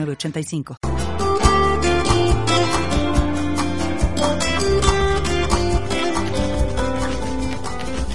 85 0.00 0.76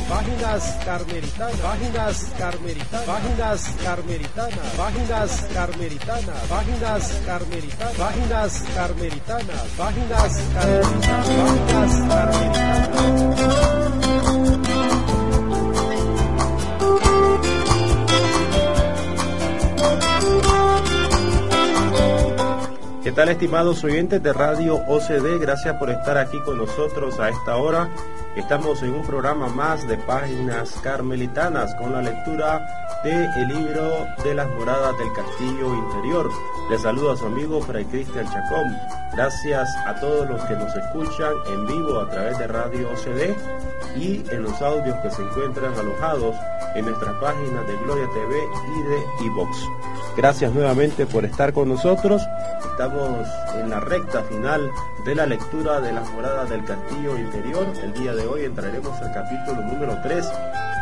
Páginas 0.10 0.78
carmelitanas, 0.86 1.60
páginas 1.60 2.24
carmelitanas, 2.38 3.06
páginas 3.06 3.76
carmelitanas, 3.84 4.76
páginas 4.78 5.42
carmelitanas, 5.54 6.48
páginas 6.48 7.12
carmelitanas, 7.26 7.98
páginas 7.98 8.64
carmelitanas, 8.74 9.68
páginas 9.78 10.42
carmelitanas, 10.54 11.28
páginas 11.38 12.02
carmelitanas. 12.14 14.17
¿Qué 23.08 23.14
tal 23.14 23.30
estimados 23.30 23.86
oyentes 23.86 24.22
de 24.22 24.34
Radio 24.34 24.76
OCD? 24.86 25.40
Gracias 25.40 25.78
por 25.78 25.90
estar 25.90 26.18
aquí 26.18 26.42
con 26.42 26.58
nosotros 26.58 27.18
a 27.22 27.30
esta 27.30 27.56
hora. 27.56 27.90
Estamos 28.38 28.84
en 28.84 28.94
un 28.94 29.02
programa 29.02 29.48
más 29.48 29.88
de 29.88 29.98
páginas 29.98 30.80
carmelitanas 30.84 31.74
con 31.74 31.92
la 31.92 32.04
lectura 32.04 33.02
del 33.04 33.28
el 33.36 33.48
libro 33.48 34.06
de 34.24 34.36
las 34.36 34.48
moradas 34.50 34.96
del 35.00 35.12
castillo 35.12 35.74
interior. 35.74 36.30
Les 36.70 36.80
saludo 36.84 37.14
a 37.14 37.18
su 37.18 37.26
amigo 37.26 37.60
Fray 37.62 37.86
Cristian 37.86 38.32
Chacón. 38.32 38.78
Gracias 39.14 39.68
a 39.88 39.96
todos 40.00 40.30
los 40.30 40.40
que 40.44 40.54
nos 40.54 40.74
escuchan 40.76 41.34
en 41.48 41.66
vivo 41.66 42.00
a 42.00 42.10
través 42.10 42.38
de 42.38 42.46
Radio 42.46 42.90
OCD 42.92 43.36
y 43.98 44.24
en 44.30 44.44
los 44.44 44.62
audios 44.62 44.96
que 44.98 45.10
se 45.10 45.24
encuentran 45.24 45.74
alojados 45.74 46.36
en 46.76 46.86
nuestras 46.86 47.16
páginas 47.16 47.66
de 47.66 47.76
Gloria 47.78 48.08
TV 48.14 48.38
y 48.38 48.84
de 48.84 49.26
iVox. 49.26 49.58
Gracias 50.16 50.52
nuevamente 50.54 51.06
por 51.06 51.26
estar 51.26 51.54
con 51.54 51.70
nosotros. 51.70 52.22
Estamos 52.72 53.28
en 53.56 53.70
la 53.70 53.80
recta 53.80 54.24
final 54.24 54.72
de 55.06 55.16
la 55.16 55.26
lectura 55.26 55.80
de 55.80 55.94
las 55.94 56.12
moradas 56.12 56.50
del 56.50 56.66
castillo 56.66 57.18
interior. 57.18 57.66
El 57.82 57.94
día 57.94 58.14
de 58.14 58.26
hoy 58.26 58.27
entraremos 58.36 59.02
al 59.02 59.14
capítulo 59.14 59.62
número 59.62 59.98
3 60.04 60.26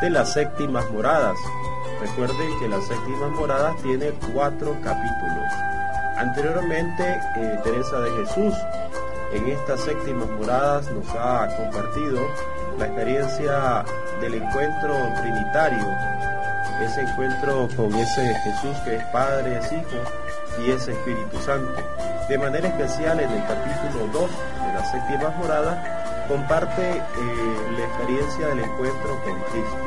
de 0.02 0.10
las 0.10 0.34
séptimas 0.34 0.90
moradas. 0.92 1.38
Recuerden 2.02 2.60
que 2.60 2.68
las 2.68 2.86
séptimas 2.88 3.32
moradas 3.32 3.76
tiene 3.84 4.12
cuatro 4.34 4.76
capítulos. 4.84 5.54
Anteriormente, 6.18 7.04
eh, 7.36 7.60
Teresa 7.64 8.00
de 8.00 8.12
Jesús 8.12 8.54
en 9.34 9.48
estas 9.50 9.82
séptimas 9.82 10.28
moradas 10.30 10.90
nos 10.92 11.08
ha 11.10 11.48
compartido 11.58 12.20
la 12.80 12.88
experiencia 12.88 13.86
del 14.22 14.36
encuentro 14.36 14.94
trinitario, 15.22 15.86
ese 16.82 17.02
encuentro 17.02 17.68
con 17.76 17.94
ese 17.96 18.34
Jesús 18.44 18.78
que 18.84 18.96
es 18.96 19.04
Padre, 19.06 19.58
es 19.60 19.72
Hijo 19.72 20.64
y 20.66 20.72
es 20.72 20.88
Espíritu 20.88 21.38
Santo. 21.46 21.82
De 22.28 22.38
manera 22.38 22.68
especial 22.68 23.20
en 23.20 23.30
el 23.30 23.46
capítulo 23.46 24.08
2 24.12 24.30
de 24.68 24.74
las 24.74 24.92
séptimas 24.92 25.36
moradas 25.38 25.95
comparte 26.28 26.98
eh, 26.98 27.02
la 27.78 27.86
experiencia 27.86 28.48
del 28.48 28.60
encuentro 28.60 29.22
con 29.24 29.40
Cristo. 29.52 29.78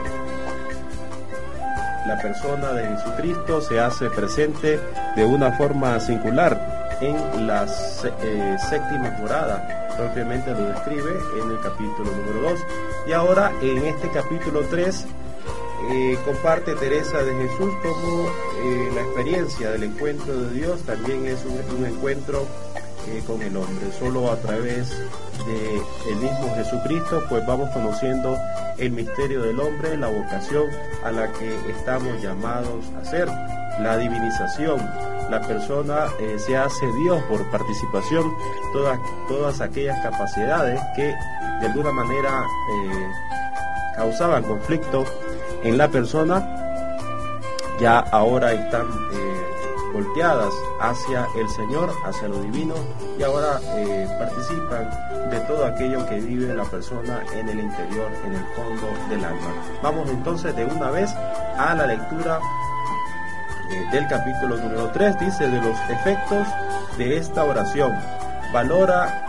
La 2.06 2.18
persona 2.22 2.72
de 2.72 2.86
Jesucristo 2.96 3.60
se 3.60 3.80
hace 3.80 4.08
presente 4.10 4.80
de 5.14 5.24
una 5.24 5.52
forma 5.52 6.00
singular 6.00 6.96
en 7.00 7.46
las 7.46 8.04
eh, 8.22 8.56
séptimas 8.68 9.18
moradas 9.20 9.78
propiamente 9.98 10.52
lo 10.52 10.64
describe 10.68 11.10
en 11.42 11.50
el 11.50 11.60
capítulo 11.60 12.10
número 12.12 12.50
2. 12.50 12.60
Y 13.08 13.12
ahora 13.12 13.52
en 13.60 13.84
este 13.84 14.08
capítulo 14.10 14.62
3 14.70 15.06
eh, 15.90 16.18
comparte 16.24 16.74
Teresa 16.76 17.18
de 17.18 17.34
Jesús 17.34 17.74
como 17.82 18.28
eh, 18.28 18.90
la 18.94 19.02
experiencia 19.02 19.70
del 19.70 19.82
encuentro 19.82 20.40
de 20.40 20.54
Dios 20.54 20.80
también 20.82 21.26
es 21.26 21.44
un, 21.44 21.78
un 21.78 21.86
encuentro 21.86 22.46
con 23.26 23.42
el 23.42 23.56
hombre. 23.56 23.86
Solo 23.98 24.30
a 24.30 24.36
través 24.36 24.90
de 25.46 26.14
mismo 26.20 26.54
Jesucristo 26.56 27.22
pues 27.28 27.46
vamos 27.46 27.70
conociendo 27.70 28.36
el 28.76 28.92
misterio 28.92 29.42
del 29.42 29.58
hombre, 29.60 29.96
la 29.96 30.08
vocación 30.08 30.64
a 31.04 31.10
la 31.10 31.32
que 31.32 31.54
estamos 31.70 32.20
llamados 32.22 32.84
a 33.00 33.04
ser, 33.04 33.28
la 33.80 33.96
divinización, 33.96 34.78
la 35.30 35.40
persona 35.40 36.06
eh, 36.20 36.36
se 36.38 36.56
hace 36.56 36.86
Dios 37.02 37.22
por 37.24 37.44
participación, 37.50 38.32
todas, 38.72 38.98
todas 39.28 39.60
aquellas 39.60 40.00
capacidades 40.02 40.80
que 40.96 41.14
de 41.60 41.66
alguna 41.66 41.92
manera 41.92 42.40
eh, 42.40 43.06
causaban 43.96 44.42
conflicto 44.44 45.04
en 45.62 45.76
la 45.76 45.88
persona, 45.88 46.46
ya 47.80 47.98
ahora 47.98 48.52
están 48.52 48.86
eh, 49.12 49.47
volteadas 49.98 50.54
hacia 50.80 51.26
el 51.36 51.48
Señor, 51.48 51.92
hacia 52.04 52.28
lo 52.28 52.40
divino, 52.40 52.74
y 53.18 53.22
ahora 53.24 53.60
participan 54.16 54.88
de 55.28 55.40
todo 55.40 55.66
aquello 55.66 56.06
que 56.06 56.20
vive 56.20 56.54
la 56.54 56.62
persona 56.62 57.20
en 57.34 57.48
el 57.48 57.58
interior, 57.58 58.08
en 58.24 58.34
el 58.34 58.44
fondo 58.54 58.86
del 59.08 59.24
alma. 59.24 59.52
Vamos 59.82 60.08
entonces 60.08 60.54
de 60.54 60.64
una 60.66 60.92
vez 60.92 61.10
a 61.58 61.74
la 61.74 61.86
lectura 61.88 62.38
del 63.90 64.06
capítulo 64.06 64.56
número 64.56 64.88
3 64.92 65.18
dice 65.18 65.48
de 65.48 65.60
los 65.60 65.76
efectos 65.90 66.46
de 66.96 67.16
esta 67.16 67.42
oración. 67.44 67.92
Valora, 68.52 69.26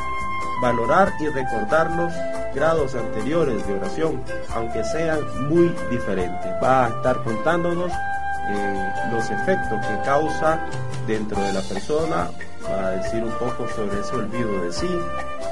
valorar 0.61 1.11
y 1.19 1.29
recordar 1.29 1.89
los 1.91 2.13
grados 2.53 2.93
anteriores 2.93 3.65
de 3.65 3.73
oración, 3.73 4.23
aunque 4.53 4.83
sean 4.83 5.19
muy 5.49 5.75
diferentes. 5.89 6.51
Va 6.63 6.85
a 6.85 6.89
estar 6.89 7.23
contándonos 7.23 7.91
eh, 8.49 8.93
los 9.11 9.29
efectos 9.29 9.85
que 9.85 10.01
causa 10.03 10.59
dentro 11.07 11.41
de 11.41 11.53
la 11.53 11.61
persona, 11.61 12.29
va 12.67 12.87
a 12.87 12.91
decir 12.91 13.23
un 13.23 13.31
poco 13.33 13.67
sobre 13.75 13.99
ese 13.99 14.15
olvido 14.15 14.63
de 14.63 14.71
sí, 14.71 14.99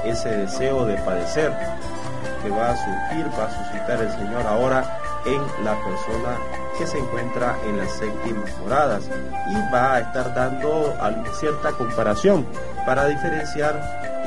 ese 0.04 0.28
deseo 0.28 0.84
de 0.84 0.94
padecer 0.98 1.52
que 2.42 2.50
va 2.50 2.70
a 2.70 2.76
surgir, 2.76 3.26
va 3.38 3.46
a 3.46 3.64
suscitar 3.64 4.00
el 4.00 4.10
Señor 4.12 4.46
ahora 4.46 4.98
en 5.26 5.64
la 5.64 5.74
persona 5.74 6.36
que 6.78 6.86
se 6.86 6.98
encuentra 6.98 7.56
en 7.66 7.78
las 7.78 7.90
séptimas 7.90 8.56
moradas 8.62 9.10
y 9.50 9.72
va 9.72 9.94
a 9.94 10.00
estar 10.00 10.32
dando 10.34 10.94
cierta 11.38 11.72
comparación 11.72 12.46
para 12.86 13.06
diferenciar 13.06 13.74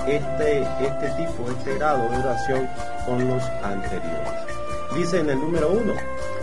este, 0.08 0.62
este 0.62 1.10
tipo, 1.18 1.50
este 1.50 1.76
grado 1.76 2.10
de 2.10 2.18
oración 2.18 2.68
con 3.06 3.28
los 3.28 3.44
anteriores. 3.64 4.34
Dice 4.96 5.20
en 5.20 5.30
el 5.30 5.40
número 5.40 5.70
uno, 5.70 5.94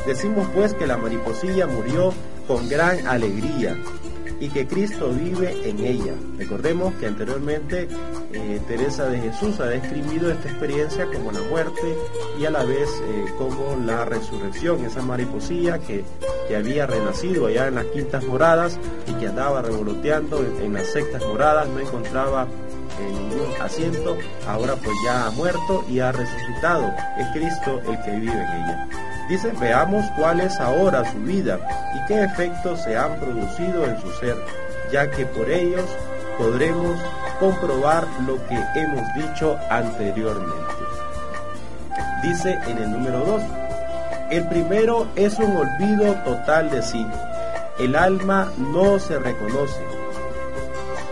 decimos 0.08 0.48
pues 0.54 0.72
que 0.72 0.86
la 0.86 0.96
mariposilla 0.96 1.66
murió 1.66 2.14
con 2.46 2.66
gran 2.66 3.06
alegría 3.06 3.76
y 4.40 4.48
que 4.48 4.66
Cristo 4.66 5.10
vive 5.10 5.68
en 5.68 5.80
ella. 5.80 6.14
Recordemos 6.38 6.94
que 6.94 7.08
anteriormente 7.08 7.88
eh, 8.32 8.60
Teresa 8.66 9.06
de 9.06 9.20
Jesús 9.20 9.60
ha 9.60 9.66
describido 9.66 10.30
esta 10.30 10.48
experiencia 10.48 11.06
como 11.06 11.30
la 11.30 11.42
muerte 11.42 11.94
y 12.40 12.46
a 12.46 12.50
la 12.50 12.64
vez 12.64 12.88
eh, 13.04 13.26
como 13.36 13.76
la 13.84 14.06
resurrección, 14.06 14.82
esa 14.86 15.02
mariposilla 15.02 15.78
que, 15.78 16.04
que, 16.46 16.56
había 16.56 16.86
renacido 16.86 17.46
allá 17.46 17.66
en 17.66 17.74
las 17.74 17.84
quintas 17.86 18.24
moradas 18.24 18.78
y 19.06 19.12
que 19.14 19.26
andaba 19.26 19.60
revoloteando 19.60 20.42
en, 20.62 20.72
las 20.72 20.86
sextas 20.86 21.22
moradas, 21.26 21.68
no 21.68 21.80
encontraba 21.80 22.44
eh, 22.44 23.12
ningún 23.12 23.60
asiento, 23.60 24.16
ahora 24.46 24.74
pues 24.76 24.96
ya 25.04 25.26
ha 25.26 25.30
muerto 25.32 25.84
y 25.86 25.98
ha 25.98 26.12
resucitado. 26.12 26.90
Es 27.18 27.26
Cristo 27.34 27.80
el 27.90 28.02
que 28.02 28.10
vive 28.12 28.32
en 28.32 28.62
ella. 28.62 28.88
Dice, 29.28 29.52
veamos 29.60 30.06
cuál 30.16 30.40
es 30.40 30.58
ahora 30.58 31.04
su 31.12 31.18
vida 31.18 31.58
y 31.94 32.06
qué 32.06 32.24
efectos 32.24 32.82
se 32.82 32.96
han 32.96 33.16
producido 33.16 33.84
en 33.84 34.00
su 34.00 34.10
ser, 34.12 34.36
ya 34.90 35.10
que 35.10 35.26
por 35.26 35.50
ellos 35.50 35.84
podremos 36.38 36.98
comprobar 37.38 38.06
lo 38.26 38.36
que 38.46 38.58
hemos 38.74 39.02
dicho 39.14 39.58
anteriormente. 39.68 40.54
Dice 42.22 42.58
en 42.66 42.78
el 42.78 42.90
número 42.90 43.18
2, 43.18 43.42
el 44.30 44.48
primero 44.48 45.06
es 45.14 45.38
un 45.38 45.56
olvido 45.56 46.14
total 46.24 46.70
de 46.70 46.82
sí. 46.82 47.06
El 47.78 47.96
alma 47.96 48.50
no 48.56 48.98
se 48.98 49.18
reconoce. 49.18 49.82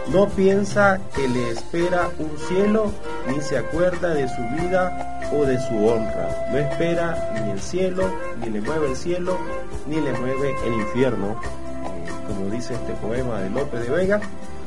No 0.09 0.29
piensa 0.29 1.01
que 1.15 1.29
le 1.29 1.51
espera 1.51 2.11
un 2.19 2.37
cielo, 2.49 2.93
ni 3.29 3.41
se 3.41 3.59
acuerda 3.59 4.11
de 4.11 4.29
su 4.29 4.43
vida 4.61 5.16
o 5.33 5.45
de 5.45 5.59
su 5.61 5.87
honra. 5.87 6.49
No 6.51 6.59
espera 6.59 7.33
ni 7.35 7.51
el 7.51 7.61
cielo, 7.61 8.11
ni 8.41 8.51
le 8.51 8.61
mueve 8.61 8.89
el 8.89 8.97
cielo, 8.97 9.39
ni 9.87 9.97
le 9.97 10.13
mueve 10.13 10.57
el 10.65 10.75
infierno, 10.75 11.41
eh, 11.85 12.11
como 12.27 12.51
dice 12.51 12.75
este 12.75 12.93
poema 12.95 13.41
de 13.41 13.51
Lope 13.51 13.79
de 13.79 13.91
Vega, 13.91 14.21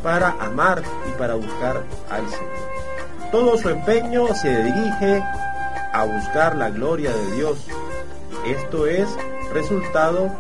para 0.04 0.36
amar 0.40 0.82
y 1.08 1.18
para 1.18 1.36
buscar 1.36 1.84
al 2.10 2.30
Señor. 2.30 2.80
Todo 3.32 3.58
su 3.58 3.70
empeño 3.70 4.34
se 4.34 4.64
dirige 4.64 5.24
a 5.94 6.06
buscar 6.06 6.56
la 6.56 6.70
gloria 6.70 7.12
de 7.12 7.36
Dios. 7.36 7.68
Esto 8.46 8.88
es 8.88 9.08
resultado 9.54 10.32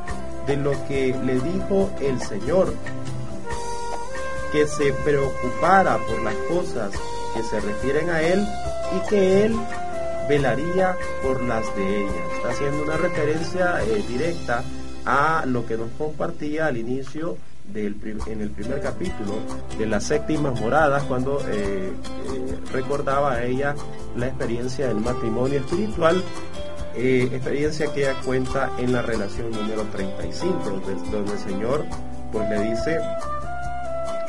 de 0.47 0.57
lo 0.57 0.71
que 0.87 1.15
le 1.23 1.39
dijo 1.39 1.89
el 2.01 2.19
Señor, 2.21 2.73
que 4.51 4.65
se 4.65 4.91
preocupara 4.93 5.97
por 5.97 6.21
las 6.23 6.35
cosas 6.49 6.91
que 7.35 7.43
se 7.43 7.59
refieren 7.59 8.09
a 8.09 8.21
Él 8.21 8.43
y 8.95 9.09
que 9.09 9.45
Él 9.45 9.55
velaría 10.29 10.95
por 11.23 11.41
las 11.41 11.75
de 11.75 12.03
ellas. 12.03 12.13
Está 12.35 12.49
haciendo 12.49 12.83
una 12.83 12.97
referencia 12.97 13.83
eh, 13.83 14.03
directa 14.07 14.63
a 15.05 15.43
lo 15.47 15.65
que 15.65 15.75
nos 15.75 15.89
compartía 15.97 16.67
al 16.67 16.77
inicio 16.77 17.35
del, 17.73 17.95
en 18.27 18.41
el 18.41 18.51
primer 18.51 18.79
capítulo 18.79 19.33
de 19.77 19.85
las 19.87 20.03
séptimas 20.03 20.59
moradas, 20.61 21.03
cuando 21.03 21.39
eh, 21.49 21.91
eh, 21.91 21.91
recordaba 22.71 23.33
a 23.33 23.43
ella 23.43 23.75
la 24.15 24.27
experiencia 24.27 24.87
del 24.87 24.97
matrimonio 24.97 25.59
espiritual, 25.59 26.23
experiencia 26.95 27.93
que 27.93 28.01
ella 28.01 28.15
cuenta 28.25 28.71
en 28.77 28.91
la 28.91 29.01
relación 29.01 29.51
número 29.51 29.83
35, 29.83 30.69
donde, 30.69 31.11
donde 31.11 31.31
el 31.31 31.39
Señor 31.39 31.85
pues 32.31 32.49
le 32.49 32.69
dice 32.71 32.99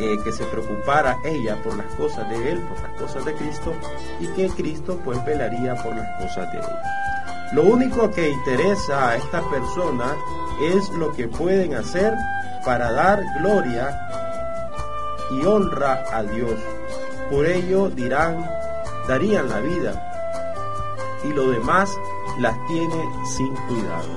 que 0.01 0.33
se 0.33 0.45
preocupara 0.47 1.19
ella 1.25 1.63
por 1.63 1.77
las 1.77 1.87
cosas 1.95 2.29
de 2.31 2.53
él, 2.53 2.61
por 2.61 2.81
las 2.81 2.99
cosas 2.99 3.25
de 3.27 3.35
Cristo, 3.35 3.75
y 4.19 4.27
que 4.29 4.49
Cristo 4.49 4.99
pues 5.05 5.23
velaría 5.27 5.75
por 5.75 5.95
las 5.95 6.23
cosas 6.23 6.51
de 6.53 6.59
ella. 6.59 6.83
Lo 7.53 7.65
único 7.65 8.11
que 8.11 8.31
interesa 8.31 9.11
a 9.11 9.17
esta 9.17 9.43
persona 9.51 10.17
es 10.63 10.89
lo 10.91 11.13
que 11.13 11.29
pueden 11.29 11.75
hacer 11.75 12.15
para 12.65 12.93
dar 12.93 13.23
gloria 13.41 14.09
y 15.33 15.45
honra 15.45 16.03
a 16.13 16.23
Dios. 16.23 16.59
Por 17.31 17.45
ello 17.45 17.91
dirán, 17.91 18.49
darían 19.07 19.51
la 19.51 19.61
vida 19.61 21.21
y 21.25 21.29
lo 21.29 21.51
demás 21.51 21.91
las 22.39 22.57
tiene 22.69 23.05
sin 23.37 23.55
cuidado. 23.69 24.09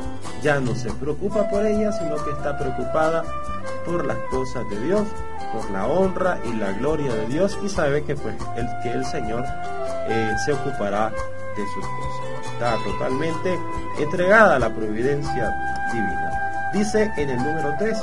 Ya 0.41 0.59
no 0.59 0.75
se 0.75 0.91
preocupa 0.93 1.49
por 1.49 1.65
ella, 1.65 1.91
sino 1.91 2.15
que 2.23 2.31
está 2.31 2.57
preocupada 2.57 3.23
por 3.85 4.05
las 4.05 4.17
cosas 4.29 4.69
de 4.69 4.79
Dios 4.79 5.07
por 5.53 5.69
la 5.71 5.85
honra 5.85 6.39
y 6.43 6.53
la 6.53 6.71
gloria 6.71 7.13
de 7.13 7.27
Dios 7.27 7.57
y 7.63 7.69
sabe 7.69 8.03
que 8.03 8.15
pues 8.15 8.35
el, 8.57 8.67
que 8.81 8.91
el 8.91 9.05
Señor 9.05 9.45
eh, 10.09 10.33
se 10.43 10.53
ocupará 10.53 11.09
de 11.55 11.63
sus 11.73 11.85
cosas. 11.85 12.53
Está 12.53 12.77
totalmente 12.83 13.59
entregada 13.99 14.55
a 14.55 14.59
la 14.59 14.69
providencia 14.69 15.55
divina. 15.91 16.71
Dice 16.73 17.11
en 17.17 17.29
el 17.29 17.37
número 17.37 17.75
3, 17.77 17.97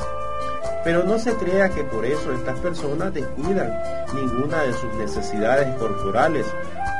pero 0.84 1.02
no 1.02 1.18
se 1.18 1.34
crea 1.34 1.68
que 1.68 1.82
por 1.84 2.06
eso 2.06 2.32
estas 2.32 2.58
personas 2.60 3.12
descuidan 3.12 3.76
ninguna 4.14 4.62
de 4.62 4.72
sus 4.74 4.94
necesidades 4.94 5.74
corporales 5.76 6.46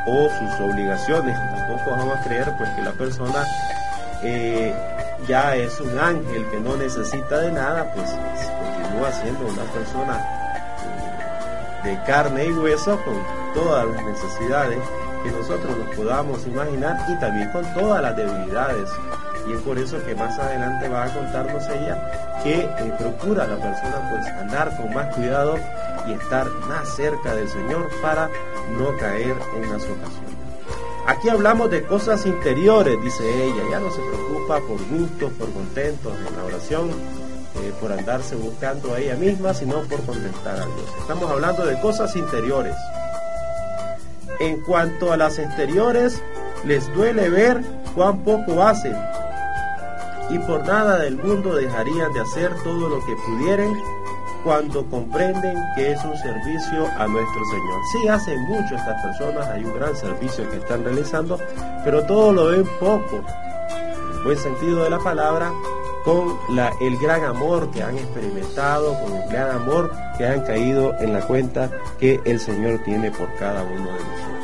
o 0.06 0.28
sus 0.28 0.60
obligaciones. 0.60 1.36
Tampoco 1.36 1.90
vamos 1.92 2.18
a 2.18 2.22
creer 2.24 2.52
pues 2.58 2.68
que 2.70 2.82
la 2.82 2.92
persona 2.92 3.44
eh, 4.22 4.74
ya 5.28 5.56
es 5.56 5.80
un 5.80 5.98
ángel 5.98 6.44
que 6.50 6.60
no 6.60 6.76
necesita 6.76 7.38
de 7.38 7.52
nada, 7.52 7.90
pues 7.94 8.10
continúa 8.10 9.12
siendo 9.12 9.46
una 9.46 9.62
persona 9.72 10.39
de 11.84 11.98
carne 12.06 12.46
y 12.46 12.52
hueso 12.52 12.98
con 13.04 13.14
todas 13.54 13.86
las 13.86 14.04
necesidades 14.04 14.78
que 15.22 15.30
nosotros 15.30 15.76
nos 15.76 15.96
podamos 15.96 16.46
imaginar 16.46 16.96
y 17.08 17.18
también 17.20 17.50
con 17.50 17.64
todas 17.74 18.02
las 18.02 18.16
debilidades. 18.16 18.88
Y 19.48 19.52
es 19.52 19.60
por 19.62 19.78
eso 19.78 20.02
que 20.04 20.14
más 20.14 20.38
adelante 20.38 20.88
va 20.88 21.04
a 21.04 21.14
contarnos 21.14 21.66
ella 21.68 22.40
que 22.42 22.60
eh, 22.60 22.94
procura 22.98 23.46
la 23.46 23.56
persona 23.56 24.10
pues 24.10 24.26
andar 24.26 24.76
con 24.76 24.94
más 24.94 25.14
cuidado 25.14 25.56
y 26.06 26.12
estar 26.12 26.48
más 26.68 26.88
cerca 26.94 27.34
del 27.34 27.48
Señor 27.48 27.88
para 28.02 28.28
no 28.78 28.96
caer 28.98 29.36
en 29.56 29.72
las 29.72 29.82
ocasiones. 29.82 30.30
Aquí 31.06 31.28
hablamos 31.28 31.70
de 31.70 31.82
cosas 31.82 32.24
interiores, 32.26 33.02
dice 33.02 33.24
ella, 33.44 33.62
ya 33.70 33.80
no 33.80 33.90
se 33.90 34.00
preocupa 34.00 34.60
por 34.60 34.78
gustos, 34.88 35.32
por 35.32 35.50
contentos 35.52 36.12
en 36.28 36.36
la 36.36 36.44
oración, 36.44 36.90
eh, 37.56 37.72
por 37.80 37.92
andarse 37.92 38.36
buscando 38.36 38.94
a 38.94 38.98
ella 38.98 39.16
misma, 39.16 39.54
sino 39.54 39.80
por 39.82 40.04
contentar 40.04 40.54
a 40.54 40.66
Dios. 40.66 40.94
Estamos 41.00 41.30
hablando 41.30 41.66
de 41.66 41.78
cosas 41.80 42.14
interiores. 42.16 42.76
En 44.38 44.60
cuanto 44.62 45.12
a 45.12 45.16
las 45.16 45.38
exteriores, 45.38 46.22
les 46.64 46.92
duele 46.94 47.28
ver 47.28 47.60
cuán 47.94 48.18
poco 48.24 48.62
hacen 48.62 48.96
y 50.30 50.38
por 50.38 50.64
nada 50.64 50.98
del 50.98 51.16
mundo 51.16 51.54
dejarían 51.54 52.12
de 52.12 52.20
hacer 52.20 52.54
todo 52.62 52.88
lo 52.88 53.04
que 53.04 53.16
pudieran 53.26 53.74
cuando 54.44 54.86
comprenden 54.86 55.58
que 55.74 55.92
es 55.92 56.04
un 56.04 56.16
servicio 56.16 56.86
a 56.98 57.06
nuestro 57.06 57.44
Señor. 57.50 57.80
Sí, 57.92 58.08
hacen 58.08 58.40
mucho 58.44 58.74
estas 58.74 59.02
personas, 59.02 59.46
hay 59.48 59.64
un 59.64 59.74
gran 59.74 59.94
servicio 59.96 60.48
que 60.50 60.56
están 60.56 60.84
realizando, 60.84 61.38
pero 61.84 62.04
todo 62.06 62.32
lo 62.32 62.46
ven 62.46 62.64
poco, 62.78 63.22
buen 64.24 64.38
sentido 64.38 64.84
de 64.84 64.90
la 64.90 64.98
palabra, 64.98 65.52
con 66.04 66.38
el 66.80 66.98
gran 66.98 67.24
amor 67.24 67.70
que 67.70 67.82
han 67.82 67.96
experimentado, 67.96 68.98
con 69.02 69.16
el 69.16 69.28
gran 69.28 69.50
amor 69.50 69.92
que 70.16 70.26
han 70.26 70.40
caído 70.42 70.98
en 71.00 71.12
la 71.12 71.20
cuenta 71.20 71.70
que 71.98 72.20
el 72.24 72.40
Señor 72.40 72.80
tiene 72.84 73.10
por 73.10 73.34
cada 73.36 73.62
uno 73.62 73.86
de 73.86 73.92
nosotros. 73.92 74.40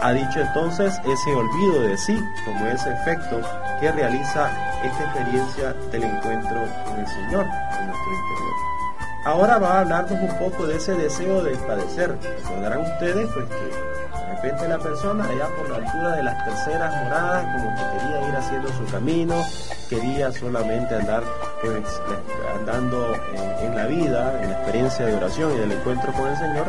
Ha 0.00 0.12
dicho 0.12 0.40
entonces 0.40 0.92
ese 1.06 1.34
olvido 1.34 1.80
de 1.80 1.96
sí 1.96 2.18
como 2.44 2.66
ese 2.66 2.92
efecto 2.92 3.40
que 3.80 3.90
realiza 3.90 4.50
esta 4.84 5.04
experiencia 5.04 5.72
del 5.90 6.04
encuentro 6.04 6.60
con 6.84 6.98
el 6.98 7.06
Señor 7.06 7.46
en 7.46 7.86
nuestro 7.86 8.12
interior. 8.12 8.54
Ahora 9.24 9.58
va 9.58 9.68
a 9.68 9.80
hablarnos 9.80 10.20
un 10.20 10.38
poco 10.38 10.66
de 10.66 10.76
ese 10.76 10.94
deseo 10.94 11.42
de 11.42 11.56
padecer. 11.56 12.18
Recordarán 12.20 12.80
ustedes 12.80 13.26
pues 13.32 13.46
que 13.46 13.83
repente 14.44 14.68
la 14.68 14.78
persona 14.78 15.24
allá 15.24 15.48
por 15.56 15.70
la 15.70 15.76
altura 15.76 16.16
de 16.16 16.22
las 16.22 16.44
terceras 16.44 17.04
moradas 17.04 17.44
como 17.56 17.74
que 17.74 17.98
quería 17.98 18.28
ir 18.28 18.36
haciendo 18.36 18.68
su 18.68 18.84
camino, 18.92 19.42
quería 19.88 20.32
solamente 20.32 20.94
andar 20.94 21.22
pues 21.62 22.02
andando 22.58 23.14
en, 23.62 23.74
la 23.74 23.86
vida, 23.86 24.42
en 24.42 24.50
la 24.50 24.56
experiencia 24.56 25.06
de 25.06 25.16
oración 25.16 25.54
y 25.54 25.58
del 25.60 25.72
encuentro 25.72 26.12
con 26.12 26.28
el 26.28 26.36
Señor, 26.36 26.66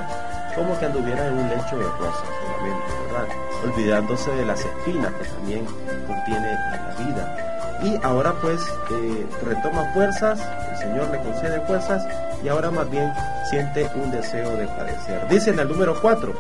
como 0.56 0.80
que 0.80 0.86
anduviera 0.86 1.28
en 1.28 1.34
un 1.34 1.50
lecho 1.50 1.78
de 1.78 1.84
rosas 1.84 2.24
solamente, 2.42 2.86
¿verdad? 3.12 3.28
Olvidándose 3.66 4.32
de 4.32 4.46
las 4.46 4.60
espinas 4.62 5.12
que 5.14 5.26
también 5.26 5.66
contiene 6.08 6.54
la 6.54 6.96
vida. 7.06 7.38
Y 7.84 8.00
ahora 8.06 8.34
pues 8.42 8.62
eh, 8.90 9.26
retoma 9.44 9.84
fuerzas, 9.94 10.40
el 10.72 10.78
Señor 10.78 11.10
le 11.10 11.20
concede 11.20 11.60
fuerzas 11.62 12.08
y 12.42 12.48
ahora 12.48 12.72
más 12.72 12.90
bien 12.90 13.12
siente 13.50 13.90
un 13.96 14.12
deseo 14.12 14.56
de 14.56 14.66
padecer. 14.66 15.28
Dice 15.28 15.50
en 15.50 15.60
el 15.60 15.68
número 15.68 16.00
4, 16.02 16.34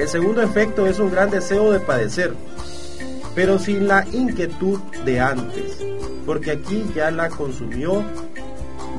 el 0.00 0.08
segundo 0.08 0.40
efecto 0.40 0.86
es 0.86 0.98
un 0.98 1.10
gran 1.10 1.30
deseo 1.30 1.72
de 1.72 1.78
padecer, 1.78 2.34
pero 3.34 3.58
sin 3.58 3.86
la 3.86 4.06
inquietud 4.10 4.80
de 5.04 5.20
antes, 5.20 5.76
porque 6.24 6.52
aquí 6.52 6.86
ya 6.94 7.10
la 7.10 7.28
consumió, 7.28 8.02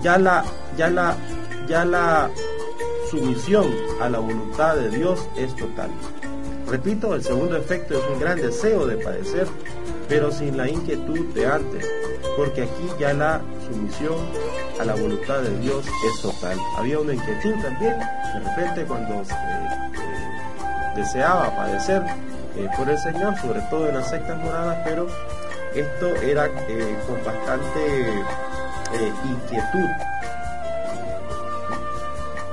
ya 0.03 0.19
la, 0.19 0.45
ya 0.77 0.91
la, 0.91 1.17
ya 1.67 1.85
la 1.85 2.29
sumisión 3.09 3.73
a 3.99 4.09
la 4.09 4.19
voluntad 4.19 4.75
de 4.75 4.89
Dios 4.89 5.27
es 5.37 5.55
total. 5.55 5.89
Repito, 6.67 7.15
el 7.15 7.23
segundo 7.23 7.57
efecto 7.57 7.97
es 7.97 8.03
un 8.13 8.19
gran 8.19 8.39
deseo 8.39 8.85
de 8.85 8.97
padecer, 8.97 9.47
pero 10.07 10.31
sin 10.31 10.55
la 10.55 10.69
inquietud 10.69 11.33
de 11.33 11.47
antes, 11.47 11.89
porque 12.37 12.61
aquí 12.61 12.87
ya 12.99 13.11
la 13.13 13.41
sumisión 13.67 14.17
a 14.79 14.85
la 14.85 14.93
voluntad 14.93 15.41
de 15.41 15.57
Dios 15.59 15.83
es 15.85 16.21
total. 16.21 16.57
Había 16.77 16.99
una 16.99 17.15
inquietud 17.15 17.53
también, 17.61 17.97
de 17.99 18.39
repente 18.39 18.85
cuando 18.85 19.23
deseaba 20.95 21.55
padecer 21.55 22.03
eh, 22.57 22.69
por 22.77 22.89
el 22.89 22.97
Señor, 22.97 23.37
sobre 23.37 23.61
todo 23.61 23.87
en 23.87 23.95
las 23.95 24.09
sectas 24.09 24.37
moradas, 24.37 24.77
pero 24.83 25.07
esto 25.73 26.07
era 26.21 26.47
eh, 26.47 26.97
con 27.07 27.23
bastante 27.23 28.09
eh, 28.93 29.13
inquietud. 29.25 29.89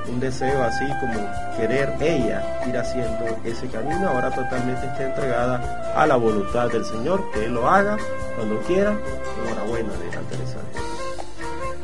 Un 0.09 0.21
deseo 0.21 0.63
así 0.63 0.87
como 1.01 1.29
querer 1.57 1.95
ella 2.01 2.43
ir 2.67 2.79
haciendo 2.79 3.27
ese 3.45 3.67
camino, 3.69 4.09
ahora 4.09 4.31
totalmente 4.31 4.87
está 4.87 5.05
entregada 5.05 5.93
a 5.95 6.07
la 6.07 6.17
voluntad 6.17 6.71
del 6.71 6.85
Señor, 6.85 7.31
que 7.33 7.45
Él 7.45 7.55
lo 7.55 7.69
haga 7.69 7.99
cuando 8.37 8.59
quiera, 8.61 8.97
enhorabuena 9.45 9.93
de 9.95 10.11
la. 10.11 10.61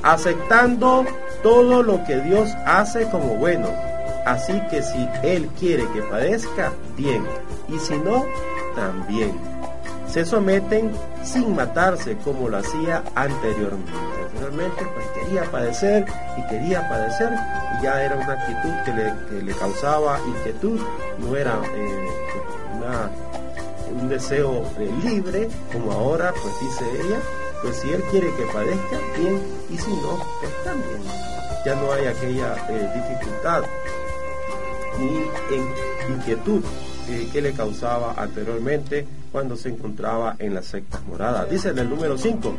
Aceptando 0.02 1.04
todo 1.42 1.82
lo 1.82 2.04
que 2.04 2.20
Dios 2.20 2.48
hace 2.64 3.08
como 3.10 3.34
bueno, 3.34 3.68
Así 4.24 4.58
que 4.70 4.82
si 4.82 5.08
Él 5.22 5.48
quiere 5.58 5.86
que 5.92 6.02
padezca, 6.02 6.72
bien, 6.96 7.24
y 7.68 7.78
si 7.78 7.96
no, 7.98 8.24
también. 8.74 9.38
Se 10.08 10.24
someten 10.24 10.92
sin 11.22 11.54
matarse 11.54 12.16
como 12.18 12.48
lo 12.48 12.58
hacía 12.58 13.02
anteriormente. 13.14 13.92
Anteriormente 14.26 14.86
pues 14.94 15.06
quería 15.08 15.50
padecer 15.50 16.06
y 16.36 16.46
quería 16.48 16.88
padecer 16.88 17.30
y 17.32 17.82
ya 17.82 18.04
era 18.04 18.16
una 18.16 18.32
actitud 18.32 18.72
que 18.84 19.42
le, 19.42 19.52
causaba 19.54 20.20
inquietud, 20.26 20.80
no 21.18 21.36
era 21.36 21.58
eh, 21.74 22.08
un 23.90 24.08
deseo 24.08 24.64
libre 25.02 25.48
como 25.72 25.92
ahora 25.92 26.32
pues 26.42 26.54
dice 26.60 26.84
ella, 27.00 27.18
pues 27.62 27.76
si 27.76 27.90
Él 27.90 28.02
quiere 28.10 28.26
que 28.34 28.44
padezca, 28.52 28.98
bien, 29.18 29.42
y 29.70 29.78
si 29.78 29.90
no, 29.90 30.18
pues 30.40 30.64
también. 30.64 31.02
ya 31.64 31.74
no 31.76 31.92
hay 31.92 32.06
aquella 32.06 32.54
eh, 32.68 32.90
dificultad 32.94 33.64
inquietud 36.08 36.62
eh, 37.08 37.28
que 37.32 37.42
le 37.42 37.52
causaba 37.52 38.14
anteriormente 38.16 39.06
cuando 39.30 39.56
se 39.56 39.68
encontraba 39.68 40.36
en 40.38 40.54
las 40.54 40.66
sectas 40.66 41.02
moradas. 41.04 41.50
Dice 41.50 41.70
en 41.70 41.78
el 41.78 41.90
número 41.90 42.16
5, 42.16 42.54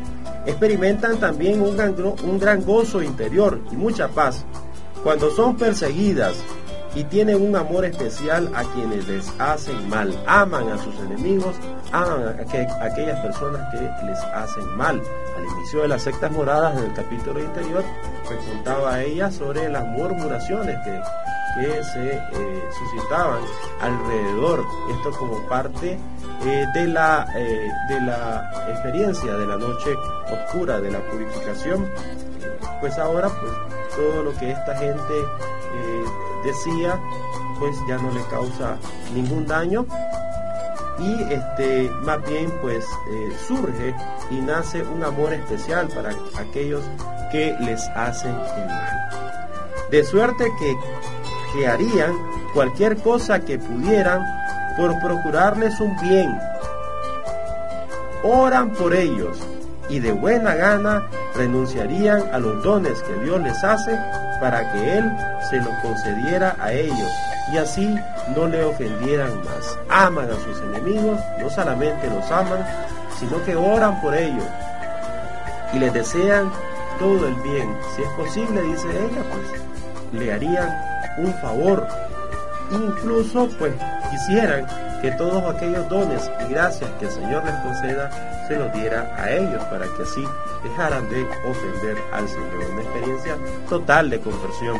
experimentan 0.45 1.19
también 1.19 1.61
un 1.61 1.75
gran, 1.75 1.95
un 2.23 2.39
gran 2.39 2.63
gozo 2.63 3.01
interior 3.01 3.59
y 3.71 3.75
mucha 3.75 4.07
paz 4.09 4.45
cuando 5.03 5.31
son 5.31 5.55
perseguidas 5.55 6.35
y 6.95 7.03
tienen 7.03 7.41
un 7.41 7.55
amor 7.55 7.85
especial 7.85 8.49
a 8.55 8.63
quienes 8.63 9.07
les 9.07 9.31
hacen 9.39 9.89
mal. 9.89 10.17
Aman 10.25 10.69
a 10.69 10.77
sus 10.77 10.95
enemigos, 10.99 11.55
aman 11.91 12.23
a, 12.23 12.85
aquellas 12.85 13.19
personas 13.19 13.61
que 13.71 13.81
les 14.05 14.19
hacen 14.19 14.65
mal. 14.77 15.01
Al 15.37 15.57
inicio 15.57 15.81
de 15.81 15.89
las 15.89 16.03
sectas 16.03 16.31
moradas, 16.31 16.77
en 16.77 16.85
el 16.85 16.93
capítulo 16.93 17.39
anterior, 17.39 17.83
pues 18.25 18.39
contaba 18.45 19.03
ella 19.03 19.29
sobre 19.29 19.69
las 19.69 19.85
murmuraciones 19.85 20.77
que, 20.85 21.01
que 21.55 21.83
se 21.83 22.13
eh, 22.13 22.69
suscitaban 22.77 23.41
alrededor. 23.81 24.65
Esto 24.91 25.11
como 25.11 25.39
parte 25.47 25.97
eh, 26.45 26.65
de, 26.73 26.87
la, 26.87 27.27
eh, 27.35 27.71
de 27.89 28.01
la 28.01 28.51
experiencia 28.69 29.33
de 29.33 29.47
la 29.47 29.57
noche 29.57 29.95
oscura, 30.31 30.79
de 30.79 30.91
la 30.91 30.99
purificación. 31.09 31.89
Pues 32.79 32.97
ahora, 32.97 33.29
pues 33.29 33.51
todo 33.95 34.23
lo 34.23 34.35
que 34.37 34.51
esta 34.51 34.75
gente 34.77 35.13
decía, 36.43 36.99
pues 37.59 37.75
ya 37.87 37.97
no 37.97 38.11
le 38.11 38.21
causa 38.25 38.77
ningún 39.13 39.45
daño 39.47 39.85
y 40.99 41.33
este 41.33 41.89
más 42.03 42.25
bien 42.25 42.49
pues 42.61 42.85
surge 43.47 43.93
y 44.31 44.35
nace 44.35 44.83
un 44.83 45.03
amor 45.03 45.33
especial 45.33 45.87
para 45.89 46.11
aquellos 46.39 46.83
que 47.31 47.55
les 47.59 47.81
hacen 47.89 48.31
el 48.31 48.65
mal. 48.67 49.05
De 49.91 50.03
suerte 50.03 50.51
que, 50.57 50.75
que 51.55 51.67
harían 51.67 52.13
cualquier 52.53 52.97
cosa 52.97 53.39
que 53.39 53.57
pudieran 53.57 54.21
por 54.77 54.99
procurarles 54.99 55.79
un 55.79 55.95
bien. 56.01 56.37
Oran 58.23 58.71
por 58.71 58.93
ellos 58.93 59.37
y 59.89 59.99
de 59.99 60.11
buena 60.11 60.55
gana 60.55 61.07
renunciarían 61.35 62.23
a 62.33 62.39
los 62.39 62.63
dones 62.63 63.01
que 63.03 63.13
Dios 63.23 63.41
les 63.41 63.63
hace 63.63 63.97
para 64.41 64.71
que 64.71 64.97
Él 64.97 65.11
se 65.49 65.57
los 65.57 65.73
concediera 65.81 66.55
a 66.59 66.73
ellos 66.73 67.11
y 67.53 67.57
así 67.57 67.95
no 68.35 68.47
le 68.47 68.63
ofendieran 68.63 69.31
más. 69.43 69.77
Aman 69.89 70.29
a 70.29 70.35
sus 70.35 70.59
enemigos, 70.61 71.19
no 71.39 71.49
solamente 71.49 72.09
los 72.09 72.29
aman, 72.31 72.65
sino 73.19 73.43
que 73.45 73.55
oran 73.55 74.01
por 74.01 74.15
ellos 74.15 74.43
y 75.73 75.79
les 75.79 75.93
desean 75.93 76.51
todo 76.99 77.27
el 77.27 77.35
bien. 77.35 77.75
Si 77.95 78.01
es 78.01 78.09
posible, 78.09 78.61
dice 78.61 78.87
ella, 78.89 79.23
pues 79.31 79.61
le 80.13 80.33
harían 80.33 80.84
un 81.17 81.33
favor. 81.35 81.87
Incluso 82.71 83.47
pues 83.59 83.73
quisieran 84.09 84.65
que 85.01 85.11
todos 85.11 85.43
aquellos 85.55 85.87
dones 85.87 86.29
y 86.45 86.51
gracias 86.51 86.89
que 86.99 87.05
el 87.05 87.11
Señor 87.11 87.45
les 87.45 87.55
conceda 87.55 88.45
se 88.47 88.57
los 88.57 88.73
diera 88.73 89.13
a 89.17 89.31
ellos 89.31 89.63
para 89.65 89.85
que 89.85 90.03
así 90.03 90.23
dejaran 90.63 91.07
de 91.09 91.23
ofender 91.47 91.97
al 92.11 92.27
Señor. 92.27 92.71
Una 92.71 92.81
experiencia 92.81 93.37
total 93.69 94.09
de 94.09 94.19
conversión. 94.19 94.77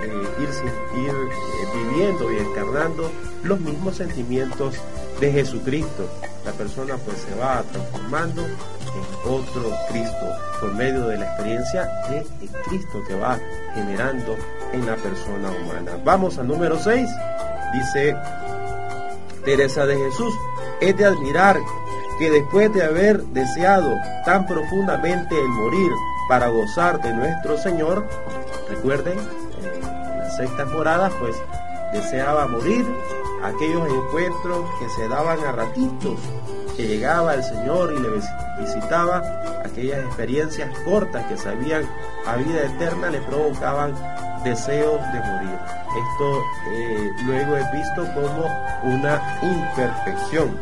Eh, 0.00 0.28
ir, 0.40 0.48
ir 1.00 1.10
eh, 1.10 1.66
viviendo 1.74 2.32
y 2.32 2.38
encarnando 2.38 3.10
los 3.42 3.60
mismos 3.60 3.96
sentimientos 3.96 4.76
de 5.20 5.32
Jesucristo. 5.32 6.08
La 6.44 6.52
persona 6.52 6.96
pues 7.04 7.18
se 7.18 7.34
va 7.34 7.62
transformando 7.72 8.42
otro 9.24 9.70
Cristo 9.90 10.26
por 10.60 10.74
medio 10.74 11.06
de 11.08 11.18
la 11.18 11.26
experiencia 11.26 11.84
de 12.08 12.24
Cristo 12.66 13.02
que 13.06 13.14
va 13.14 13.38
generando 13.74 14.36
en 14.72 14.86
la 14.86 14.96
persona 14.96 15.50
humana. 15.50 15.92
Vamos 16.04 16.38
al 16.38 16.48
número 16.48 16.78
6. 16.78 17.08
Dice 17.72 18.16
Teresa 19.44 19.86
de 19.86 19.96
Jesús, 19.96 20.34
es 20.80 20.96
de 20.96 21.04
admirar 21.04 21.58
que 22.18 22.30
después 22.30 22.72
de 22.72 22.82
haber 22.82 23.22
deseado 23.26 23.94
tan 24.24 24.46
profundamente 24.46 25.38
el 25.38 25.48
morir 25.48 25.90
para 26.28 26.48
gozar 26.48 27.00
de 27.00 27.12
nuestro 27.14 27.56
Señor, 27.56 28.06
recuerden, 28.68 29.18
en 29.18 30.18
las 30.18 30.36
sectas 30.36 30.68
moradas, 30.68 31.12
pues 31.20 31.36
deseaba 31.92 32.46
morir, 32.46 32.86
aquellos 33.42 33.88
encuentros 33.88 34.68
que 34.78 34.88
se 34.90 35.08
daban 35.08 35.38
a 35.44 35.52
ratitos, 35.52 36.18
que 36.76 36.86
llegaba 36.86 37.34
el 37.34 37.44
Señor 37.44 37.94
y 37.96 38.00
le 38.00 38.10
visitaba, 38.10 38.37
aquellas 39.64 40.04
experiencias 40.04 40.70
cortas 40.84 41.24
que 41.26 41.36
sabían 41.36 41.84
a 42.26 42.36
vida 42.36 42.62
eterna 42.64 43.10
le 43.10 43.20
provocaban 43.20 43.94
deseos 44.44 45.00
de 45.12 45.20
morir. 45.20 45.58
Esto 45.88 46.42
eh, 46.72 47.10
luego 47.26 47.56
es 47.56 47.72
visto 47.72 48.04
como 48.14 48.46
una 48.82 49.20
imperfección. 49.42 50.56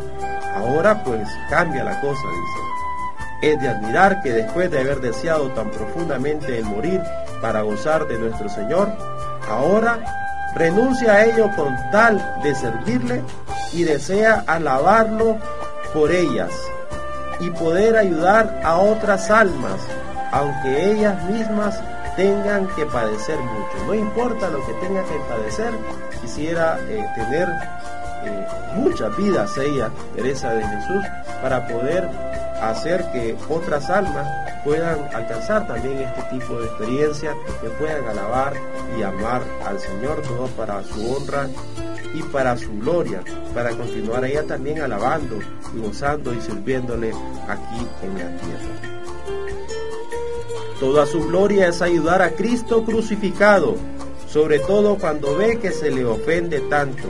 Ahora 0.55 1.03
pues 1.03 1.29
cambia 1.50 1.85
la 1.85 2.00
cosa, 2.00 2.23
dice. 2.23 3.53
Es 3.53 3.61
de 3.61 3.69
admirar 3.69 4.23
que 4.23 4.33
después 4.33 4.71
de 4.71 4.81
haber 4.81 5.00
deseado 5.00 5.50
tan 5.50 5.71
profundamente 5.71 6.59
el 6.59 6.65
morir 6.65 7.03
para 7.43 7.62
gozar 7.62 8.07
de 8.07 8.19
nuestro 8.19 8.49
Señor, 8.49 8.91
ahora 9.49 9.99
renuncia 10.55 11.12
a 11.12 11.25
ello 11.25 11.50
con 11.55 11.76
tal 11.93 12.41
de 12.43 12.55
servirle 12.55 13.23
y 13.73 13.85
desea 13.85 14.45
alabarlo 14.47 15.37
por 15.93 16.11
ellas 16.11 16.50
y 17.40 17.50
poder 17.50 17.97
ayudar 17.97 18.61
a 18.64 18.76
otras 18.76 19.31
almas, 19.31 19.81
aunque 20.33 20.93
ellas 20.93 21.23
mismas 21.25 21.78
tengan 22.16 22.66
que 22.69 22.87
padecer 22.87 23.38
mucho. 23.38 23.87
No 23.87 23.95
importa 23.95 24.49
lo 24.49 24.64
que 24.66 24.73
tenga 24.75 25.02
que 25.05 25.19
padecer, 25.28 25.73
quisiera 26.21 26.78
eh, 26.88 27.05
tener 27.14 27.49
eh, 28.25 28.47
muchas 28.75 29.14
vidas 29.16 29.57
ella, 29.59 29.90
Teresa 30.14 30.50
de 30.52 30.66
Jesús, 30.66 31.05
para 31.43 31.66
poder 31.66 32.09
hacer 32.62 33.05
que 33.12 33.37
otras 33.49 33.90
almas 33.90 34.26
puedan 34.64 34.99
alcanzar 35.14 35.66
también 35.66 35.99
este 36.00 36.23
tipo 36.23 36.59
de 36.59 36.66
experiencia, 36.66 37.35
que 37.61 37.69
puedan 37.71 38.05
alabar 38.09 38.55
y 38.99 39.02
amar 39.02 39.43
al 39.64 39.78
Señor, 39.78 40.23
todo 40.23 40.47
para 40.57 40.83
su 40.83 41.14
honra 41.14 41.49
y 42.16 42.23
para 42.23 42.56
su 42.56 42.73
gloria, 42.78 43.23
para 43.54 43.76
continuar 43.76 44.25
ella 44.25 44.44
también 44.44 44.80
alabando 44.80 45.38
gozando 45.76 46.32
y 46.32 46.40
sirviéndole 46.40 47.12
aquí 47.49 47.87
en 48.02 48.14
la 48.14 48.40
tierra. 48.40 48.96
Toda 50.80 51.06
su 51.06 51.26
gloria 51.26 51.68
es 51.68 51.82
ayudar 51.82 52.23
a 52.23 52.30
Cristo 52.30 52.85
crucificado, 52.85 53.76
sobre 54.28 54.58
todo 54.61 54.96
cuando 54.96 55.37
ve 55.37 55.58
que 55.58 55.73
se 55.73 55.90
le 55.90 56.04
ofende 56.04 56.61
tanto 56.61 57.08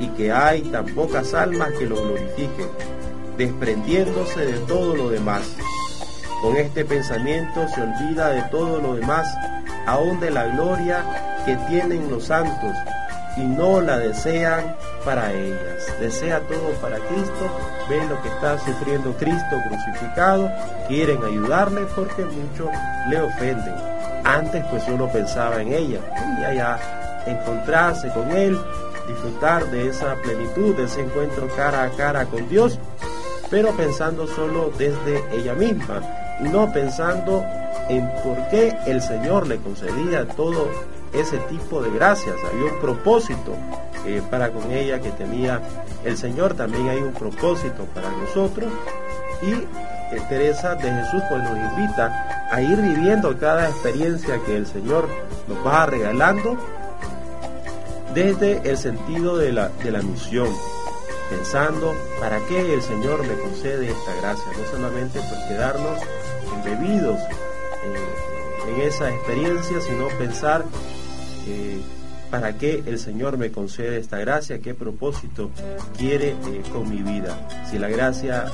y 0.00 0.08
que 0.08 0.32
hay 0.32 0.62
tan 0.62 0.86
pocas 0.86 1.34
almas 1.34 1.72
que 1.78 1.86
lo 1.86 1.96
glorifiquen, 1.96 2.68
desprendiéndose 3.36 4.40
de 4.46 4.58
todo 4.60 4.96
lo 4.96 5.10
demás. 5.10 5.42
Con 6.42 6.56
este 6.56 6.84
pensamiento 6.84 7.66
se 7.74 7.82
olvida 7.82 8.28
de 8.30 8.42
todo 8.50 8.80
lo 8.80 8.94
demás, 8.94 9.26
aun 9.86 10.20
de 10.20 10.30
la 10.30 10.46
gloria 10.48 11.42
que 11.46 11.56
tienen 11.68 12.10
los 12.10 12.24
santos, 12.24 12.76
y 13.36 13.40
no 13.40 13.80
la 13.80 13.98
desean 13.98 14.76
para 15.04 15.32
ellas. 15.32 15.86
Desea 16.00 16.40
todo 16.40 16.70
para 16.80 16.96
Cristo, 16.96 17.50
ven 17.88 18.08
lo 18.08 18.20
que 18.22 18.28
está 18.28 18.58
sufriendo 18.58 19.12
Cristo 19.16 19.56
crucificado, 19.68 20.50
quieren 20.88 21.22
ayudarle 21.22 21.82
porque 21.94 22.24
muchos 22.24 22.68
le 23.08 23.20
ofenden. 23.20 23.74
Antes 24.24 24.64
pues 24.70 24.82
solo 24.82 25.08
pensaba 25.08 25.60
en 25.62 25.72
ella, 25.72 26.00
y 26.40 26.44
allá 26.44 26.78
encontrarse 27.26 28.08
con 28.10 28.30
Él, 28.32 28.58
disfrutar 29.06 29.66
de 29.70 29.88
esa 29.88 30.14
plenitud, 30.16 30.74
de 30.76 30.84
ese 30.84 31.02
encuentro 31.02 31.48
cara 31.54 31.84
a 31.84 31.90
cara 31.90 32.26
con 32.26 32.48
Dios, 32.48 32.78
pero 33.50 33.70
pensando 33.76 34.26
solo 34.26 34.72
desde 34.76 35.22
ella 35.32 35.54
misma, 35.54 36.00
no 36.40 36.72
pensando 36.72 37.44
en 37.88 38.10
por 38.24 38.36
qué 38.48 38.76
el 38.86 39.00
Señor 39.00 39.46
le 39.46 39.58
concedía 39.58 40.26
todo 40.26 40.68
ese 41.16 41.38
tipo 41.38 41.82
de 41.82 41.90
gracias, 41.90 42.36
había 42.44 42.72
un 42.72 42.80
propósito 42.80 43.54
eh, 44.06 44.22
para 44.30 44.50
con 44.50 44.70
ella 44.70 45.00
que 45.00 45.10
tenía 45.10 45.60
el 46.04 46.16
Señor, 46.16 46.54
también 46.54 46.88
hay 46.88 46.98
un 46.98 47.12
propósito 47.12 47.84
para 47.94 48.10
nosotros. 48.10 48.72
Y 49.42 49.52
eh, 49.52 50.22
Teresa 50.28 50.74
de 50.76 50.90
Jesús 50.90 51.22
pues 51.28 51.42
nos 51.42 51.58
invita 51.58 52.48
a 52.50 52.62
ir 52.62 52.80
viviendo 52.80 53.36
cada 53.38 53.68
experiencia 53.68 54.38
que 54.46 54.56
el 54.56 54.66
Señor 54.66 55.08
nos 55.48 55.66
va 55.66 55.86
regalando 55.86 56.56
desde 58.14 58.68
el 58.68 58.78
sentido 58.78 59.36
de 59.36 59.52
la, 59.52 59.68
de 59.68 59.90
la 59.90 60.00
misión, 60.00 60.48
pensando 61.28 61.94
para 62.20 62.38
qué 62.46 62.74
el 62.74 62.82
Señor 62.82 63.26
me 63.26 63.34
concede 63.34 63.90
esta 63.90 64.14
gracia, 64.22 64.44
no 64.56 64.70
solamente 64.70 65.18
por 65.18 65.48
quedarnos 65.48 66.00
embebidos 66.54 67.18
eh, 67.18 68.68
en 68.68 68.80
esa 68.82 69.10
experiencia, 69.10 69.80
sino 69.80 70.08
pensar 70.18 70.64
eh, 71.46 71.80
para 72.30 72.58
qué 72.58 72.82
el 72.86 72.98
Señor 72.98 73.38
me 73.38 73.52
concede 73.52 73.98
esta 73.98 74.18
gracia, 74.18 74.60
qué 74.60 74.74
propósito 74.74 75.50
quiere 75.96 76.30
eh, 76.30 76.62
con 76.72 76.88
mi 76.88 77.02
vida. 77.02 77.48
Si 77.70 77.78
la 77.78 77.88
gracia 77.88 78.46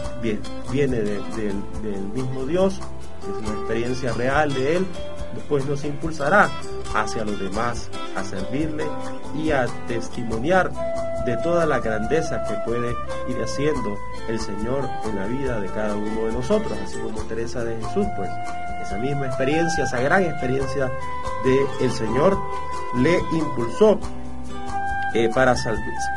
viene 0.71 1.01
del 1.01 2.03
mismo 2.15 2.45
Dios, 2.47 2.81
es 3.23 3.49
una 3.49 3.59
experiencia 3.59 4.13
real 4.13 4.53
de 4.53 4.77
Él, 4.77 4.87
pues 5.49 5.65
nos 5.67 5.85
impulsará 5.85 6.51
hacia 6.95 7.25
los 7.25 7.39
demás, 7.41 7.89
a 8.17 8.25
servirle 8.25 8.85
y 9.35 9.51
a 9.51 9.67
testimoniar 9.87 10.71
de 11.25 11.37
toda 11.39 11.67
la 11.67 11.79
grandeza 11.79 12.43
que 12.45 12.55
puede 12.67 12.95
ir 13.29 13.43
haciendo 13.43 13.97
el 14.29 14.41
Señor 14.41 14.89
en 15.05 15.17
la 15.17 15.27
vida 15.27 15.61
de 15.61 15.69
cada 15.69 15.95
uno 15.95 16.27
de 16.27 16.33
nosotros, 16.33 16.73
así 16.85 16.99
como 16.99 17.23
Teresa 17.23 17.65
de 17.65 17.77
Jesús, 17.77 18.07
pues 18.17 18.29
esa 18.83 18.99
misma 18.99 19.27
experiencia, 19.27 19.85
esa 19.85 20.01
gran 20.01 20.25
experiencia 20.25 20.91
de 21.45 21.85
el 21.85 21.93
Señor 21.93 22.37
le 22.97 23.19
impulsó 23.33 23.99
eh, 25.15 25.31
para, 25.35 25.55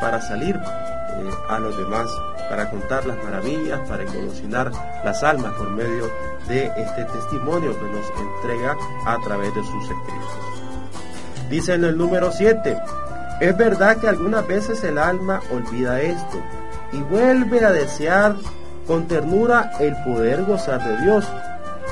para 0.00 0.20
salir 0.20 0.56
eh, 0.56 1.30
a 1.48 1.58
los 1.58 1.76
demás, 1.76 2.08
para 2.48 2.70
contar 2.70 3.06
las 3.06 3.22
maravillas, 3.22 3.80
para 3.88 4.02
evolucionar 4.02 4.70
las 5.04 5.22
almas 5.22 5.52
por 5.54 5.70
medio 5.70 6.10
de 6.48 6.66
este 6.76 7.04
testimonio 7.04 7.78
que 7.78 7.88
nos 7.88 8.06
entrega 8.18 8.76
a 9.04 9.18
través 9.24 9.54
de 9.54 9.62
sus 9.62 9.82
escritos. 9.82 10.56
Dice 11.50 11.74
en 11.74 11.84
el 11.84 11.96
número 11.96 12.32
7, 12.32 12.76
es 13.40 13.56
verdad 13.56 13.98
que 13.98 14.08
algunas 14.08 14.46
veces 14.46 14.82
el 14.84 14.98
alma 14.98 15.40
olvida 15.52 16.00
esto 16.00 16.42
y 16.92 17.00
vuelve 17.02 17.64
a 17.64 17.72
desear 17.72 18.36
con 18.86 19.06
ternura 19.06 19.72
el 19.80 19.94
poder 20.04 20.44
gozar 20.44 20.82
de 20.82 21.02
Dios 21.02 21.26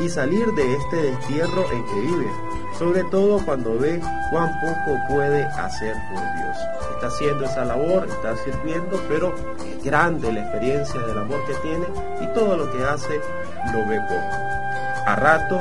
y 0.00 0.09
salir 0.09 0.47
de 0.55 0.75
este 0.75 0.97
destierro 0.97 1.71
en 1.71 1.85
que 1.85 2.00
vive, 2.00 2.31
sobre 2.78 3.04
todo 3.04 3.45
cuando 3.45 3.78
ve 3.78 4.00
cuán 4.31 4.59
poco 4.61 4.99
puede 5.09 5.45
hacer 5.45 5.95
por 6.11 6.21
Dios. 6.21 6.57
Está 6.95 7.07
haciendo 7.07 7.45
esa 7.45 7.64
labor, 7.64 8.07
está 8.09 8.37
sirviendo, 8.45 9.00
pero 9.09 9.35
es 9.59 9.85
grande 9.85 10.33
la 10.33 10.40
experiencia 10.40 11.00
del 11.00 11.19
amor 11.19 11.45
que 11.47 11.54
tiene 11.54 11.87
y 12.21 12.26
todo 12.35 12.57
lo 12.57 12.71
que 12.73 12.85
hace 12.85 13.21
lo 13.73 13.87
ve 13.87 14.00
poco. 14.00 14.37
A 15.07 15.16
rato 15.16 15.61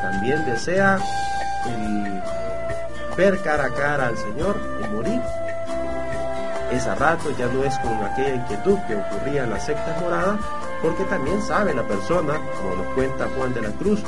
también 0.00 0.44
desea 0.46 0.98
ver 3.16 3.40
cara 3.42 3.66
a 3.66 3.70
cara 3.70 4.08
al 4.08 4.16
Señor 4.16 4.56
y 4.82 4.94
morir. 4.94 5.20
Es 6.72 6.86
a 6.86 6.94
rato 6.94 7.30
ya 7.38 7.46
no 7.46 7.62
es 7.62 7.78
con 7.78 7.92
aquella 8.04 8.34
inquietud 8.34 8.78
que 8.88 8.96
ocurría 8.96 9.44
en 9.44 9.50
las 9.50 9.66
sectas 9.66 10.00
moradas, 10.00 10.40
porque 10.82 11.04
también 11.04 11.40
sabe 11.42 11.72
la 11.72 11.82
persona, 11.82 12.34
como 12.56 12.76
nos 12.76 12.94
cuenta 12.94 13.28
Juan 13.36 13.54
de 13.54 13.62
la 13.62 13.70
Cruz 13.70 14.02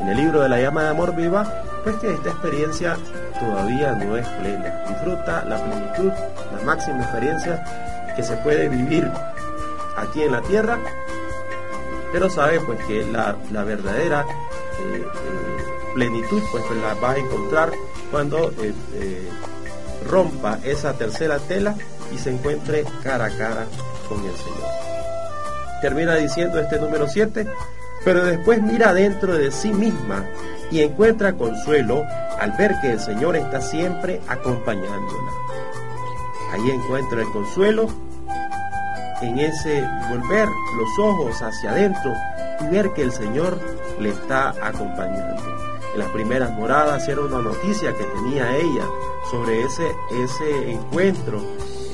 en 0.00 0.08
el 0.08 0.16
libro 0.16 0.40
de 0.40 0.48
la 0.48 0.60
llama 0.60 0.82
de 0.82 0.88
amor 0.88 1.14
viva, 1.14 1.46
pues 1.82 1.96
que 1.96 2.12
esta 2.12 2.30
experiencia 2.30 2.96
todavía 3.38 3.92
no 3.92 4.16
es 4.16 4.26
plena. 4.26 4.84
Disfruta 4.88 5.44
la 5.44 5.62
plenitud, 5.64 6.12
la 6.56 6.64
máxima 6.64 7.02
experiencia 7.02 8.12
que 8.16 8.22
se 8.22 8.36
puede 8.38 8.68
vivir 8.68 9.10
aquí 9.96 10.22
en 10.22 10.32
la 10.32 10.42
tierra, 10.42 10.78
pero 12.12 12.28
sabe 12.28 12.60
pues 12.60 12.78
que 12.84 13.04
la, 13.06 13.36
verdadera 13.64 14.22
eh, 14.22 15.04
eh, 15.04 15.04
plenitud 15.94 16.42
pues, 16.50 16.64
pues 16.66 16.80
la 16.80 16.94
va 16.94 17.12
a 17.12 17.18
encontrar 17.18 17.70
cuando 18.10 18.52
eh, 18.60 19.28
rompa 20.08 20.58
esa 20.64 20.94
tercera 20.94 21.38
tela 21.38 21.74
y 22.12 22.18
se 22.18 22.30
encuentre 22.30 22.84
cara 23.02 23.26
a 23.26 23.30
cara 23.30 23.66
con 24.08 24.18
el 24.24 24.36
Señor. 24.36 24.70
Termina 25.80 26.14
diciendo 26.16 26.58
este 26.58 26.78
número 26.78 27.08
7, 27.08 27.46
pero 28.04 28.24
después 28.24 28.60
mira 28.62 28.92
dentro 28.92 29.34
de 29.34 29.50
sí 29.50 29.72
misma 29.72 30.26
y 30.70 30.80
encuentra 30.80 31.34
consuelo 31.34 32.04
al 32.38 32.52
ver 32.52 32.74
que 32.80 32.92
el 32.92 33.00
Señor 33.00 33.36
está 33.36 33.60
siempre 33.60 34.20
acompañándola. 34.28 35.30
Ahí 36.52 36.70
encuentra 36.70 37.20
el 37.20 37.30
consuelo 37.30 37.88
en 39.22 39.38
ese 39.38 39.86
volver 40.08 40.48
los 40.76 40.98
ojos 40.98 41.42
hacia 41.42 41.70
adentro 41.70 42.12
y 42.60 42.66
ver 42.66 42.92
que 42.92 43.02
el 43.02 43.12
Señor 43.12 43.58
le 43.98 44.10
está 44.10 44.50
acompañando 44.62 45.60
en 45.92 45.98
las 45.98 46.08
primeras 46.10 46.50
moradas 46.52 47.08
era 47.08 47.20
una 47.20 47.38
noticia 47.38 47.92
que 47.94 48.04
tenía 48.04 48.56
ella 48.56 48.84
sobre 49.30 49.62
ese, 49.62 49.92
ese 50.10 50.72
encuentro, 50.72 51.40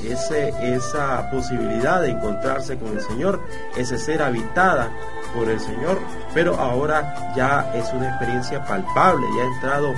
ese, 0.03 0.49
esa 0.75 1.29
posibilidad 1.31 2.01
de 2.01 2.11
encontrarse 2.11 2.77
con 2.77 2.95
el 2.95 3.01
Señor, 3.01 3.41
ese 3.75 3.97
ser 3.97 4.21
habitada 4.21 4.91
por 5.35 5.49
el 5.49 5.59
Señor, 5.59 5.99
pero 6.37 6.53
ahora 6.59 7.33
ya 7.35 7.71
es 7.73 7.91
una 7.93 8.09
experiencia 8.09 8.63
palpable, 8.63 9.25
ya 9.35 9.41
ha 9.41 9.47
entrado 9.55 9.93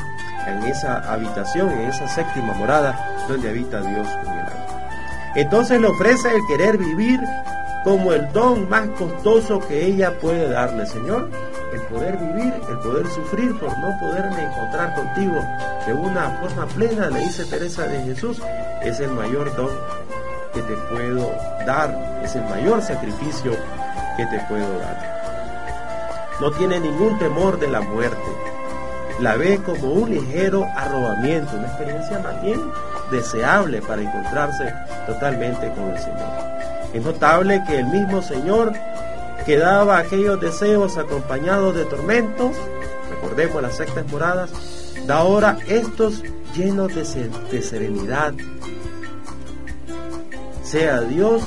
en 0.48 0.64
esa 0.72 1.12
habitación, 1.12 1.70
en 1.70 1.90
esa 1.90 2.08
séptima 2.08 2.54
morada 2.54 2.98
donde 3.28 3.50
habita 3.50 3.82
Dios 3.82 4.08
con 4.08 4.34
el 4.34 4.40
alma. 4.40 4.66
Entonces 5.36 5.82
le 5.82 5.88
ofrece 5.88 6.34
el 6.34 6.42
querer 6.48 6.78
vivir 6.78 7.20
como 7.84 8.14
el 8.14 8.32
don 8.32 8.70
más 8.70 8.88
costoso 8.98 9.60
que 9.68 9.86
ella 9.86 10.18
puede 10.18 10.50
darle, 10.50 10.86
Señor 10.86 11.30
el 11.74 11.82
poder 11.82 12.16
vivir, 12.16 12.54
el 12.70 12.80
poder 12.80 13.08
sufrir 13.08 13.60
por 13.60 13.78
no 13.78 14.00
poderme 14.00 14.42
encontrar 14.42 14.96
contigo 14.96 15.46
de 15.86 15.94
una 15.94 16.30
forma 16.40 16.66
plena, 16.68 17.10
le 17.10 17.20
dice 17.20 17.44
Teresa 17.44 17.84
de 17.84 18.02
Jesús, 18.04 18.42
es 18.82 19.02
el 19.02 19.12
mayor 19.12 19.54
don 19.58 19.70
que 20.54 20.62
te 20.62 20.74
puedo 20.90 21.34
dar, 21.68 22.22
es 22.24 22.34
el 22.34 22.44
mayor 22.46 22.82
sacrificio 22.82 23.52
que 24.16 24.26
te 24.26 24.40
puedo 24.48 24.80
dar. 24.80 25.19
No 26.40 26.52
tiene 26.52 26.80
ningún 26.80 27.18
temor 27.20 27.60
de 27.60 27.68
la 27.68 27.82
muerte, 27.82 28.18
la 29.20 29.36
ve 29.36 29.60
como 29.66 29.94
un 29.94 30.10
ligero 30.10 30.66
arrobamiento, 30.76 31.58
una 31.58 31.68
experiencia 31.68 32.20
más 32.20 32.42
bien 32.42 32.62
deseable 33.12 33.82
para 33.82 34.02
encontrarse 34.02 34.74
totalmente 35.06 35.70
con 35.74 35.90
el 35.90 36.00
Señor. 36.00 36.50
Es 36.94 37.04
notable 37.04 37.62
que 37.68 37.80
el 37.80 37.86
mismo 37.88 38.22
Señor 38.22 38.74
que 39.46 39.58
daba 39.58 39.98
aquellos 39.98 40.40
deseos 40.40 40.98
acompañados 40.98 41.76
de 41.76 41.86
tormentos, 41.86 42.56
recordemos 43.10 43.62
las 43.62 43.76
sectas 43.76 44.06
moradas, 44.12 44.52
da 45.06 45.18
ahora 45.18 45.58
estos 45.68 46.24
llenos 46.56 46.94
de, 46.94 47.62
serenidad. 47.62 48.34
Sea 50.64 51.02
Dios 51.02 51.44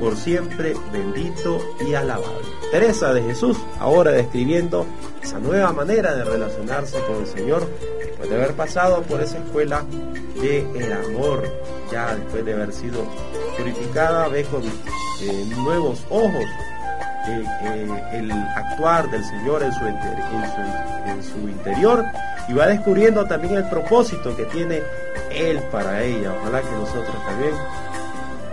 por 0.00 0.16
siempre 0.16 0.74
bendito 0.92 1.60
y 1.86 1.94
alabado. 1.94 2.53
Teresa 2.74 3.14
de 3.14 3.22
Jesús, 3.22 3.56
ahora 3.78 4.10
describiendo 4.10 4.84
esa 5.22 5.38
nueva 5.38 5.72
manera 5.72 6.12
de 6.16 6.24
relacionarse 6.24 6.98
con 7.06 7.18
el 7.18 7.26
Señor, 7.28 7.68
después 8.00 8.28
de 8.28 8.34
haber 8.34 8.54
pasado 8.54 9.00
por 9.02 9.20
esa 9.20 9.38
escuela 9.38 9.84
de 10.42 10.68
el 10.74 10.92
amor, 10.92 11.44
ya 11.92 12.16
después 12.16 12.44
de 12.44 12.52
haber 12.52 12.72
sido 12.72 13.06
purificada, 13.56 14.26
ve 14.26 14.42
con 14.46 14.64
eh, 14.64 15.52
nuevos 15.58 16.04
ojos 16.10 16.42
el 18.12 18.32
actuar 18.32 19.08
del 19.08 19.24
Señor 19.24 19.62
en 19.62 19.72
su, 19.72 19.86
en, 19.86 21.22
su, 21.22 21.48
interior 21.48 22.04
y 22.48 22.54
va 22.54 22.66
descubriendo 22.66 23.24
también 23.24 23.54
el 23.54 23.68
propósito 23.68 24.36
que 24.36 24.46
tiene 24.46 24.82
Él 25.30 25.62
para 25.70 26.02
ella. 26.02 26.34
Ojalá 26.40 26.60
que 26.60 26.72
nosotros 26.72 27.24
también 27.24 27.54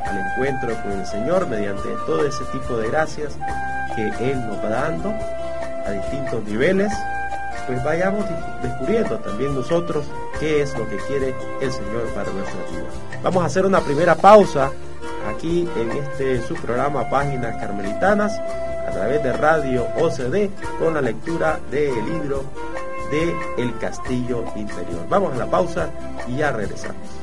al 0.06 0.18
encuentro 0.20 0.80
con 0.84 0.92
el 0.92 1.08
Señor, 1.08 1.48
mediante 1.48 1.90
todo 2.06 2.24
ese 2.24 2.44
tipo 2.54 2.78
de 2.78 2.88
gracias 2.88 3.36
que 3.96 4.08
Él 4.32 4.48
nos 4.48 4.58
va 4.58 4.70
dando 4.70 5.14
a 5.86 5.92
distintos 5.92 6.44
niveles, 6.44 6.92
pues 7.68 7.84
vayamos 7.84 8.26
descubriendo 8.62 9.18
también 9.20 9.56
nosotros 9.56 10.06
qué 10.40 10.62
es 10.62 10.78
lo 10.78 10.88
que 10.90 10.98
quiere 11.08 11.36
el 11.62 11.72
Señor 11.72 12.08
para 12.16 12.32
nuestra 12.32 12.60
vida. 12.72 12.90
Vamos 13.24 13.44
a 13.44 13.46
hacer 13.46 13.66
una 13.66 13.82
primera 13.82 14.16
pausa 14.16 14.72
aquí 15.30 15.68
en 15.78 15.92
este 15.92 16.42
su 16.48 16.56
programa 16.56 17.10
Páginas 17.10 17.58
Carmelitanas 17.58 18.40
a 18.88 18.92
través 18.92 19.24
de 19.24 19.34
Radio 19.34 19.88
OCD 20.00 20.50
con 20.80 20.94
la 20.94 21.02
lectura 21.02 21.60
del 21.70 21.94
libro 22.06 22.44
de 23.12 23.36
El 23.58 23.78
Castillo 23.78 24.44
Interior. 24.56 25.06
Vamos 25.10 25.34
a 25.34 25.38
la 25.38 25.46
pausa 25.46 25.90
y 26.28 26.38
ya 26.38 26.52
regresamos. 26.52 27.21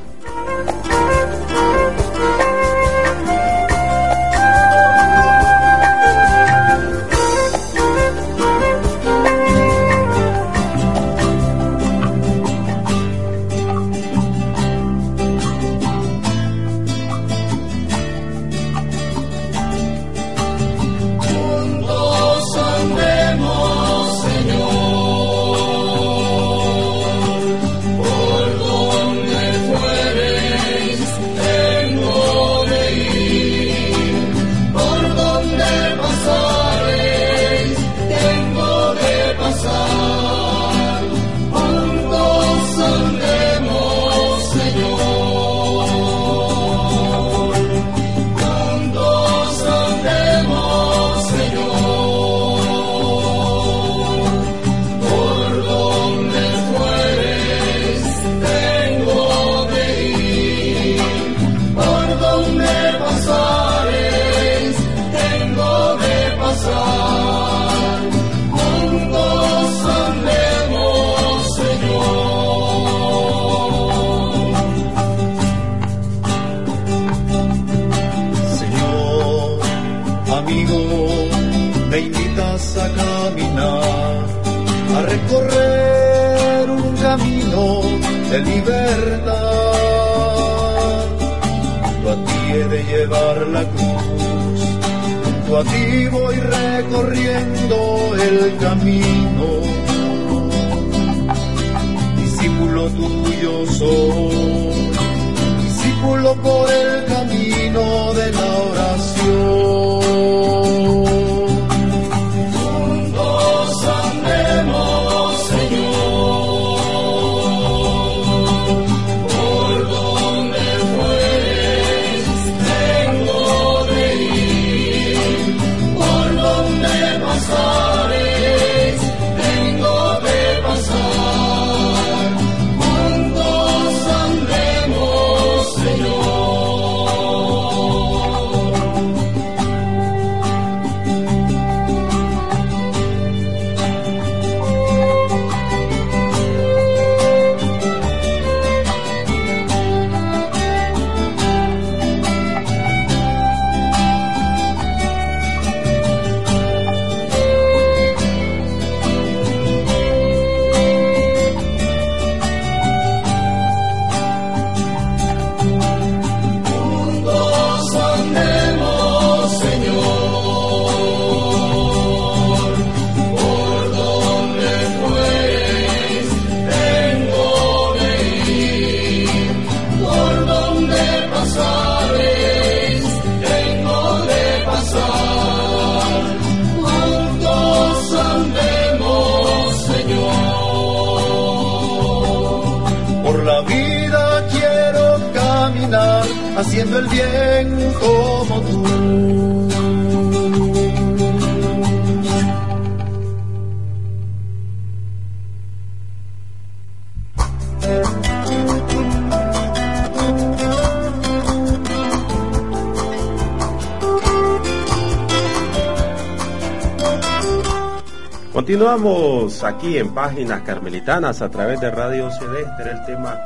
Continuamos 218.69 219.63
aquí 219.63 219.97
en 219.97 220.13
Páginas 220.13 220.61
Carmelitanas 220.61 221.41
a 221.41 221.49
través 221.49 221.81
de 221.81 221.89
Radio 221.89 222.29
CD. 222.29 222.61
Este 222.61 222.91
el 222.91 223.03
tema 223.03 223.39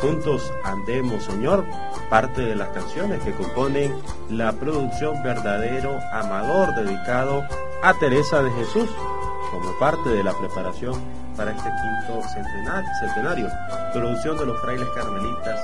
Juntos 0.00 0.50
Andemos, 0.64 1.22
Señor 1.22 1.66
parte 2.08 2.40
de 2.40 2.56
las 2.56 2.70
canciones 2.70 3.22
que 3.22 3.32
componen 3.32 3.94
la 4.30 4.52
producción 4.52 5.22
Verdadero 5.22 5.98
Amador 6.14 6.74
dedicado 6.76 7.44
a 7.82 7.92
Teresa 7.98 8.42
de 8.42 8.50
Jesús 8.52 8.88
como 9.50 9.78
parte 9.78 10.08
de 10.08 10.24
la 10.24 10.32
preparación 10.32 10.94
para 11.36 11.50
este 11.50 11.68
quinto 11.68 12.26
centenario, 13.00 13.50
producción 13.92 14.38
de 14.38 14.46
los 14.46 14.58
frailes 14.62 14.88
carmelitas 14.94 15.60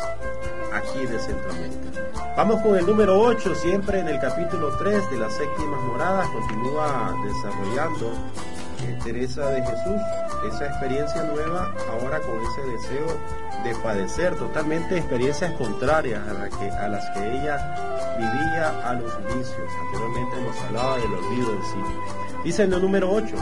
aquí 0.75 1.07
de 1.07 1.19
Centroamérica. 1.19 2.35
Vamos 2.37 2.61
con 2.61 2.77
el 2.77 2.85
número 2.85 3.19
8, 3.19 3.55
siempre 3.55 4.01
en 4.01 4.09
el 4.09 4.21
capítulo 4.21 4.77
3 4.77 5.11
de 5.11 5.17
las 5.17 5.33
séptimas 5.33 5.81
moradas, 5.85 6.29
continúa 6.29 7.15
desarrollando 7.25 8.13
eh, 8.83 8.99
Teresa 9.05 9.49
de 9.51 9.63
Jesús 9.63 10.01
esa 10.47 10.67
experiencia 10.67 11.23
nueva 11.25 11.73
ahora 11.91 12.21
con 12.21 12.41
ese 12.43 12.63
deseo 12.73 13.07
de 13.65 13.75
padecer 13.83 14.35
totalmente 14.37 14.99
experiencias 14.99 15.53
contrarias 15.53 16.23
a, 16.29 16.49
que, 16.49 16.71
a 16.71 16.89
las 16.89 17.09
que 17.11 17.33
ella 17.33 18.17
vivía 18.19 18.89
a 18.89 18.95
los 18.95 19.17
vicios. 19.27 19.71
Anteriormente 19.87 20.37
nos 20.43 20.61
hablaba 20.65 20.97
del 20.97 21.13
olvido 21.13 21.53
de 21.53 21.63
sí. 21.63 21.79
Dice 22.45 22.63
en 22.63 22.73
el 22.73 22.83
número 22.83 23.11
8, 23.11 23.37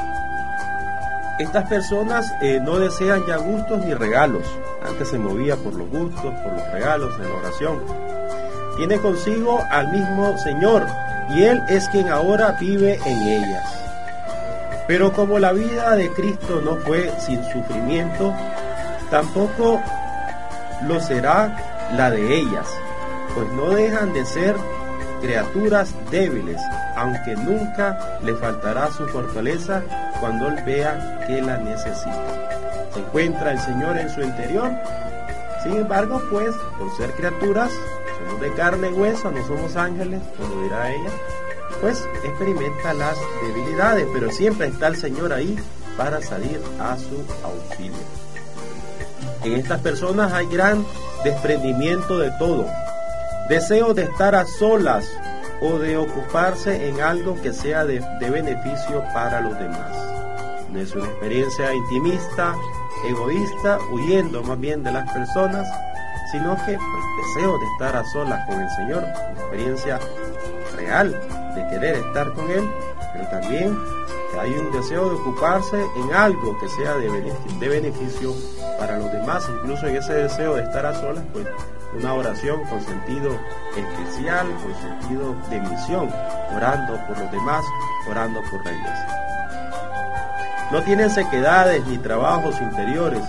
estas 1.38 1.68
personas 1.68 2.33
eh, 2.40 2.61
no 2.62 2.79
desean 2.79 3.27
ya 3.27 3.37
gustos 3.37 3.85
ni 3.85 3.92
regalos. 3.92 4.47
Antes 4.87 5.09
se 5.09 5.18
movía 5.18 5.57
por 5.57 5.75
los 5.75 5.88
gustos, 5.88 6.33
por 6.42 6.53
los 6.53 6.73
regalos, 6.73 7.12
en 7.18 7.29
la 7.29 7.35
oración. 7.35 7.81
Tiene 8.77 8.99
consigo 8.99 9.61
al 9.70 9.90
mismo 9.92 10.38
Señor 10.38 10.87
y 11.31 11.42
Él 11.42 11.62
es 11.68 11.88
quien 11.88 12.09
ahora 12.09 12.57
vive 12.61 12.99
en 13.05 13.18
ellas. 13.29 13.84
Pero 14.87 15.12
como 15.12 15.38
la 15.38 15.53
vida 15.53 15.97
de 15.97 16.11
Cristo 16.11 16.61
no 16.62 16.77
fue 16.77 17.11
sin 17.20 17.42
sufrimiento, 17.53 18.35
tampoco 19.11 19.81
lo 20.87 21.01
será 21.01 21.90
la 21.97 22.11
de 22.11 22.37
ellas, 22.37 22.66
pues 23.35 23.49
no 23.53 23.70
dejan 23.70 24.12
de 24.12 24.25
ser 24.27 24.55
criaturas 25.23 25.94
débiles, 26.11 26.61
aunque 26.97 27.35
nunca 27.37 28.18
le 28.23 28.35
faltará 28.35 28.90
su 28.90 29.07
fortaleza 29.09 29.83
cuando 30.20 30.49
él 30.49 30.62
vea 30.64 31.25
que 31.27 31.40
la 31.40 31.57
necesita. 31.57 32.12
Se 32.92 33.01
encuentra 33.01 33.53
el 33.53 33.59
Señor 33.61 33.97
en 33.97 34.11
su 34.11 34.20
interior, 34.20 34.70
sin 35.62 35.77
embargo, 35.77 36.20
pues, 36.31 36.55
por 36.79 36.94
ser 36.97 37.11
criaturas, 37.12 37.70
somos 38.18 38.40
de 38.40 38.53
carne 38.53 38.90
y 38.90 38.92
hueso, 38.92 39.31
no 39.31 39.44
somos 39.47 39.77
ángeles, 39.77 40.20
como 40.37 40.62
dirá 40.62 40.90
ella, 40.92 41.11
pues 41.85 42.09
experimenta 42.25 42.94
las 42.94 43.18
debilidades, 43.42 44.07
pero 44.11 44.31
siempre 44.31 44.68
está 44.68 44.87
el 44.87 44.97
Señor 44.97 45.35
ahí 45.35 45.55
para 45.99 46.23
salir 46.23 46.59
a 46.81 46.97
su 46.97 47.23
auxilio. 47.44 47.92
En 49.42 49.53
estas 49.53 49.83
personas 49.83 50.33
hay 50.33 50.47
gran 50.47 50.83
desprendimiento 51.25 52.18
de 52.18 52.31
todo, 52.38 52.66
deseo 53.51 53.92
de 53.92 54.05
estar 54.05 54.35
a 54.35 54.47
solas 54.47 55.07
o 55.61 55.79
de 55.79 55.99
ocuparse 55.99 56.88
en 56.88 57.03
algo 57.03 57.38
que 57.42 57.53
sea 57.53 57.85
de, 57.85 58.01
beneficio 58.18 59.05
para 59.12 59.42
los 59.42 59.59
demás. 59.59 59.94
No 60.70 60.81
es 60.81 60.94
una 60.94 61.05
experiencia 61.05 61.75
intimista, 61.75 62.55
egoísta, 63.07 63.79
huyendo 63.92 64.42
más 64.42 64.59
bien 64.59 64.83
de 64.83 64.90
las 64.90 65.12
personas, 65.12 65.68
sino 66.33 66.57
que 66.64 66.79
pues, 66.79 67.05
deseo 67.27 67.59
de 67.59 67.66
estar 67.75 67.94
a 67.94 68.05
solas 68.07 68.47
con 68.47 68.59
el 68.59 68.70
Señor, 68.70 69.05
una 69.05 69.40
experiencia 69.40 70.01
real 70.75 71.20
de 71.54 71.66
querer 71.68 71.96
estar 71.96 72.32
con 72.32 72.50
Él, 72.50 72.68
pero 73.12 73.28
también 73.28 73.78
que 74.32 74.40
hay 74.40 74.52
un 74.52 74.72
deseo 74.72 75.08
de 75.10 75.14
ocuparse 75.16 75.84
en 75.96 76.14
algo 76.14 76.58
que 76.58 76.68
sea 76.68 76.96
de 76.96 77.68
beneficio, 77.68 78.34
para 78.78 78.98
los 78.98 79.12
demás, 79.12 79.48
incluso 79.48 79.86
en 79.86 79.96
ese 79.96 80.14
deseo 80.14 80.56
de 80.56 80.62
estar 80.62 80.84
a 80.84 80.94
solas, 80.94 81.24
pues 81.32 81.46
una 81.96 82.14
oración 82.14 82.64
con 82.64 82.80
sentido 82.82 83.38
especial, 83.76 84.46
con 84.62 84.74
sentido 84.74 85.34
de 85.48 85.60
misión, 85.60 86.10
orando 86.54 87.00
por 87.06 87.18
los 87.18 87.30
demás, 87.30 87.64
orando 88.08 88.40
por 88.50 88.64
la 88.64 88.72
iglesia. 88.72 89.20
No 90.72 90.82
tienen 90.82 91.10
sequedades 91.10 91.86
ni 91.86 91.98
trabajos 91.98 92.60
interiores, 92.60 93.22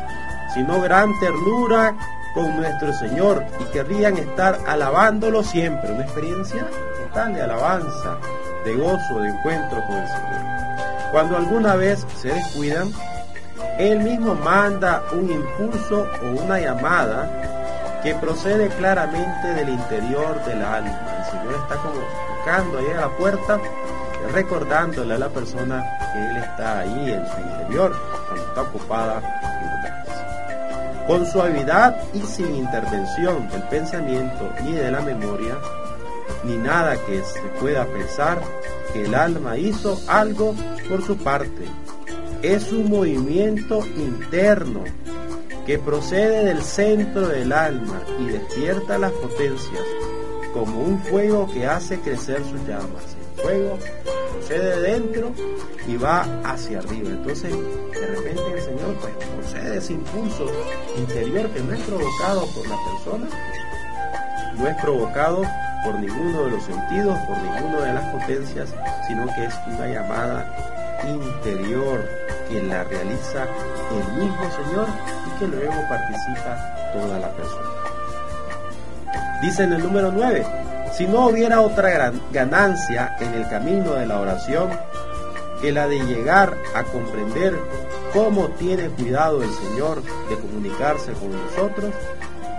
sino 0.53 0.81
gran 0.81 1.17
ternura 1.19 1.95
con 2.33 2.55
nuestro 2.57 2.91
Señor 2.93 3.45
y 3.59 3.65
querrían 3.71 4.17
estar 4.17 4.59
alabándolo 4.67 5.43
siempre, 5.43 5.91
una 5.91 6.03
experiencia 6.03 6.65
de 7.15 7.41
alabanza, 7.41 8.17
de 8.65 8.75
gozo, 8.75 9.21
de 9.21 9.30
encuentro 9.30 9.82
con 9.88 9.95
el 9.95 10.08
Señor. 10.08 11.12
Cuando 11.12 11.38
alguna 11.38 11.75
vez 11.75 12.06
se 12.17 12.28
descuidan, 12.28 12.91
Él 13.80 13.99
mismo 13.99 14.36
manda 14.36 15.01
un 15.13 15.32
impulso 15.32 16.10
o 16.21 16.43
una 16.43 16.60
llamada 16.60 18.01
que 18.04 18.13
procede 18.15 18.67
claramente 18.67 19.47
del 19.47 19.69
interior 19.69 20.43
del 20.43 20.62
alma. 20.62 20.99
El 21.19 21.32
Señor 21.32 21.54
está 21.54 21.75
como 21.78 22.01
tocando 22.39 22.80
ahí 22.80 22.91
a 22.97 23.01
la 23.01 23.10
puerta, 23.17 23.60
recordándole 24.34 25.13
a 25.13 25.17
la 25.17 25.30
persona 25.30 25.86
que 26.12 26.19
Él 26.19 26.36
está 26.36 26.80
ahí 26.80 27.13
en 27.13 27.25
su 27.28 27.39
interior, 27.39 27.95
cuando 28.28 28.45
está 28.45 28.62
ocupada 28.62 29.21
con 31.08 31.25
suavidad 31.25 31.95
y 32.13 32.21
sin 32.21 32.56
intervención 32.56 33.47
del 33.49 33.62
pensamiento 33.63 34.51
ni 34.63 34.73
de 34.73 34.91
la 34.91 34.99
memoria, 35.01 35.56
ni 36.45 36.58
nada 36.58 36.95
que 37.05 37.21
se 37.23 37.41
pueda 37.60 37.86
pensar, 37.86 38.41
que 38.93 39.03
el 39.03 39.15
alma 39.15 39.58
hizo 39.58 39.99
algo 40.08 40.55
por 40.89 41.03
su 41.03 41.17
parte. 41.17 41.65
Es 42.41 42.71
un 42.71 42.89
movimiento 42.89 43.84
interno 43.97 44.84
que 45.65 45.79
procede 45.79 46.45
del 46.45 46.62
centro 46.62 47.27
del 47.27 47.51
alma 47.51 48.01
y 48.19 48.25
despierta 48.25 48.97
las 48.97 49.12
potencias 49.13 49.84
como 50.53 50.79
un 50.79 51.01
fuego 51.03 51.51
que 51.51 51.65
hace 51.65 51.99
crecer 51.99 52.41
sus 52.43 52.62
llamas. 52.67 53.17
El 53.38 53.43
fuego 53.43 53.77
procede 54.31 54.79
de 54.79 54.91
dentro 54.91 55.34
y 55.88 55.97
va 55.97 56.21
hacia 56.43 56.79
arriba. 56.79 57.10
Entonces, 57.10 57.51
de 57.51 58.08
repente 58.08 58.43
el 58.53 58.62
Señor 58.62 58.95
pues 59.01 59.13
procede 59.36 59.77
ese 59.77 59.93
impulso 59.93 60.45
interior 60.97 61.49
que 61.49 61.60
no 61.62 61.73
es 61.73 61.81
provocado 61.81 62.45
por 62.53 62.67
la 62.67 62.77
persona, 62.86 63.27
no 64.58 64.67
es 64.67 64.75
provocado 64.81 65.43
por 65.86 66.00
ninguno 66.00 66.45
de 66.45 66.52
los 66.52 66.63
sentidos, 66.63 67.17
por 67.28 67.38
ninguna 67.38 67.86
de 67.86 67.93
las 67.93 68.06
potencias, 68.12 68.69
sino 69.08 69.28
que 69.36 69.45
es 69.45 69.54
una 69.67 69.88
llamada 69.88 70.45
interior 71.08 72.04
que 72.50 72.62
la 72.63 72.84
realiza 72.84 73.45
el 73.91 74.19
mismo 74.19 74.43
Señor 74.52 74.88
y 75.28 75.39
que 75.39 75.48
luego 75.48 75.76
participa 75.88 76.91
toda 76.91 77.19
la 77.19 77.30
persona. 77.30 77.69
Dice 79.41 79.63
en 79.63 79.74
el 79.74 79.84
número 79.84 80.12
9, 80.12 80.45
si 80.93 81.06
no 81.06 81.28
hubiera 81.28 81.62
otra 81.62 81.89
gran 81.89 82.21
ganancia 82.32 83.15
en 83.19 83.34
el 83.36 83.48
camino 83.48 83.93
de 83.93 84.08
la 84.08 84.19
oración 84.19 84.69
que 85.62 85.71
la 85.71 85.88
de 85.88 86.00
llegar 86.00 86.58
a 86.74 86.84
comprender 86.84 87.54
cómo 88.12 88.48
tiene 88.60 88.89
cuidado 88.89 89.43
el 89.43 89.52
Señor 89.52 90.02
de 90.30 90.36
comunicarse 90.36 91.12
con 91.13 91.32
nosotros, 91.32 91.93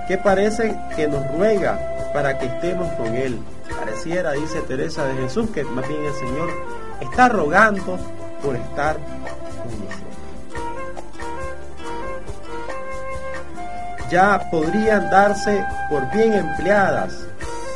que 0.06 0.18
parece 0.18 0.78
que 0.94 1.08
nos 1.08 1.26
ruega 1.32 1.95
para 2.16 2.38
que 2.38 2.46
estemos 2.46 2.90
con 2.94 3.14
Él. 3.14 3.38
Pareciera, 3.78 4.32
dice 4.32 4.62
Teresa 4.62 5.04
de 5.04 5.16
Jesús, 5.16 5.50
que 5.50 5.62
más 5.64 5.86
bien 5.86 6.02
el 6.02 6.14
Señor 6.14 6.48
está 6.98 7.28
rogando 7.28 7.98
por 8.42 8.56
estar 8.56 8.96
con 8.96 9.84
nosotros. 9.84 10.14
Ya 14.10 14.48
podrían 14.50 15.10
darse 15.10 15.62
por 15.90 16.10
bien 16.10 16.32
empleadas, 16.32 17.26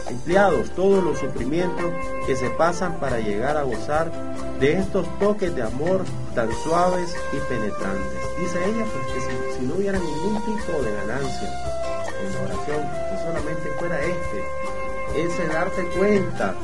empleados 0.08 0.70
todos 0.70 1.04
los 1.04 1.18
sufrimientos 1.18 1.92
que 2.26 2.34
se 2.34 2.48
pasan 2.48 2.94
para 2.94 3.18
llegar 3.18 3.58
a 3.58 3.64
gozar 3.64 4.10
de 4.58 4.72
estos 4.72 5.06
toques 5.18 5.54
de 5.54 5.64
amor 5.64 6.02
tan 6.34 6.50
suaves 6.64 7.14
y 7.34 7.36
penetrantes. 7.46 8.38
Dice 8.38 8.58
ella 8.64 8.86
pues, 8.90 9.26
que 9.26 9.58
si, 9.58 9.66
no 9.66 9.74
hubiera 9.74 9.98
ningún 9.98 10.40
tipo 10.46 10.80
de 10.82 10.92
ganancia 10.94 11.79
en 12.26 12.32
la 12.34 12.40
oración, 12.42 12.82
que 13.10 13.18
solamente 13.18 13.70
fuera 13.78 14.00
este, 14.02 15.24
ese 15.24 15.46
darte 15.48 15.84
cuenta 15.96 16.54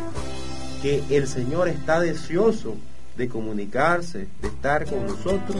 que 0.82 1.02
el 1.10 1.26
Señor 1.26 1.68
está 1.68 2.00
deseoso 2.00 2.76
de 3.16 3.28
comunicarse, 3.28 4.28
de 4.40 4.48
estar 4.48 4.84
con 4.84 5.06
nosotros, 5.06 5.56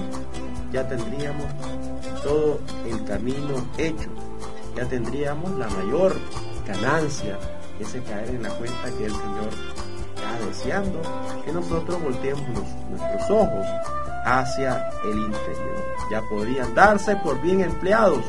ya 0.73 0.87
tendríamos 0.89 1.47
todo 2.23 2.61
el 2.87 3.05
camino 3.05 3.67
hecho, 3.79 4.11
ya 4.77 4.85
tendríamos 4.87 5.59
la 5.59 5.69
mayor 5.69 6.17
ganancia, 6.67 7.39
ese 7.81 8.03
caer 8.03 8.31
en 8.31 8.43
la 8.43 8.51
cuenta 8.51 8.91
que 8.99 9.07
el 9.07 9.13
Señor 9.13 9.51
está 10.15 10.47
deseando, 10.47 11.03
que 11.45 11.53
nosotros 11.53 12.03
volteemos 12.03 12.43
nuestros 12.91 13.31
ojos 13.31 13.67
hacia 14.25 14.91
el 15.05 15.19
interior. 15.19 15.85
Ya 16.11 16.21
podrían 16.23 16.75
darse 16.75 17.17
por 17.17 17.41
bien 17.41 17.61
empleados 17.61 18.25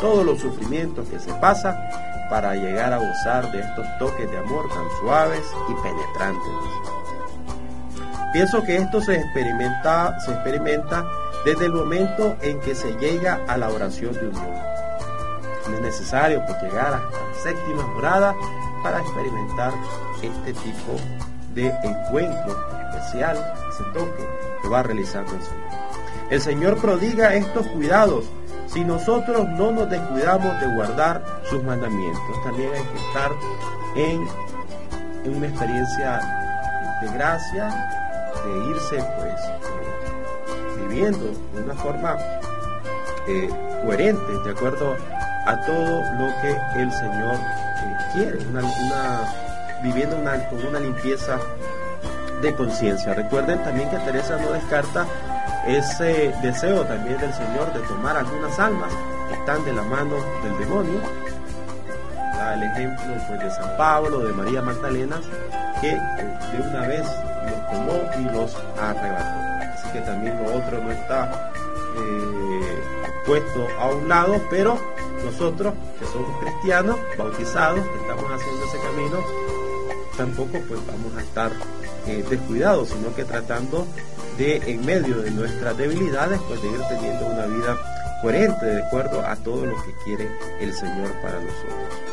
todos 0.00 0.24
los 0.24 0.40
sufrimientos 0.40 1.08
que 1.08 1.18
se 1.18 1.32
pasan 1.34 1.76
para 2.30 2.54
llegar 2.54 2.92
a 2.92 2.98
gozar 2.98 3.50
de 3.52 3.60
estos 3.60 3.86
toques 3.98 4.30
de 4.30 4.38
amor 4.38 4.68
tan 4.68 4.84
suaves 5.00 5.44
y 5.68 5.74
penetrantes. 5.82 6.52
Pienso 8.32 8.62
que 8.62 8.76
esto 8.76 9.00
se 9.00 9.16
experimenta, 9.16 10.20
se 10.20 10.32
experimenta 10.32 11.04
desde 11.44 11.66
el 11.66 11.72
momento 11.72 12.36
en 12.42 12.60
que 12.60 12.74
se 12.74 12.92
llega 12.98 13.40
a 13.48 13.56
la 13.56 13.70
oración 13.70 14.12
de 14.12 14.28
unión. 14.28 14.54
No 15.68 15.76
es 15.76 15.80
necesario 15.80 16.42
pues, 16.46 16.62
llegar 16.62 16.86
a 16.86 16.90
la 16.90 17.02
séptima 17.42 17.86
morada 17.86 18.34
para 18.82 19.00
experimentar 19.00 19.72
este 20.22 20.52
tipo 20.52 20.96
de 21.54 21.68
encuentro 21.82 22.56
especial, 22.90 23.54
ese 23.70 23.84
toque 23.94 24.28
que 24.62 24.68
va 24.68 24.82
realizando 24.82 25.32
el 25.32 25.42
Señor. 25.42 25.68
El 26.30 26.40
Señor 26.42 26.76
prodiga 26.76 27.34
estos 27.34 27.66
cuidados 27.68 28.26
si 28.72 28.84
nosotros 28.84 29.48
no 29.48 29.72
nos 29.72 29.88
descuidamos 29.88 30.60
de 30.60 30.66
guardar 30.74 31.22
sus 31.44 31.62
mandamientos. 31.64 32.42
También 32.44 32.70
hay 32.74 32.82
que 32.82 33.06
estar 33.08 33.32
en, 33.96 34.28
en 35.24 35.36
una 35.36 35.46
experiencia 35.46 36.98
de 37.00 37.12
gracia, 37.12 37.68
de 38.44 38.70
irse 38.70 39.04
pues 39.18 40.88
viviendo 40.88 41.26
de 41.54 41.62
una 41.62 41.74
forma 41.74 42.16
eh, 43.26 43.48
coherente, 43.84 44.32
de 44.44 44.50
acuerdo 44.50 44.96
a 45.46 45.60
todo 45.62 46.02
lo 46.18 46.40
que 46.40 46.80
el 46.80 46.92
Señor 46.92 47.34
eh, 47.34 47.96
quiere, 48.12 48.38
una, 48.48 48.60
una, 48.60 49.82
viviendo 49.82 50.16
una, 50.16 50.48
con 50.48 50.64
una 50.66 50.80
limpieza 50.80 51.38
de 52.42 52.54
conciencia. 52.54 53.14
Recuerden 53.14 53.62
también 53.64 53.90
que 53.90 53.96
Teresa 53.98 54.38
no 54.38 54.52
descarta 54.52 55.06
ese 55.68 56.34
deseo 56.42 56.82
también 56.84 57.18
del 57.18 57.32
Señor 57.34 57.72
de 57.74 57.80
tomar 57.80 58.16
algunas 58.16 58.58
almas 58.58 58.92
que 59.28 59.34
están 59.34 59.64
de 59.64 59.72
la 59.72 59.82
mano 59.82 60.16
del 60.42 60.58
demonio. 60.58 61.00
Da 62.14 62.54
el 62.54 62.62
ejemplo 62.62 63.14
pues, 63.28 63.40
de 63.40 63.50
San 63.50 63.76
Pablo, 63.76 64.20
de 64.20 64.32
María 64.32 64.62
Magdalena, 64.62 65.20
que 65.80 65.90
de 65.90 66.68
una 66.68 66.86
vez 66.86 67.06
los 67.50 67.70
tomó 67.70 68.00
y 68.18 68.24
los 68.32 68.56
arrebató. 68.80 69.74
Así 69.74 69.88
que 69.92 70.00
también 70.00 70.42
lo 70.42 70.54
otro 70.54 70.82
no 70.82 70.90
está 70.90 71.52
eh, 71.96 72.82
puesto 73.26 73.66
a 73.78 73.88
un 73.90 74.08
lado, 74.08 74.40
pero 74.50 74.78
nosotros 75.24 75.74
que 75.98 76.06
somos 76.06 76.40
cristianos, 76.40 76.96
bautizados, 77.18 77.80
que 77.80 77.96
estamos 78.00 78.24
haciendo 78.24 78.64
ese 78.64 78.78
camino, 78.78 79.18
tampoco 80.16 80.58
pues 80.66 80.80
vamos 80.86 81.14
a 81.16 81.20
estar 81.20 81.52
eh, 82.06 82.24
descuidados, 82.28 82.88
sino 82.88 83.14
que 83.14 83.24
tratando 83.24 83.86
de, 84.38 84.62
en 84.66 84.86
medio 84.86 85.18
de 85.22 85.30
nuestras 85.32 85.76
debilidades, 85.76 86.40
pues 86.48 86.62
de 86.62 86.68
ir 86.68 86.80
teniendo 86.88 87.26
una 87.26 87.46
vida 87.46 87.76
coherente 88.22 88.64
de 88.66 88.82
acuerdo 88.82 89.20
a 89.26 89.36
todo 89.36 89.66
lo 89.66 89.76
que 89.82 89.92
quiere 90.04 90.28
el 90.60 90.72
Señor 90.72 91.12
para 91.20 91.40
nosotros. 91.40 92.08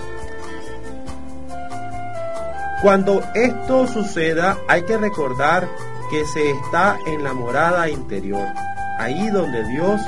Cuando 2.81 3.23
esto 3.33 3.88
suceda, 3.88 4.57
hay 4.67 4.83
que 4.83 4.97
recordar 4.97 5.67
que 6.11 6.25
se 6.25 6.51
está 6.51 6.99
en 7.07 7.23
la 7.23 7.33
morada 7.33 7.89
interior, 7.89 8.47
ahí 8.99 9.29
donde 9.29 9.63
Dios 9.69 10.01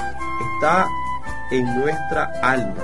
está 0.53 0.87
en 1.49 1.79
nuestra 1.79 2.25
alma, 2.43 2.83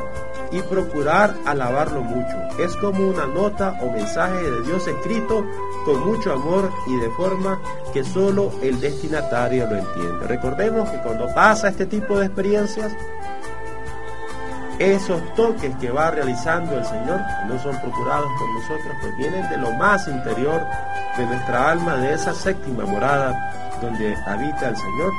y 0.51 0.61
procurar 0.61 1.35
alabarlo 1.45 2.01
mucho. 2.01 2.37
Es 2.59 2.75
como 2.77 3.07
una 3.07 3.25
nota 3.27 3.77
o 3.81 3.91
mensaje 3.91 4.41
de 4.41 4.61
Dios 4.63 4.87
escrito 4.87 5.45
con 5.85 6.05
mucho 6.05 6.33
amor 6.33 6.71
y 6.87 6.95
de 6.97 7.09
forma 7.11 7.59
que 7.93 8.03
solo 8.03 8.51
el 8.61 8.79
destinatario 8.79 9.67
lo 9.69 9.77
entiende. 9.77 10.27
Recordemos 10.27 10.89
que 10.89 10.97
cuando 11.01 11.33
pasa 11.33 11.69
este 11.69 11.85
tipo 11.85 12.17
de 12.19 12.25
experiencias, 12.27 12.95
esos 14.79 15.21
toques 15.35 15.75
que 15.77 15.91
va 15.91 16.11
realizando 16.11 16.77
el 16.77 16.85
Señor, 16.85 17.19
no 17.47 17.59
son 17.59 17.79
procurados 17.79 18.29
por 18.39 18.49
nosotros, 18.53 18.95
pues 19.01 19.17
vienen 19.17 19.49
de 19.49 19.57
lo 19.57 19.71
más 19.73 20.07
interior 20.07 20.65
de 21.17 21.25
nuestra 21.25 21.71
alma, 21.71 21.95
de 21.97 22.13
esa 22.13 22.33
séptima 22.33 22.85
morada 22.85 23.77
donde 23.81 24.15
habita 24.25 24.69
el 24.69 24.75
Señor, 24.75 25.11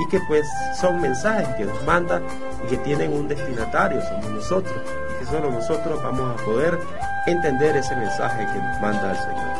y 0.00 0.08
que 0.08 0.20
pues 0.28 0.46
son 0.80 1.00
mensajes 1.00 1.48
que 1.56 1.64
nos 1.64 1.82
manda 1.84 2.20
y 2.64 2.68
que 2.68 2.76
tienen 2.78 3.12
un 3.12 3.28
destinatario, 3.28 4.00
somos 4.02 4.30
nosotros, 4.30 4.74
y 5.10 5.18
que 5.18 5.30
solo 5.30 5.50
nosotros 5.50 6.02
vamos 6.02 6.40
a 6.40 6.44
poder 6.44 6.78
entender 7.26 7.76
ese 7.76 7.94
mensaje 7.96 8.46
que 8.52 8.58
nos 8.58 8.80
manda 8.80 9.10
el 9.10 9.16
Señor. 9.16 9.51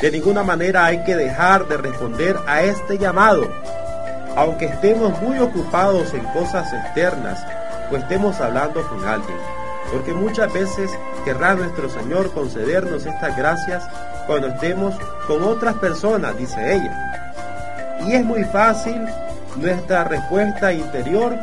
De 0.00 0.10
ninguna 0.10 0.42
manera 0.42 0.84
hay 0.84 1.02
que 1.04 1.16
dejar 1.16 1.66
de 1.68 1.78
responder 1.78 2.36
a 2.46 2.62
este 2.62 2.98
llamado, 2.98 3.48
aunque 4.36 4.66
estemos 4.66 5.20
muy 5.22 5.38
ocupados 5.38 6.12
en 6.12 6.22
cosas 6.34 6.70
externas 6.70 7.42
o 7.90 7.96
estemos 7.96 8.38
hablando 8.40 8.86
con 8.88 9.02
alguien, 9.06 9.38
porque 9.90 10.12
muchas 10.12 10.52
veces 10.52 10.90
querrá 11.24 11.54
nuestro 11.54 11.88
Señor 11.88 12.30
concedernos 12.32 13.06
estas 13.06 13.34
gracias 13.38 13.84
cuando 14.26 14.48
estemos 14.48 14.94
con 15.26 15.42
otras 15.42 15.76
personas, 15.76 16.36
dice 16.36 16.74
ella. 16.74 17.32
Y 18.06 18.12
es 18.12 18.24
muy 18.24 18.44
fácil 18.44 19.00
nuestra 19.56 20.04
respuesta 20.04 20.74
interior 20.74 21.34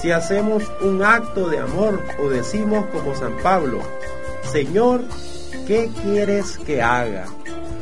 si 0.00 0.12
hacemos 0.12 0.62
un 0.80 1.02
acto 1.02 1.48
de 1.48 1.58
amor 1.58 2.00
o 2.22 2.28
decimos 2.28 2.86
como 2.92 3.16
San 3.16 3.36
Pablo, 3.42 3.80
Señor, 4.44 5.02
¿qué 5.66 5.90
quieres 6.04 6.58
que 6.58 6.80
haga? 6.80 7.24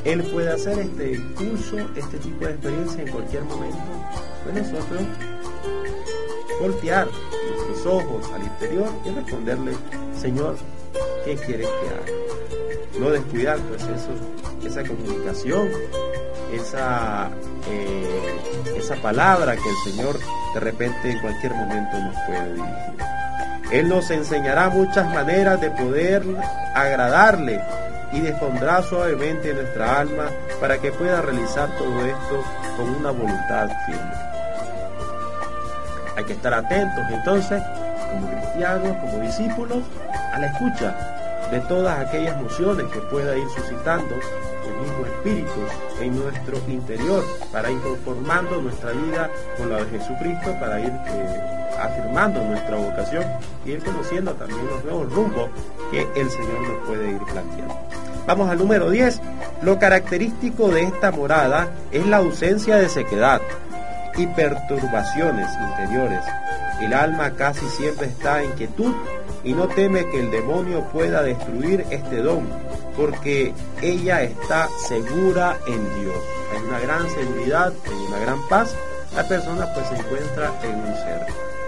Él 0.04 0.22
puede 0.24 0.52
hacer 0.52 0.78
este 0.78 1.18
curso, 1.34 1.78
este 1.96 2.18
tipo 2.18 2.44
de 2.44 2.52
experiencia 2.52 3.02
en 3.02 3.10
cualquier 3.10 3.42
momento. 3.44 3.78
Pues 4.44 4.54
nosotros 4.54 5.02
voltear 6.60 7.08
nuestros 7.08 7.86
ojos 7.86 8.30
al 8.34 8.42
interior 8.42 8.88
y 9.04 9.10
responderle, 9.10 9.72
Señor, 10.20 10.56
¿qué 11.24 11.36
quieres 11.36 11.68
que 11.68 11.88
haga? 11.88 12.98
No 12.98 13.10
descuidar 13.10 13.58
pues 13.60 13.82
esa 14.64 14.84
comunicación, 14.86 15.68
esa, 16.52 17.30
eh, 17.70 18.40
esa 18.76 18.96
palabra 18.96 19.56
que 19.56 19.68
el 19.68 19.92
Señor 19.92 20.18
de 20.52 20.60
repente 20.60 21.10
en 21.10 21.20
cualquier 21.20 21.54
momento 21.54 21.98
nos 21.98 22.14
puede 22.26 22.52
dirigir. 22.52 22.94
Él 23.72 23.88
nos 23.88 24.10
enseñará 24.10 24.68
muchas 24.68 25.12
maneras 25.12 25.60
de 25.60 25.70
poder 25.70 26.22
agradarle 26.74 27.60
y 28.14 28.20
dispondrá 28.20 28.82
suavemente 28.82 29.52
nuestra 29.52 30.00
alma 30.00 30.30
para 30.60 30.78
que 30.78 30.92
pueda 30.92 31.20
realizar 31.20 31.68
todo 31.76 32.04
esto 32.06 32.44
con 32.76 32.88
una 32.88 33.10
voluntad 33.10 33.68
firme. 33.86 34.12
Hay 36.16 36.24
que 36.24 36.34
estar 36.34 36.54
atentos 36.54 37.04
entonces, 37.10 37.60
como 38.10 38.28
cristianos, 38.30 38.96
como 38.98 39.18
discípulos, 39.18 39.78
a 40.32 40.38
la 40.38 40.46
escucha 40.46 40.94
de 41.50 41.60
todas 41.60 41.98
aquellas 41.98 42.38
emociones 42.38 42.86
que 42.92 43.00
pueda 43.00 43.36
ir 43.36 43.46
suscitando 43.48 44.14
el 44.14 44.80
mismo 44.80 45.06
espíritu 45.06 45.60
en 46.00 46.18
nuestro 46.18 46.56
interior 46.68 47.24
para 47.52 47.70
ir 47.70 47.80
conformando 47.80 48.62
nuestra 48.62 48.92
vida 48.92 49.28
con 49.58 49.70
la 49.70 49.84
de 49.84 49.98
Jesucristo, 49.98 50.54
para 50.60 50.80
ir 50.80 50.92
eh, 51.08 51.76
afirmando 51.80 52.42
nuestra 52.44 52.76
vocación 52.76 53.24
y 53.64 53.72
ir 53.72 53.82
conociendo 53.82 54.32
también 54.34 54.66
los 54.68 54.84
nuevos 54.84 55.12
rumbos 55.12 55.50
que 55.90 56.08
el 56.14 56.30
Señor 56.30 56.60
nos 56.68 56.86
puede 56.86 57.10
ir 57.10 57.22
planteando. 57.24 58.03
Vamos 58.26 58.48
al 58.48 58.58
número 58.58 58.90
10. 58.90 59.20
Lo 59.62 59.78
característico 59.78 60.68
de 60.68 60.84
esta 60.84 61.10
morada 61.10 61.68
es 61.90 62.06
la 62.06 62.18
ausencia 62.18 62.76
de 62.76 62.88
sequedad 62.88 63.40
y 64.16 64.26
perturbaciones 64.28 65.48
interiores. 65.70 66.24
El 66.80 66.94
alma 66.94 67.32
casi 67.32 67.66
siempre 67.66 68.06
está 68.06 68.42
en 68.42 68.52
quietud 68.52 68.94
y 69.42 69.52
no 69.52 69.68
teme 69.68 70.08
que 70.08 70.20
el 70.20 70.30
demonio 70.30 70.84
pueda 70.84 71.22
destruir 71.22 71.84
este 71.90 72.22
don, 72.22 72.48
porque 72.96 73.52
ella 73.82 74.22
está 74.22 74.68
segura 74.88 75.58
en 75.66 76.02
Dios. 76.02 76.16
Hay 76.52 76.66
una 76.66 76.80
gran 76.80 77.10
seguridad, 77.10 77.72
hay 77.86 78.06
una 78.08 78.18
gran 78.20 78.48
paz. 78.48 78.74
La 79.14 79.28
persona 79.28 79.68
pues 79.74 79.86
se 79.88 79.96
encuentra 79.96 80.50
en 80.62 80.76
un 80.76 80.94
ser. 80.94 81.26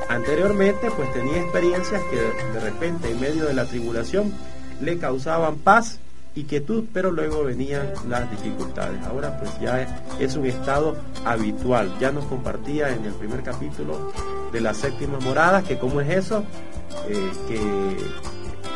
Anteriormente 0.08 0.90
pues 0.90 1.12
tenía 1.12 1.42
experiencias 1.42 2.00
que 2.10 2.16
de 2.16 2.60
repente 2.60 3.10
en 3.10 3.20
medio 3.20 3.44
de 3.44 3.54
la 3.54 3.66
tribulación 3.66 4.32
le 4.80 4.98
causaban 4.98 5.56
paz 5.56 5.98
y 6.36 6.44
quietud, 6.44 6.84
pero 6.92 7.10
luego 7.10 7.42
venían 7.44 7.92
las 8.08 8.30
dificultades. 8.30 9.02
Ahora 9.06 9.38
pues 9.38 9.58
ya 9.58 9.86
es 10.20 10.36
un 10.36 10.44
estado 10.44 10.94
habitual. 11.24 11.90
Ya 11.98 12.12
nos 12.12 12.26
compartía 12.26 12.90
en 12.90 13.06
el 13.06 13.14
primer 13.14 13.42
capítulo 13.42 14.12
de 14.52 14.60
la 14.60 14.74
séptima 14.74 15.18
morada 15.18 15.62
que 15.62 15.78
cómo 15.78 16.00
es 16.02 16.10
eso, 16.10 16.44
eh, 17.08 17.32
que 17.48 17.58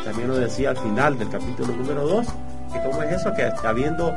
también 0.03 0.27
lo 0.27 0.37
decía 0.37 0.71
al 0.71 0.77
final 0.77 1.19
del 1.19 1.29
capítulo 1.29 1.73
número 1.75 2.07
2, 2.07 2.27
que 2.73 2.81
cómo 2.81 3.03
es 3.03 3.21
eso, 3.21 3.31
que 3.35 3.47
habiendo 3.63 4.11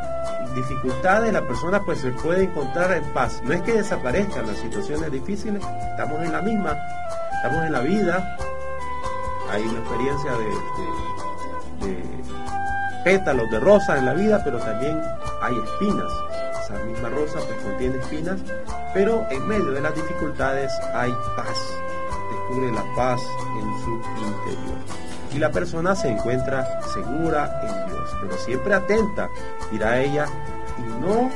dificultades 0.55 1.33
la 1.33 1.43
persona 1.43 1.83
pues 1.85 1.99
se 2.01 2.13
puede 2.13 2.45
encontrar 2.45 2.93
en 2.93 3.05
paz. 3.13 3.43
No 3.45 3.53
es 3.53 3.61
que 3.61 3.75
desaparezcan 3.75 4.47
las 4.47 4.57
situaciones 4.57 5.13
difíciles, 5.13 5.63
estamos 5.91 6.23
en 6.23 6.33
la 6.33 6.41
misma, 6.41 6.79
estamos 7.37 7.67
en 7.67 7.73
la 7.73 7.81
vida, 7.81 8.39
hay 9.51 9.63
una 9.63 9.81
experiencia 9.81 10.33
de, 10.33 12.25
pétalos 13.05 13.51
de 13.51 13.61
rosa 13.61 13.99
en 13.99 14.07
la 14.07 14.15
vida, 14.15 14.41
pero 14.43 14.59
también 14.59 15.01
hay 15.43 15.55
espinas. 15.57 16.11
Esa 16.65 16.83
misma 16.85 17.11
rosa 17.11 17.39
pues 17.47 17.61
contiene 17.63 17.99
espinas, 17.99 18.41
pero 18.95 19.27
en 19.31 19.47
medio 19.47 19.71
de 19.71 19.81
las 19.83 19.95
dificultades 19.95 20.73
hay 20.95 21.13
paz. 21.37 21.59
Descubre 22.31 22.73
la 22.73 22.85
paz 22.97 23.21
en 23.61 23.85
su 23.85 23.91
interior. 24.25 24.79
Y 25.35 25.39
la 25.39 25.51
persona 25.51 25.95
se 25.95 26.09
encuentra 26.09 26.81
segura 26.93 27.61
en 27.63 27.91
Dios, 27.91 28.17
pero 28.23 28.39
siempre 28.39 28.75
atenta, 28.75 29.29
dirá 29.71 30.01
ella, 30.01 30.27
y 30.79 31.01
no 31.01 31.31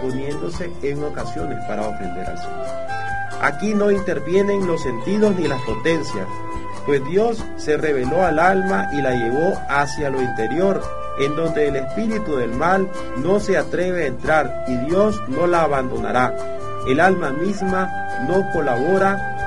poniéndose 0.00 0.70
en 0.82 1.02
ocasiones 1.02 1.58
para 1.66 1.88
ofender 1.88 2.26
al 2.26 2.38
Señor. 2.38 2.66
Aquí 3.40 3.74
no 3.74 3.90
intervienen 3.90 4.66
los 4.66 4.82
sentidos 4.82 5.34
ni 5.36 5.48
las 5.48 5.60
potencias, 5.62 6.26
pues 6.86 7.04
Dios 7.04 7.44
se 7.56 7.76
reveló 7.76 8.24
al 8.24 8.38
alma 8.38 8.88
y 8.92 9.00
la 9.00 9.10
llevó 9.10 9.52
hacia 9.68 10.10
lo 10.10 10.20
interior, 10.20 10.82
en 11.20 11.36
donde 11.36 11.68
el 11.68 11.76
espíritu 11.76 12.36
del 12.36 12.52
mal 12.52 12.88
no 13.18 13.40
se 13.40 13.56
atreve 13.56 14.04
a 14.04 14.06
entrar 14.06 14.64
y 14.68 14.76
Dios 14.86 15.20
no 15.28 15.46
la 15.46 15.62
abandonará. 15.62 16.34
El 16.86 17.00
alma 17.00 17.30
misma 17.30 17.90
no 18.28 18.50
colabora 18.52 19.38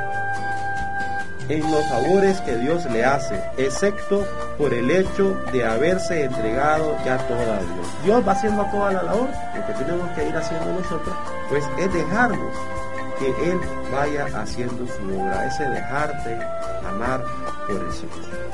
en 1.49 1.71
los 1.71 1.85
favores 1.87 2.39
que 2.41 2.55
Dios 2.57 2.85
le 2.85 3.03
hace, 3.03 3.35
excepto 3.57 4.25
por 4.57 4.73
el 4.73 4.89
hecho 4.89 5.35
de 5.51 5.65
haberse 5.65 6.23
entregado 6.23 6.95
ya 7.03 7.17
toda 7.27 7.57
a 7.57 7.59
Dios. 7.59 7.87
Dios 8.03 8.27
va 8.27 8.31
haciendo 8.31 8.63
toda 8.65 8.93
la 8.93 9.03
labor, 9.03 9.27
lo 9.55 9.67
que 9.67 9.73
tenemos 9.73 10.09
que 10.11 10.29
ir 10.29 10.35
haciendo 10.35 10.73
nosotros, 10.73 11.15
pues 11.49 11.65
es 11.77 11.93
dejarnos 11.93 12.55
que 13.19 13.51
Él 13.51 13.59
vaya 13.91 14.25
haciendo 14.33 14.87
su 14.87 15.19
obra, 15.19 15.45
ese 15.45 15.63
dejarte 15.69 16.39
amar 16.87 17.23
por 17.67 17.81
el 17.81 17.91
Señor. 17.91 18.51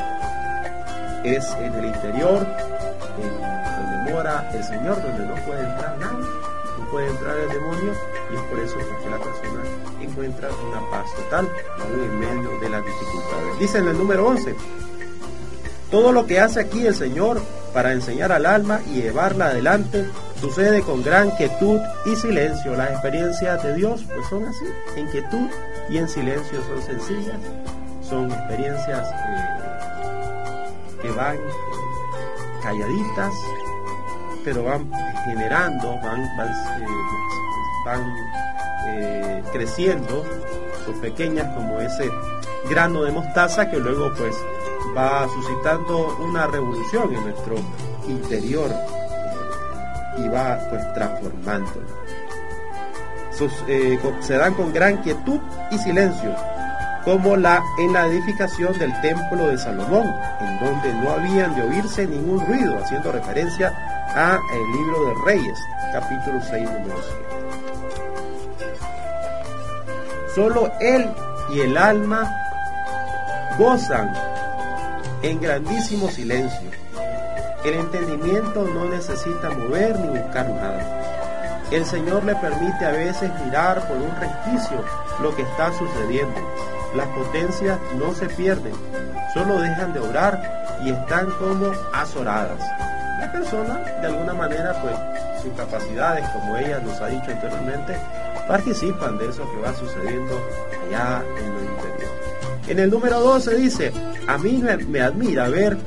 Es 1.24 1.52
en 1.60 1.74
el 1.76 1.86
interior, 1.86 2.48
donde 3.18 4.12
mora 4.12 4.50
el 4.54 4.64
Señor, 4.64 5.02
donde 5.02 5.26
no 5.26 5.36
puede 5.46 5.60
entrar 5.62 5.98
nada, 5.98 6.20
no 6.80 6.86
puede 6.92 7.08
entrar 7.08 7.38
el 7.38 7.50
demonio, 7.50 7.92
y 8.32 8.36
es 8.36 8.42
por 8.42 8.60
eso 8.60 8.78
que 8.78 9.10
la 9.10 9.18
persona 9.18 9.64
encuentra 10.02 10.50
una 10.70 10.90
paz 10.90 11.06
total, 11.16 11.50
aún 11.80 12.04
en 12.04 12.20
medio 12.20 12.60
de 12.60 12.70
las 12.70 12.86
dificultades. 12.86 13.60
Dice 13.60 13.78
en 13.80 13.88
el 13.88 13.98
número 13.98 14.28
11, 14.28 14.56
todo 15.92 16.12
lo 16.12 16.26
que 16.28 16.40
hace 16.40 16.60
aquí 16.60 16.86
el 16.86 16.96
Señor 16.96 17.42
para 17.74 17.94
enseñar 17.94 18.32
al 18.32 18.46
alma 18.46 18.82
y 18.88 19.02
llevarla 19.02 19.48
adelante 19.48 20.06
sucede 20.42 20.82
con 20.82 21.04
gran 21.04 21.32
quietud 21.32 21.80
y 22.06 22.16
silencio. 22.16 22.76
Las 22.76 22.92
experiencias 22.92 23.64
de 23.64 23.76
Dios 23.76 24.06
pues 24.14 24.28
son 24.28 24.46
así, 24.46 24.66
en 24.96 25.08
quietud 25.08 25.48
y 25.90 25.98
en 25.98 26.10
silencio 26.10 26.60
son 26.64 26.82
sencillas, 26.82 27.38
son 28.02 28.32
experiencias 28.32 29.08
eh, 29.10 29.48
que 31.02 31.12
van 31.12 31.38
calladitas, 32.68 33.34
pero 34.44 34.64
van 34.64 34.92
generando, 35.24 35.98
van, 36.04 36.22
van, 36.38 36.50
eh, 36.50 36.86
van 37.86 38.16
eh, 38.88 39.44
creciendo, 39.54 40.26
son 40.86 41.00
pequeñas 41.00 41.48
como 41.56 41.80
ese 41.80 42.12
grano 42.70 43.04
de 43.04 43.12
mostaza 43.14 43.70
que 43.72 43.80
luego 43.80 44.14
pues 44.18 44.36
va 44.96 45.26
suscitando 45.30 46.18
una 46.20 46.48
revolución 46.48 47.14
en 47.16 47.24
nuestro 47.24 47.56
interior 48.10 48.70
y 50.18 50.28
va 50.28 50.60
pues 50.70 50.94
transformando. 50.94 51.72
Eh, 53.70 54.00
se 54.20 54.34
dan 54.34 54.56
con 54.56 54.74
gran 54.74 54.98
quietud 55.04 55.40
y 55.72 55.78
silencio, 55.78 56.36
como 57.08 57.38
la, 57.38 57.64
en 57.78 57.94
la 57.94 58.06
edificación 58.08 58.78
del 58.78 58.92
templo 59.00 59.48
de 59.48 59.58
Salomón, 59.58 60.14
en 60.42 60.60
donde 60.60 60.94
no 60.96 61.12
habían 61.12 61.56
de 61.56 61.62
oírse 61.62 62.06
ningún 62.06 62.46
ruido, 62.46 62.78
haciendo 62.84 63.14
referencia 63.14 63.70
a 64.14 64.38
el 64.54 64.72
libro 64.74 65.06
de 65.06 65.14
Reyes, 65.24 65.58
capítulo 65.94 66.42
6, 66.42 66.70
número 66.70 66.96
7. 67.02 67.26
Solo 70.36 70.70
él 70.82 71.10
y 71.50 71.62
el 71.62 71.78
alma 71.78 72.30
gozan 73.58 74.12
en 75.22 75.40
grandísimo 75.40 76.10
silencio. 76.10 76.70
El 77.64 77.76
entendimiento 77.76 78.66
no 78.66 78.84
necesita 78.84 79.50
mover 79.52 79.98
ni 79.98 80.10
buscar 80.10 80.50
nada. 80.50 81.64
El 81.72 81.86
Señor 81.86 82.26
le 82.26 82.36
permite 82.36 82.86
a 82.86 82.92
veces 82.92 83.32
mirar 83.46 83.88
por 83.88 83.96
un 83.96 84.14
resquicio 84.20 84.84
lo 85.22 85.34
que 85.34 85.44
está 85.44 85.72
sucediendo. 85.72 86.67
Las 86.96 87.08
potencias 87.08 87.80
no 87.98 88.14
se 88.14 88.28
pierden, 88.28 88.74
solo 89.34 89.60
dejan 89.60 89.94
de 89.94 90.00
orar 90.00 90.80
y 90.84 90.90
están 90.92 91.30
como 91.32 91.72
azoradas. 91.94 92.60
La 93.20 93.32
persona, 93.32 93.80
de 94.02 94.08
alguna 94.08 94.34
manera, 94.34 94.80
pues 94.82 94.96
sus 95.42 95.52
capacidades, 95.54 96.28
como 96.30 96.58
ella 96.58 96.80
nos 96.80 97.00
ha 97.02 97.08
dicho 97.08 97.32
anteriormente, 97.32 97.96
participan 98.48 99.18
de 99.18 99.30
eso 99.30 99.44
que 99.52 99.62
va 99.62 99.74
sucediendo 99.74 100.40
allá 100.88 101.24
en 101.40 101.54
lo 101.54 101.62
interior. 101.62 102.12
En 102.68 102.80
el 102.80 102.90
número 102.90 103.20
12 103.22 103.56
dice, 103.56 103.94
a 104.28 104.38
mí 104.38 104.62
me, 104.62 105.02
admira 105.02 105.48
ver 105.50 105.78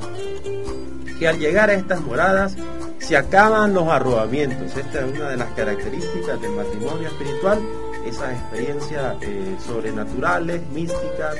que 1.19 1.27
al 1.27 1.39
llegar 1.39 1.69
a 1.69 1.73
estas 1.73 2.01
moradas 2.01 2.55
se 2.97 3.15
acaban 3.15 3.73
los 3.73 3.87
arrobamientos. 3.87 4.75
Esta 4.75 4.99
es 4.99 5.15
una 5.15 5.29
de 5.29 5.37
las 5.37 5.51
características 5.51 6.41
del 6.41 6.51
matrimonio 6.51 7.07
espiritual, 7.07 7.59
esas 8.05 8.33
experiencias 8.33 9.15
eh, 9.21 9.55
sobrenaturales, 9.65 10.61
místicas, 10.69 11.35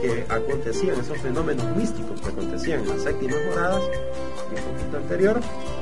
que 0.00 0.26
acontecían, 0.28 1.00
esos 1.00 1.18
fenómenos 1.18 1.64
místicos 1.76 2.20
que 2.20 2.28
acontecían 2.28 2.80
en 2.80 2.88
las 2.88 3.02
séptimas 3.02 3.38
moradas 3.48 3.82
y 4.50 4.54
un 4.54 4.76
poquito 4.76 4.96
anterior, 4.96 5.40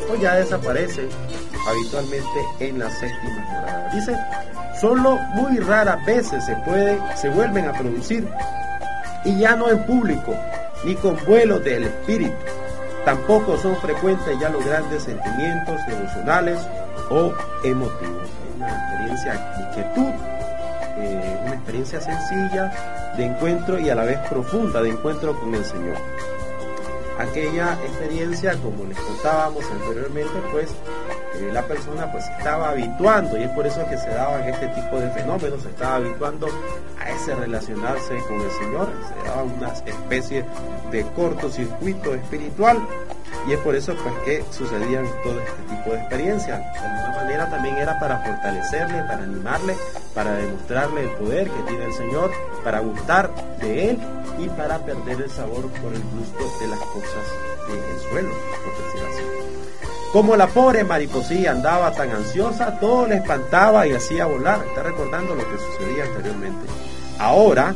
pues 0.08 0.20
ya 0.20 0.34
desaparecen 0.36 1.08
habitualmente 1.68 2.40
en 2.60 2.78
las 2.78 2.92
séptimas 2.98 3.48
moradas. 3.52 3.94
Dice, 3.94 4.16
solo 4.80 5.18
muy 5.34 5.58
raras 5.58 6.04
veces 6.06 6.44
se 6.44 6.54
puede, 6.56 6.98
se 7.16 7.28
vuelven 7.28 7.66
a 7.66 7.72
producir 7.72 8.28
y 9.24 9.38
ya 9.38 9.56
no 9.56 9.70
en 9.70 9.84
público, 9.84 10.34
ni 10.84 10.94
con 10.94 11.16
vuelos 11.26 11.64
del 11.64 11.84
espíritu. 11.84 12.34
Tampoco 13.04 13.58
son 13.58 13.76
frecuentes 13.76 14.38
ya 14.40 14.48
los 14.48 14.64
grandes 14.64 15.02
sentimientos 15.02 15.80
emocionales 15.88 16.58
o 17.10 17.32
emotivos. 17.62 18.23
Experiencia 19.32 20.34
eh, 20.98 21.38
una 21.44 21.54
experiencia 21.54 22.00
sencilla 22.00 23.12
de 23.16 23.24
encuentro 23.24 23.78
y 23.78 23.88
a 23.88 23.94
la 23.94 24.04
vez 24.04 24.18
profunda 24.28 24.82
de 24.82 24.90
encuentro 24.90 25.38
con 25.40 25.54
el 25.54 25.64
Señor. 25.64 25.96
Aquella 27.18 27.74
experiencia, 27.84 28.56
como 28.58 28.84
les 28.84 28.98
contábamos 28.98 29.64
anteriormente, 29.70 30.32
pues 30.52 30.70
eh, 31.36 31.50
la 31.52 31.62
persona 31.62 32.10
pues 32.12 32.24
estaba 32.38 32.70
habituando 32.70 33.38
y 33.38 33.44
es 33.44 33.50
por 33.50 33.66
eso 33.66 33.86
que 33.88 33.96
se 33.96 34.08
daban 34.10 34.46
este 34.48 34.68
tipo 34.68 35.00
de 35.00 35.10
fenómenos, 35.10 35.62
se 35.62 35.68
estaba 35.70 35.96
habituando 35.96 36.48
a 37.00 37.10
ese 37.10 37.34
relacionarse 37.34 38.18
con 38.28 38.40
el 38.40 38.50
Señor, 38.50 38.88
se 39.08 39.28
daba 39.28 39.42
una 39.42 39.72
especie 39.72 40.44
de 40.90 41.02
cortocircuito 41.16 42.14
espiritual 42.14 42.78
y 43.46 43.52
es 43.52 43.58
por 43.60 43.74
eso 43.74 43.94
pues 44.02 44.14
que 44.24 44.44
sucedían 44.50 45.06
todo 45.22 45.38
este 45.40 45.62
tipo 45.68 45.90
de 45.90 46.00
experiencias. 46.00 46.58
De 46.72 46.78
alguna 46.78 47.16
manera 47.16 47.50
también 47.50 47.76
era 47.76 47.98
para 47.98 48.18
fortalecerle, 48.20 49.02
para 49.02 49.22
animarle, 49.24 49.76
para 50.14 50.32
demostrarle 50.34 51.02
el 51.04 51.10
poder 51.10 51.50
que 51.50 51.62
tiene 51.68 51.84
el 51.84 51.92
Señor, 51.92 52.30
para 52.62 52.80
gustar 52.80 53.30
de 53.60 53.90
Él 53.90 53.98
y 54.38 54.48
para 54.48 54.78
perder 54.78 55.22
el 55.22 55.30
sabor 55.30 55.68
por 55.70 55.92
el 55.92 56.02
gusto 56.02 56.58
de 56.60 56.68
las 56.68 56.78
cosas 56.78 57.24
del 57.68 58.10
suelo, 58.10 58.30
por 58.30 58.84
decir 58.84 59.08
así. 59.10 59.44
Como 60.12 60.36
la 60.36 60.46
pobre 60.46 60.84
mariposilla 60.84 61.50
andaba 61.50 61.92
tan 61.92 62.10
ansiosa, 62.10 62.78
todo 62.78 63.06
le 63.06 63.16
espantaba 63.16 63.86
y 63.86 63.92
hacía 63.94 64.26
volar. 64.26 64.64
Está 64.64 64.84
recordando 64.84 65.34
lo 65.34 65.42
que 65.42 65.58
sucedía 65.58 66.04
anteriormente. 66.04 66.68
Ahora, 67.18 67.74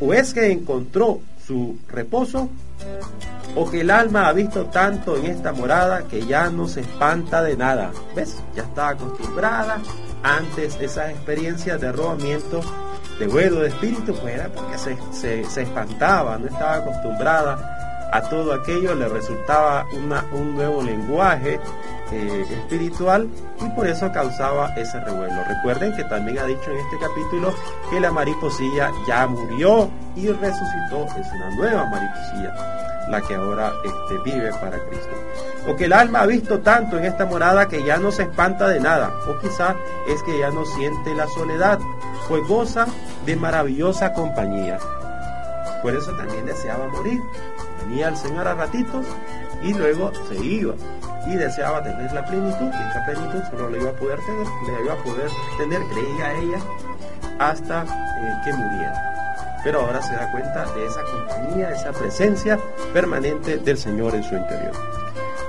o 0.00 0.12
es 0.12 0.34
que 0.34 0.50
encontró 0.50 1.20
su 1.46 1.78
reposo, 1.88 2.48
o 3.54 3.70
que 3.70 3.82
el 3.82 3.90
alma 3.90 4.28
ha 4.28 4.32
visto 4.32 4.66
tanto 4.66 5.16
en 5.16 5.26
esta 5.26 5.52
morada 5.52 6.04
que 6.04 6.26
ya 6.26 6.50
no 6.50 6.66
se 6.66 6.80
espanta 6.80 7.42
de 7.42 7.56
nada. 7.56 7.92
¿Ves? 8.16 8.42
Ya 8.54 8.62
está 8.62 8.88
acostumbrada 8.88 9.78
antes 10.22 10.76
esas 10.80 11.10
experiencias 11.10 11.80
de 11.80 11.88
arrobamiento, 11.88 12.60
de 13.18 13.26
vuelo 13.26 13.60
de 13.60 13.68
espíritu, 13.68 14.14
pues 14.14 14.34
era 14.34 14.48
porque 14.48 14.78
se, 14.78 14.96
se 15.44 15.62
espantaba, 15.62 16.38
no 16.38 16.46
estaba 16.46 16.76
acostumbrada 16.76 17.83
a 18.14 18.22
todo 18.22 18.54
aquello 18.54 18.94
le 18.94 19.08
resultaba 19.08 19.86
un 20.32 20.54
nuevo 20.54 20.80
lenguaje 20.84 21.58
eh, 22.12 22.46
espiritual 22.48 23.28
y 23.60 23.68
por 23.70 23.88
eso 23.88 24.10
causaba 24.12 24.72
ese 24.76 25.00
revuelo. 25.00 25.42
Recuerden 25.48 25.96
que 25.96 26.04
también 26.04 26.38
ha 26.38 26.44
dicho 26.44 26.70
en 26.70 26.76
este 26.76 26.96
capítulo 27.00 27.52
que 27.90 27.98
la 27.98 28.12
mariposilla 28.12 28.92
ya 29.08 29.26
murió 29.26 29.90
y 30.14 30.28
resucitó, 30.28 31.06
es 31.18 31.26
una 31.32 31.56
nueva 31.56 31.86
mariposilla 31.86 32.54
la 33.08 33.20
que 33.20 33.34
ahora 33.34 33.72
este, 33.84 34.18
vive 34.24 34.50
para 34.60 34.78
Cristo. 34.86 35.14
O 35.68 35.74
que 35.74 35.86
el 35.86 35.92
alma 35.92 36.20
ha 36.20 36.26
visto 36.26 36.60
tanto 36.60 36.96
en 36.96 37.06
esta 37.06 37.26
morada 37.26 37.66
que 37.66 37.82
ya 37.82 37.96
no 37.96 38.12
se 38.12 38.22
espanta 38.22 38.68
de 38.68 38.78
nada, 38.78 39.12
o 39.28 39.38
quizá 39.40 39.74
es 40.06 40.22
que 40.22 40.38
ya 40.38 40.50
no 40.50 40.64
siente 40.64 41.14
la 41.14 41.26
soledad, 41.26 41.80
pues 42.28 42.46
goza 42.46 42.86
de 43.26 43.34
maravillosa 43.34 44.12
compañía. 44.12 44.78
Por 45.82 45.94
eso 45.94 46.12
también 46.12 46.46
deseaba 46.46 46.88
morir, 46.88 47.20
venía 47.84 48.08
el 48.08 48.16
Señor 48.16 48.48
a 48.48 48.54
ratitos 48.54 49.06
y 49.62 49.74
luego 49.74 50.12
se 50.28 50.36
iba 50.44 50.74
y 51.26 51.36
deseaba 51.36 51.82
tener 51.82 52.12
la 52.12 52.24
plenitud 52.24 52.66
y 52.66 52.88
esta 52.88 53.04
plenitud 53.04 53.40
solo 53.50 53.70
le 53.70 53.80
iba 53.80 53.90
a 53.90 53.94
poder 53.94 54.18
tener, 54.20 54.46
le 54.46 54.84
iba 54.84 54.94
a 54.94 55.02
poder 55.02 55.30
tener, 55.58 55.80
creía 55.88 56.32
ella, 56.34 56.58
hasta 57.38 57.82
eh, 57.82 58.34
que 58.44 58.52
muriera. 58.52 59.60
Pero 59.64 59.80
ahora 59.80 60.02
se 60.02 60.14
da 60.14 60.30
cuenta 60.30 60.66
de 60.74 60.86
esa 60.86 61.02
compañía, 61.02 61.70
esa 61.70 61.92
presencia 61.92 62.58
permanente 62.92 63.56
del 63.56 63.78
Señor 63.78 64.14
en 64.14 64.22
su 64.22 64.34
interior. 64.34 64.72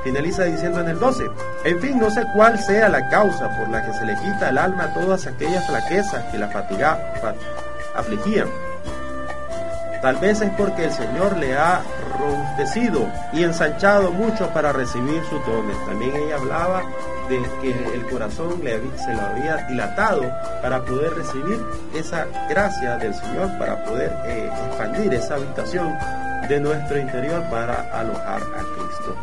Finaliza 0.04 0.46
diciendo 0.46 0.80
en 0.80 0.90
el 0.90 1.00
12, 1.00 1.26
en 1.66 1.82
fin, 1.82 2.00
no 2.00 2.10
sé 2.10 2.24
cuál 2.34 2.58
sea 2.60 2.88
la 2.88 3.10
causa 3.10 3.50
por 3.58 3.68
la 3.70 3.86
que 3.86 3.94
se 3.94 4.06
le 4.06 4.14
quita 4.16 4.50
al 4.50 4.58
alma 4.58 4.94
todas 4.94 5.26
aquellas 5.28 5.66
flaquezas 5.68 6.24
que 6.32 6.38
la 6.38 6.48
fatiga, 6.48 6.98
afligían 7.96 8.48
Tal 10.06 10.18
vez 10.18 10.40
es 10.40 10.52
porque 10.52 10.86
el 10.86 10.92
Señor 10.92 11.36
le 11.38 11.58
ha 11.58 11.82
robustecido 12.20 13.08
y 13.34 13.42
ensanchado 13.42 14.12
mucho 14.12 14.48
para 14.50 14.72
recibir 14.72 15.20
sus 15.32 15.44
dones. 15.48 15.76
También 15.88 16.16
ella 16.16 16.36
hablaba 16.36 16.84
de 17.28 17.42
que 17.60 17.72
el 17.92 18.06
corazón 18.06 18.64
le, 18.64 18.80
se 19.04 19.16
lo 19.16 19.22
había 19.22 19.66
dilatado 19.68 20.32
para 20.62 20.86
poder 20.86 21.16
recibir 21.16 21.60
esa 21.96 22.28
gracia 22.48 22.98
del 22.98 23.16
Señor, 23.16 23.58
para 23.58 23.84
poder 23.84 24.16
eh, 24.28 24.48
expandir 24.68 25.12
esa 25.12 25.38
habitación 25.38 25.98
de 26.50 26.60
nuestro 26.60 27.00
interior 27.00 27.42
para 27.50 27.90
alojar 27.92 28.44
a 28.44 28.60
Cristo, 28.60 29.16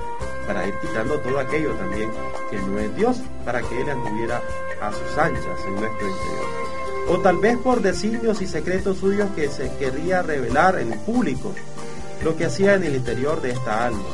para 0.49 0.66
ir 0.66 0.74
quitando 0.80 1.14
todo 1.20 1.39
aquello 1.39 1.74
también 1.74 2.11
que 2.51 2.59
no 2.59 2.80
es 2.80 2.97
Dios, 2.97 3.20
para 3.45 3.61
que 3.61 3.83
Él 3.83 3.89
anduviera 3.89 4.41
a 4.80 4.91
sus 4.91 5.16
anchas 5.16 5.64
en 5.64 5.76
nuestro 5.76 6.09
interior 6.09 6.62
o 7.09 7.18
tal 7.18 7.38
vez 7.38 7.57
por 7.59 7.82
designios 7.82 8.40
y 8.42 8.46
secretos 8.46 8.98
suyos 8.98 9.28
que 9.34 9.48
se 9.48 9.70
querría 9.76 10.22
revelar 10.22 10.78
en 10.78 10.92
el 10.92 10.98
público, 11.00 11.53
lo 12.22 12.36
que 12.36 12.46
hacía 12.46 12.74
en 12.74 12.84
el 12.84 12.96
interior 12.96 13.40
de 13.42 13.50
esta 13.50 13.86
alma, 13.86 14.05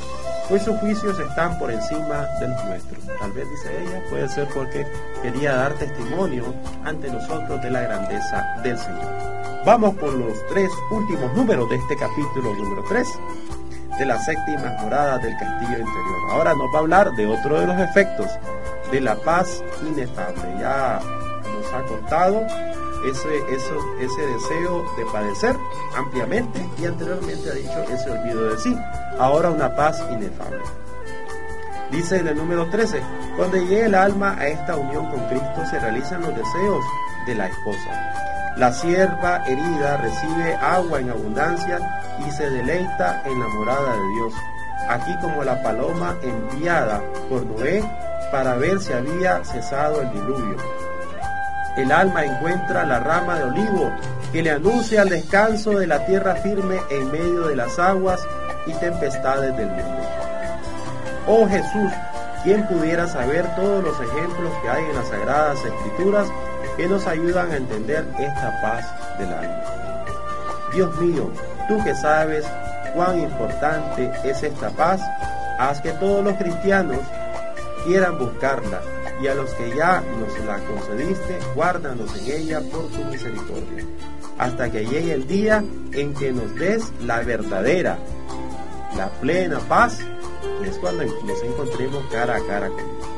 pues 0.49 0.63
sus 0.63 0.77
juicios 0.79 1.19
están 1.19 1.59
por 1.59 1.71
encima 1.71 2.27
de 2.41 2.49
los 2.49 2.65
nuestros. 2.65 3.05
Tal 3.21 3.33
vez, 3.33 3.47
dice 3.51 3.83
ella, 3.83 4.03
puede 4.09 4.29
ser 4.29 4.49
porque 4.55 4.87
quería 5.23 5.55
dar 5.55 5.75
testimonio 5.75 6.55
ante 6.85 7.11
nosotros 7.11 7.61
de 7.63 7.71
la 7.71 7.83
grandeza 7.83 8.57
del 8.63 8.79
Señor. 8.79 9.29
Vamos 9.67 9.95
por 9.97 10.13
los 10.15 10.47
tres 10.47 10.71
últimos 10.91 11.35
números 11.35 11.69
de 11.69 11.77
este 11.77 11.97
capítulo 11.97 12.55
número 12.55 12.83
3 12.89 13.07
de 13.99 14.07
las 14.07 14.25
séptimas 14.25 14.81
moradas 14.83 15.23
del 15.23 15.37
castillo 15.37 15.79
interior. 15.79 16.31
Ahora 16.31 16.55
nos 16.55 16.73
va 16.73 16.77
a 16.77 16.79
hablar 16.79 17.13
de 17.13 17.27
otro 17.27 17.61
de 17.61 17.67
los 17.67 17.79
efectos 17.81 18.29
de 18.91 19.01
la 19.01 19.17
paz 19.17 19.63
inefable. 19.87 20.43
Ya 20.59 21.01
nos 21.53 21.73
ha 21.75 21.83
contado 21.83 22.47
ese, 23.05 23.39
ese 24.01 24.27
deseo 24.27 24.85
de 24.97 25.05
padecer 25.13 25.57
ampliamente 25.97 26.67
y 26.79 26.87
anteriormente 26.87 27.51
ha 27.51 27.55
dicho 27.55 27.83
ese 27.93 28.11
olvido 28.11 28.51
de 28.51 28.59
sí. 28.59 28.77
Ahora 29.19 29.51
una 29.51 29.75
paz 29.75 30.03
inefable. 30.11 30.61
Dice 31.91 32.19
en 32.19 32.29
el 32.29 32.37
número 32.37 32.69
13, 32.69 33.01
cuando 33.37 33.57
llegue 33.57 33.87
el 33.87 33.95
alma 33.95 34.37
a 34.39 34.47
esta 34.47 34.77
unión 34.77 35.11
con 35.11 35.27
Cristo 35.29 35.63
se 35.71 35.79
realizan 35.81 36.21
los 36.21 36.37
deseos 36.37 36.85
de 37.27 37.35
la 37.35 37.47
esposa. 37.47 38.55
La 38.57 38.73
sierva 38.73 39.45
herida 39.47 39.97
recibe 39.99 40.55
agua 40.57 41.01
en 41.01 41.11
abundancia 41.11 42.03
y 42.27 42.31
se 42.31 42.51
deleita 42.51 43.23
en 43.25 43.41
la 43.41 43.49
morada 43.49 43.93
de 43.93 44.09
Dios, 44.15 44.35
aquí 44.89 45.17
como 45.23 45.45
la 45.45 45.63
paloma 45.63 46.17
enviada 46.23 47.01
por 47.31 47.47
Noé 47.47 47.83
para 48.31 48.57
ver 48.57 48.81
si 48.81 48.93
había 48.93 49.43
cesado 49.45 50.03
el 50.03 50.11
diluvio 50.11 50.57
el 51.79 51.93
alma 51.93 52.25
encuentra 52.25 52.85
la 52.85 52.99
rama 52.99 53.39
de 53.39 53.45
olivo 53.45 53.93
que 54.33 54.43
le 54.43 54.51
anuncia 54.51 55.03
el 55.03 55.11
descanso 55.11 55.71
de 55.79 55.87
la 55.87 56.05
tierra 56.07 56.35
firme 56.37 56.81
en 56.91 57.11
medio 57.13 57.47
de 57.47 57.55
las 57.55 57.79
aguas 57.79 58.21
y 58.67 58.73
tempestades 58.75 59.57
del 59.57 59.69
mundo. 59.69 60.09
Oh 61.29 61.47
Jesús, 61.47 61.93
¿quién 62.43 62.67
pudiera 62.67 63.07
saber 63.07 63.47
todos 63.55 63.85
los 63.85 63.95
ejemplos 64.01 64.53
que 64.61 64.69
hay 64.69 64.85
en 64.87 64.97
las 64.97 65.09
sagradas 65.09 65.65
escrituras 65.65 66.27
que 66.77 66.89
nos 66.89 67.07
ayudan 67.07 67.53
a 67.53 67.57
entender 67.57 68.05
esta 68.19 68.61
paz 68.61 68.85
del 69.19 69.33
alma? 69.33 69.63
Dios 70.75 70.95
mío, 70.97 71.31
tú 71.69 71.83
que 71.85 71.95
sabes 71.95 72.45
cuán 72.93 73.21
importante 73.21 74.11
es 74.25 74.43
esta 74.43 74.71
paz, 74.71 75.01
haz 75.61 75.81
que 75.81 75.93
todos 75.93 76.25
los 76.25 76.35
cristianos 76.35 76.99
quieran 77.85 78.19
buscarla 78.19 78.81
y 79.21 79.27
a 79.27 79.35
los 79.35 79.51
que 79.51 79.75
ya 79.75 80.03
nos 80.19 80.39
la 80.45 80.59
concediste, 80.65 81.39
guárdanos 81.55 82.17
en 82.19 82.41
ella 82.41 82.61
por 82.61 82.87
tu 82.89 83.05
misericordia, 83.05 83.85
hasta 84.39 84.71
que 84.71 84.87
llegue 84.87 85.13
el 85.13 85.27
día 85.27 85.65
en 85.93 86.15
que 86.15 86.33
nos 86.33 86.55
des 86.55 86.85
la 87.05 87.23
verdadera, 87.23 87.99
la 88.97 89.09
plena 89.21 89.59
paz, 89.61 89.99
y 90.63 90.69
es 90.69 90.79
cuando 90.79 91.05
nos 91.05 91.43
encontremos 91.43 92.05
cara 92.11 92.37
a 92.37 92.47
cara 92.47 92.69
con 92.69 92.77
Dios. 92.77 93.09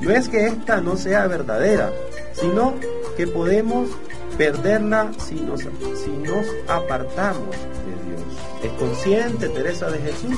No 0.00 0.10
es 0.10 0.28
que 0.28 0.46
esta 0.46 0.80
no 0.80 0.96
sea 0.96 1.26
verdadera, 1.26 1.92
sino 2.32 2.74
que 3.16 3.26
podemos 3.26 3.88
perderla 4.36 5.12
si 5.18 5.36
nos, 5.36 5.60
si 5.60 6.10
nos 6.10 6.46
apartamos 6.68 7.50
de 7.50 8.10
Dios. 8.10 8.22
¿Es 8.62 8.72
consciente 8.72 9.48
Teresa 9.48 9.90
de 9.90 9.98
Jesús? 10.00 10.36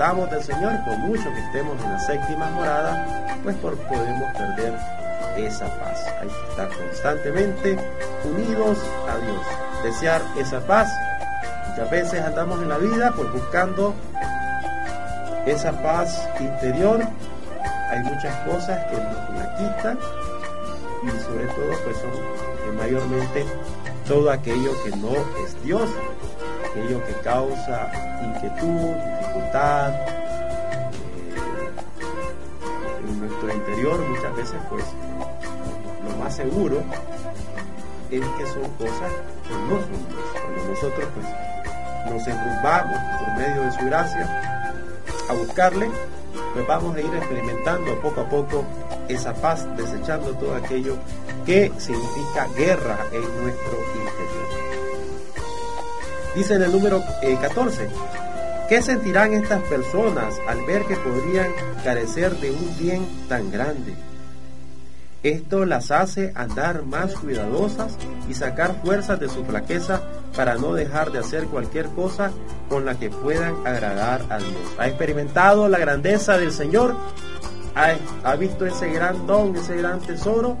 Apartamos 0.00 0.30
del 0.30 0.42
Señor, 0.42 0.84
por 0.86 0.96
mucho 0.96 1.24
que 1.24 1.40
estemos 1.40 1.78
en 1.84 1.92
la 1.92 1.98
séptima 2.00 2.50
morada, 2.52 3.36
pues 3.42 3.54
podemos 3.56 4.32
perder 4.32 4.72
esa 5.36 5.66
paz. 5.78 6.06
Hay 6.22 6.28
que 6.28 6.50
estar 6.50 6.68
constantemente 6.70 7.78
unidos 8.24 8.78
a 9.06 9.18
Dios, 9.18 9.42
desear 9.84 10.22
esa 10.38 10.60
paz. 10.60 10.90
Muchas 11.68 11.90
veces 11.90 12.24
andamos 12.24 12.62
en 12.62 12.70
la 12.70 12.78
vida 12.78 13.12
por 13.12 13.30
buscando 13.30 13.94
esa 15.44 15.72
paz 15.82 16.26
interior. 16.40 17.00
Hay 17.90 18.00
muchas 18.02 18.34
cosas 18.48 18.82
que 18.86 18.96
nos 18.96 19.30
la 19.34 19.54
quitan 19.56 19.98
y 21.02 21.10
sobre 21.20 21.44
todo 21.44 21.78
pues 21.84 21.96
son 21.98 22.76
mayormente 22.76 23.44
todo 24.08 24.30
aquello 24.30 24.72
que 24.82 24.96
no 24.96 25.12
es 25.44 25.62
Dios, 25.62 25.90
aquello 26.70 27.04
que 27.04 27.12
causa 27.22 27.92
inquietud, 28.24 29.19
en 32.98 33.20
nuestro 33.20 33.52
interior 33.52 33.98
muchas 34.08 34.36
veces 34.36 34.56
pues 34.68 34.84
lo 36.04 36.16
más 36.22 36.34
seguro 36.34 36.82
es 38.10 38.20
que 38.20 38.46
son 38.46 38.68
cosas 38.78 39.12
que 39.46 39.54
no 39.68 39.80
son 39.80 40.08
Dios. 40.08 40.22
Cuando 40.32 40.64
nosotros 40.70 41.08
pues 41.14 41.26
nos 42.12 42.26
enrumbamos 42.26 42.98
por 43.18 43.36
medio 43.36 43.62
de 43.62 43.72
su 43.72 43.84
gracia 43.86 44.72
a 45.28 45.32
buscarle, 45.34 45.90
pues 46.54 46.66
vamos 46.66 46.96
a 46.96 47.00
ir 47.00 47.14
experimentando 47.14 47.94
poco 48.00 48.20
a 48.22 48.28
poco 48.28 48.64
esa 49.08 49.32
paz, 49.34 49.66
desechando 49.76 50.32
todo 50.34 50.54
aquello 50.56 50.96
que 51.46 51.72
significa 51.78 52.48
guerra 52.56 52.98
en 53.12 53.22
nuestro 53.42 53.78
interior. 53.94 54.70
Dice 56.34 56.54
en 56.54 56.62
el 56.62 56.72
número 56.72 57.02
14, 57.40 57.84
eh, 57.84 57.90
¿qué 58.70 58.80
sentirán 58.82 59.34
estas 59.34 59.62
personas 59.62 60.32
al 60.46 60.64
ver 60.64 60.84
que 60.84 60.94
podrían 60.94 61.50
carecer 61.82 62.36
de 62.36 62.52
un 62.52 62.78
bien 62.78 63.04
tan 63.28 63.50
grande? 63.50 63.96
Esto 65.24 65.66
las 65.66 65.90
hace 65.90 66.32
andar 66.36 66.84
más 66.84 67.16
cuidadosas 67.16 67.98
y 68.28 68.34
sacar 68.34 68.80
fuerzas 68.80 69.18
de 69.18 69.28
su 69.28 69.44
flaqueza 69.44 70.02
para 70.36 70.54
no 70.54 70.72
dejar 70.72 71.10
de 71.10 71.18
hacer 71.18 71.46
cualquier 71.46 71.86
cosa 71.88 72.30
con 72.68 72.86
la 72.86 72.94
que 72.94 73.10
puedan 73.10 73.66
agradar 73.66 74.22
a 74.30 74.38
Dios. 74.38 74.76
¿Ha 74.78 74.86
experimentado 74.86 75.68
la 75.68 75.78
grandeza 75.78 76.38
del 76.38 76.52
Señor? 76.52 76.94
¿Ha, 77.74 78.36
visto 78.36 78.66
ese 78.66 78.88
gran 78.92 79.26
don, 79.26 79.56
ese 79.56 79.76
gran 79.76 79.98
tesoro? 80.00 80.56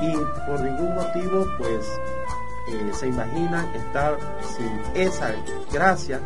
Y 0.00 0.12
por 0.46 0.60
ningún 0.60 0.94
motivo, 0.94 1.46
pues, 1.58 1.84
eh, 2.70 2.90
se 2.92 3.08
imaginan 3.08 3.74
estar 3.74 4.18
sin 4.56 5.02
esa 5.02 5.32
gracia, 5.72 6.20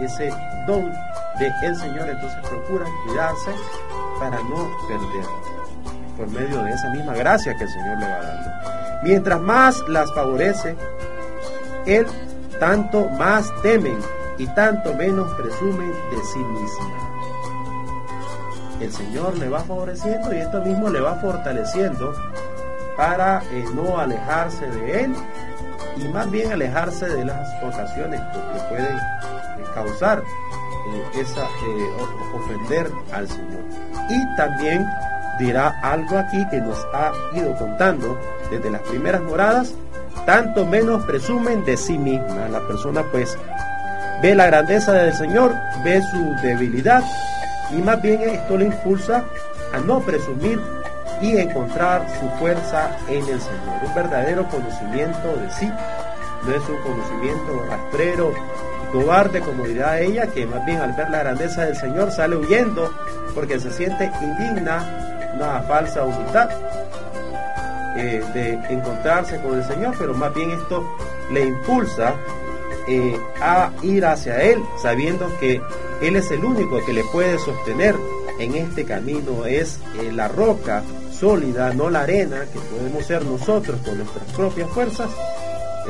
ese 0.00 0.30
don 0.66 0.92
de 1.38 1.52
el 1.62 1.76
Señor. 1.76 2.08
Entonces 2.08 2.38
procuran 2.48 2.88
cuidarse 3.06 3.50
para 4.18 4.38
no 4.42 4.70
perderlo 4.88 5.54
por 6.16 6.28
medio 6.28 6.62
de 6.62 6.70
esa 6.70 6.90
misma 6.90 7.14
gracia 7.14 7.56
que 7.56 7.64
el 7.64 7.70
Señor 7.70 7.98
le 7.98 8.08
va 8.08 8.18
dando. 8.20 8.50
Mientras 9.02 9.40
más 9.40 9.80
las 9.88 10.12
favorece, 10.14 10.76
Él 11.86 12.06
tanto 12.58 13.08
más 13.10 13.52
temen 13.62 13.98
y 14.38 14.46
tanto 14.48 14.94
menos 14.94 15.32
presumen 15.34 15.90
de 15.90 16.24
sí 16.32 16.38
misma. 16.38 17.04
El 18.80 18.92
Señor 18.92 19.36
le 19.38 19.48
va 19.48 19.60
favoreciendo 19.60 20.32
y 20.32 20.38
esto 20.38 20.60
mismo 20.62 20.88
le 20.88 21.00
va 21.00 21.14
fortaleciendo 21.16 22.14
para 22.96 23.42
eh, 23.50 23.64
no 23.74 23.98
alejarse 23.98 24.66
de 24.66 25.04
Él 25.04 25.14
y 25.96 26.08
más 26.08 26.30
bien 26.30 26.52
alejarse 26.52 27.06
de 27.06 27.24
las 27.24 27.62
ocasiones 27.62 28.20
que 28.20 28.60
pueden 28.68 28.98
causar 29.74 30.22
eh, 30.22 31.20
esa 31.20 31.46
ofender 32.34 32.90
al 33.12 33.28
Señor. 33.28 33.64
Y 34.10 34.36
también 34.36 34.86
dirá 35.38 35.80
algo 35.82 36.18
aquí 36.18 36.46
que 36.50 36.60
nos 36.60 36.78
ha 36.92 37.12
ido 37.34 37.54
contando 37.56 38.18
desde 38.50 38.70
las 38.70 38.82
primeras 38.82 39.22
moradas, 39.22 39.74
tanto 40.26 40.64
menos 40.64 41.04
presumen 41.04 41.64
de 41.64 41.76
sí 41.76 41.98
misma. 41.98 42.48
La 42.50 42.60
persona 42.66 43.04
pues 43.10 43.36
ve 44.22 44.34
la 44.34 44.46
grandeza 44.46 44.92
del 44.92 45.14
Señor, 45.14 45.54
ve 45.82 46.00
su 46.10 46.46
debilidad 46.46 47.02
y 47.70 47.76
más 47.82 48.00
bien 48.00 48.20
esto 48.22 48.56
le 48.56 48.66
impulsa 48.66 49.24
a 49.72 49.78
no 49.78 50.00
presumir 50.00 50.60
y 51.20 51.36
encontrar 51.38 52.06
su 52.20 52.28
fuerza 52.38 52.90
en 53.08 53.22
el 53.28 53.40
Señor. 53.40 53.84
Un 53.84 53.94
verdadero 53.94 54.46
conocimiento 54.48 55.36
de 55.36 55.50
sí, 55.50 55.70
no 56.46 56.54
es 56.54 56.68
un 56.68 56.76
conocimiento 56.82 57.64
rastrero 57.68 58.32
cobarde 58.94 59.40
como 59.40 59.64
dirá 59.64 60.00
ella, 60.00 60.28
que 60.28 60.46
más 60.46 60.64
bien 60.64 60.80
al 60.80 60.92
ver 60.92 61.10
la 61.10 61.18
grandeza 61.18 61.64
del 61.64 61.74
Señor 61.74 62.12
sale 62.12 62.36
huyendo 62.36 62.94
porque 63.34 63.58
se 63.58 63.72
siente 63.72 64.08
indigna 64.22 65.32
una 65.34 65.62
falsa 65.62 66.04
humildad 66.04 66.48
eh, 67.96 68.22
de 68.32 68.52
encontrarse 68.72 69.40
con 69.40 69.58
el 69.58 69.64
Señor, 69.64 69.96
pero 69.98 70.14
más 70.14 70.32
bien 70.32 70.52
esto 70.52 70.88
le 71.32 71.42
impulsa 71.42 72.14
eh, 72.86 73.18
a 73.40 73.72
ir 73.82 74.06
hacia 74.06 74.40
Él, 74.40 74.62
sabiendo 74.80 75.28
que 75.40 75.60
Él 76.00 76.14
es 76.14 76.30
el 76.30 76.44
único 76.44 76.78
que 76.86 76.92
le 76.92 77.02
puede 77.10 77.36
sostener 77.40 77.96
en 78.38 78.54
este 78.54 78.84
camino, 78.84 79.44
es 79.44 79.80
eh, 80.00 80.12
la 80.12 80.28
roca 80.28 80.84
sólida, 81.12 81.74
no 81.74 81.90
la 81.90 82.02
arena 82.02 82.44
que 82.52 82.60
podemos 82.60 83.04
ser 83.04 83.24
nosotros 83.24 83.80
con 83.84 83.98
nuestras 83.98 84.24
propias 84.36 84.70
fuerzas, 84.70 85.10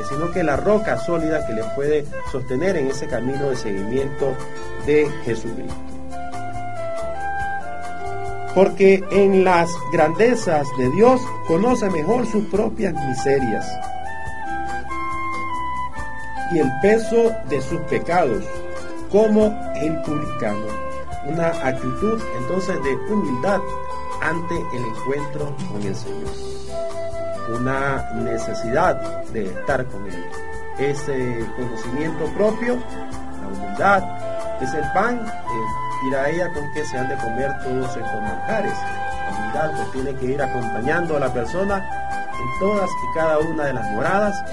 sino 0.03 0.31
que 0.31 0.43
la 0.43 0.57
roca 0.57 0.97
sólida 0.97 1.45
que 1.45 1.53
le 1.53 1.63
puede 1.75 2.05
sostener 2.31 2.77
en 2.77 2.87
ese 2.87 3.07
camino 3.07 3.49
de 3.49 3.55
seguimiento 3.55 4.35
de 4.85 5.09
Jesucristo 5.23 5.75
porque 8.55 9.03
en 9.11 9.43
las 9.43 9.69
grandezas 9.91 10.65
de 10.77 10.89
Dios 10.91 11.21
conoce 11.45 11.89
mejor 11.89 12.25
sus 12.25 12.45
propias 12.45 12.93
miserias 12.93 13.67
y 16.51 16.59
el 16.59 16.71
peso 16.81 17.31
de 17.49 17.61
sus 17.61 17.81
pecados, 17.81 18.43
como 19.11 19.47
el 19.75 20.01
publicano. 20.03 20.65
Una 21.27 21.47
actitud 21.47 22.21
entonces 22.37 22.81
de 22.83 22.95
humildad 23.11 23.59
ante 24.21 24.55
el 24.73 24.85
encuentro 24.85 25.55
con 25.71 25.81
el 25.81 25.95
Señor. 25.95 26.94
Una 27.47 28.09
necesidad 28.15 29.23
de 29.25 29.45
estar 29.45 29.85
con 29.85 30.05
Él. 30.07 30.25
Ese 30.79 31.45
conocimiento 31.55 32.25
propio, 32.33 32.77
la 33.41 33.47
humildad, 33.47 34.03
es 34.61 34.73
el 34.73 34.83
pan, 34.93 35.25
dirá 36.03 36.29
ella 36.29 36.51
con 36.53 36.71
que 36.73 36.85
se 36.85 36.97
han 36.97 37.09
de 37.09 37.15
comer 37.17 37.55
todos 37.63 37.87
estos 37.95 38.21
manjares. 38.21 38.73
La 38.73 39.37
humildad 39.37 39.71
pues 39.75 39.91
tiene 39.91 40.19
que 40.19 40.25
ir 40.25 40.41
acompañando 40.41 41.17
a 41.17 41.19
la 41.19 41.33
persona 41.33 41.77
en 42.31 42.59
todas 42.59 42.89
y 42.89 43.17
cada 43.17 43.39
una 43.39 43.65
de 43.65 43.73
las 43.73 43.91
moradas. 43.91 44.43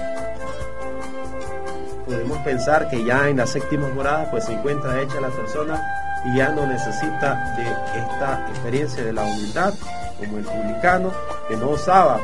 Podemos 2.05 2.37
pensar 2.39 2.89
que 2.89 3.03
ya 3.03 3.29
en 3.29 3.37
la 3.37 3.47
séptima 3.47 3.87
morada 3.89 4.29
pues 4.29 4.45
se 4.45 4.53
encuentra 4.53 5.01
hecha 5.01 5.19
la 5.19 5.29
persona 5.29 5.81
y 6.25 6.37
ya 6.37 6.49
no 6.49 6.65
necesita 6.65 7.55
de 7.57 7.63
esta 7.99 8.47
experiencia 8.49 9.03
de 9.03 9.13
la 9.13 9.23
humildad 9.23 9.73
como 10.17 10.37
el 10.37 10.45
publicano 10.45 11.11
que 11.47 11.57
no 11.57 11.71
osaba 11.71 12.19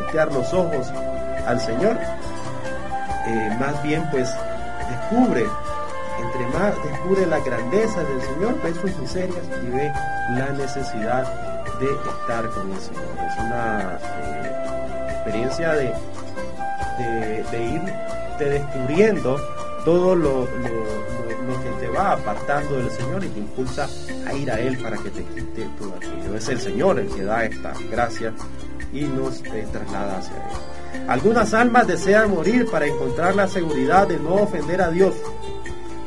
voltear 0.00 0.32
los 0.32 0.52
ojos 0.52 0.86
al 1.46 1.60
Señor. 1.60 1.96
Eh, 3.26 3.56
más 3.58 3.82
bien 3.82 4.08
pues 4.10 4.28
descubre 4.88 5.46
entre 6.20 6.46
más 6.48 6.74
descubre 6.84 7.26
la 7.26 7.40
grandeza 7.40 8.02
del 8.02 8.20
Señor, 8.20 8.62
ve 8.62 8.74
sus 8.74 8.96
miserias 8.98 9.44
y 9.62 9.70
ve 9.70 9.92
la 10.36 10.50
necesidad 10.52 11.24
de 11.80 11.86
estar 11.86 12.48
con 12.50 12.70
el 12.72 12.80
Señor. 12.80 13.04
Es 13.26 13.38
una 13.38 13.98
eh, 14.22 15.12
experiencia 15.12 15.72
de, 15.72 15.94
de, 17.50 17.64
ir 17.64 17.82
descubriendo 18.38 19.38
todo 19.84 20.14
lo, 20.14 20.46
que 20.46 21.70
te 21.80 21.88
va 21.88 22.12
apartando 22.12 22.76
del 22.76 22.90
Señor 22.90 23.24
y 23.24 23.28
te 23.28 23.38
impulsa 23.38 23.88
a 24.26 24.32
ir 24.34 24.50
a 24.50 24.60
Él 24.60 24.78
para 24.78 24.96
que 24.98 25.10
te 25.10 25.24
quite 25.24 25.68
todo 25.78 25.94
aquello. 25.96 26.36
Es 26.36 26.48
el 26.48 26.60
Señor 26.60 26.98
el 26.98 27.08
que 27.08 27.24
da 27.24 27.44
esta 27.44 27.72
gracia 27.90 28.32
y 28.92 29.04
nos 29.04 29.42
eh, 29.44 29.66
traslada 29.72 30.18
hacia 30.18 30.34
Él. 30.34 31.08
Algunas 31.08 31.54
almas 31.54 31.86
desean 31.86 32.30
morir 32.30 32.68
para 32.70 32.86
encontrar 32.86 33.34
la 33.34 33.48
seguridad 33.48 34.08
de 34.08 34.18
no 34.18 34.34
ofender 34.34 34.80
a 34.82 34.90
Dios 34.90 35.14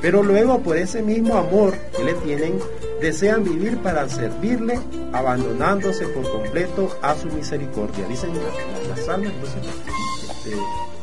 pero 0.04 0.22
luego 0.22 0.60
por 0.60 0.76
ese 0.76 1.02
mismo 1.02 1.38
amor 1.38 1.78
que 1.96 2.04
le 2.04 2.14
tienen, 2.16 2.60
desean 3.00 3.46
vivir 3.46 3.78
para 3.78 4.10
servirle, 4.10 4.78
abandonándose 5.14 6.06
por 6.08 6.30
completo 6.30 6.94
a 7.02 7.16
su 7.16 7.28
misericordia. 7.28 8.06
Dicen 8.10 8.32
las, 8.90 9.08
almas, 9.08 9.32
entonces, 9.32 9.64
este, 10.30 10.58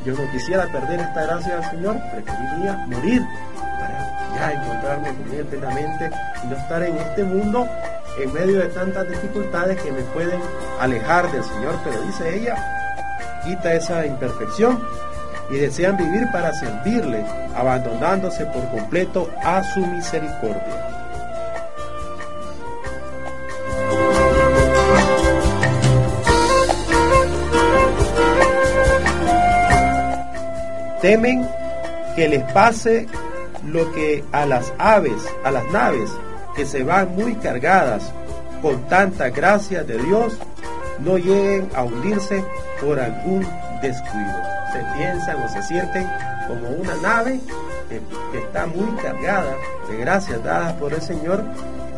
yo 0.05 0.13
no 0.13 0.31
quisiera 0.33 0.71
perder 0.71 1.01
esta 1.01 1.23
gracia 1.23 1.57
del 1.57 1.71
Señor, 1.71 1.97
preferiría 2.13 2.87
morir 2.89 3.23
para 3.57 4.35
ya 4.35 4.53
encontrarme 4.53 5.15
con 5.15 5.35
Él 5.35 5.47
plenamente 5.47 6.11
y 6.45 6.47
no 6.49 6.57
estar 6.59 6.83
en 6.83 6.99
este 6.99 7.25
mundo 7.25 7.67
en 8.19 8.33
medio 8.33 8.59
de 8.59 8.69
tantas 8.69 9.09
dificultades 9.09 9.81
que 9.83 9.93
me 9.93 10.03
pueden 10.03 10.41
alejar 10.81 11.31
del 11.33 11.45
Señor. 11.45 11.75
Pero 11.85 12.01
dice 12.03 12.37
ella, 12.37 12.57
quita 13.45 13.75
esa 13.75 14.07
imperfección 14.07 14.83
y 15.51 15.57
desean 15.57 15.97
vivir 15.97 16.27
para 16.33 16.53
servirle, 16.53 17.25
abandonándose 17.57 18.47
por 18.47 18.69
completo 18.71 19.31
a 19.43 19.63
su 19.65 19.81
misericordia. 19.81 20.87
Temen 31.01 31.49
que 32.15 32.29
les 32.29 32.53
pase 32.53 33.07
lo 33.67 33.91
que 33.93 34.23
a 34.33 34.45
las 34.45 34.73
aves, 34.79 35.27
a 35.45 35.51
las 35.51 35.65
naves 35.73 36.11
que 36.55 36.67
se 36.67 36.83
van 36.83 37.15
muy 37.15 37.35
cargadas. 37.37 38.13
Con 38.63 38.83
tanta 38.89 39.31
gracia 39.31 39.85
de 39.85 39.97
Dios, 39.99 40.35
no 41.01 41.17
lleguen 41.17 41.69
a 41.75 41.83
hundirse 41.83 42.45
por 42.81 43.01
algún 43.01 43.47
descuido. 43.81 44.37
Se 44.73 44.85
piensan 44.97 45.43
o 45.43 45.49
se 45.49 45.63
sienten 45.63 46.07
como 46.47 46.69
una 46.69 46.95
nave 46.97 47.41
que, 47.89 48.01
está 48.39 48.67
muy 48.67 48.91
cargada 49.03 49.57
de 49.89 49.97
gracias 49.97 50.43
dadas 50.45 50.75
por 50.75 50.93
el 50.93 51.03
Señor 51.03 51.43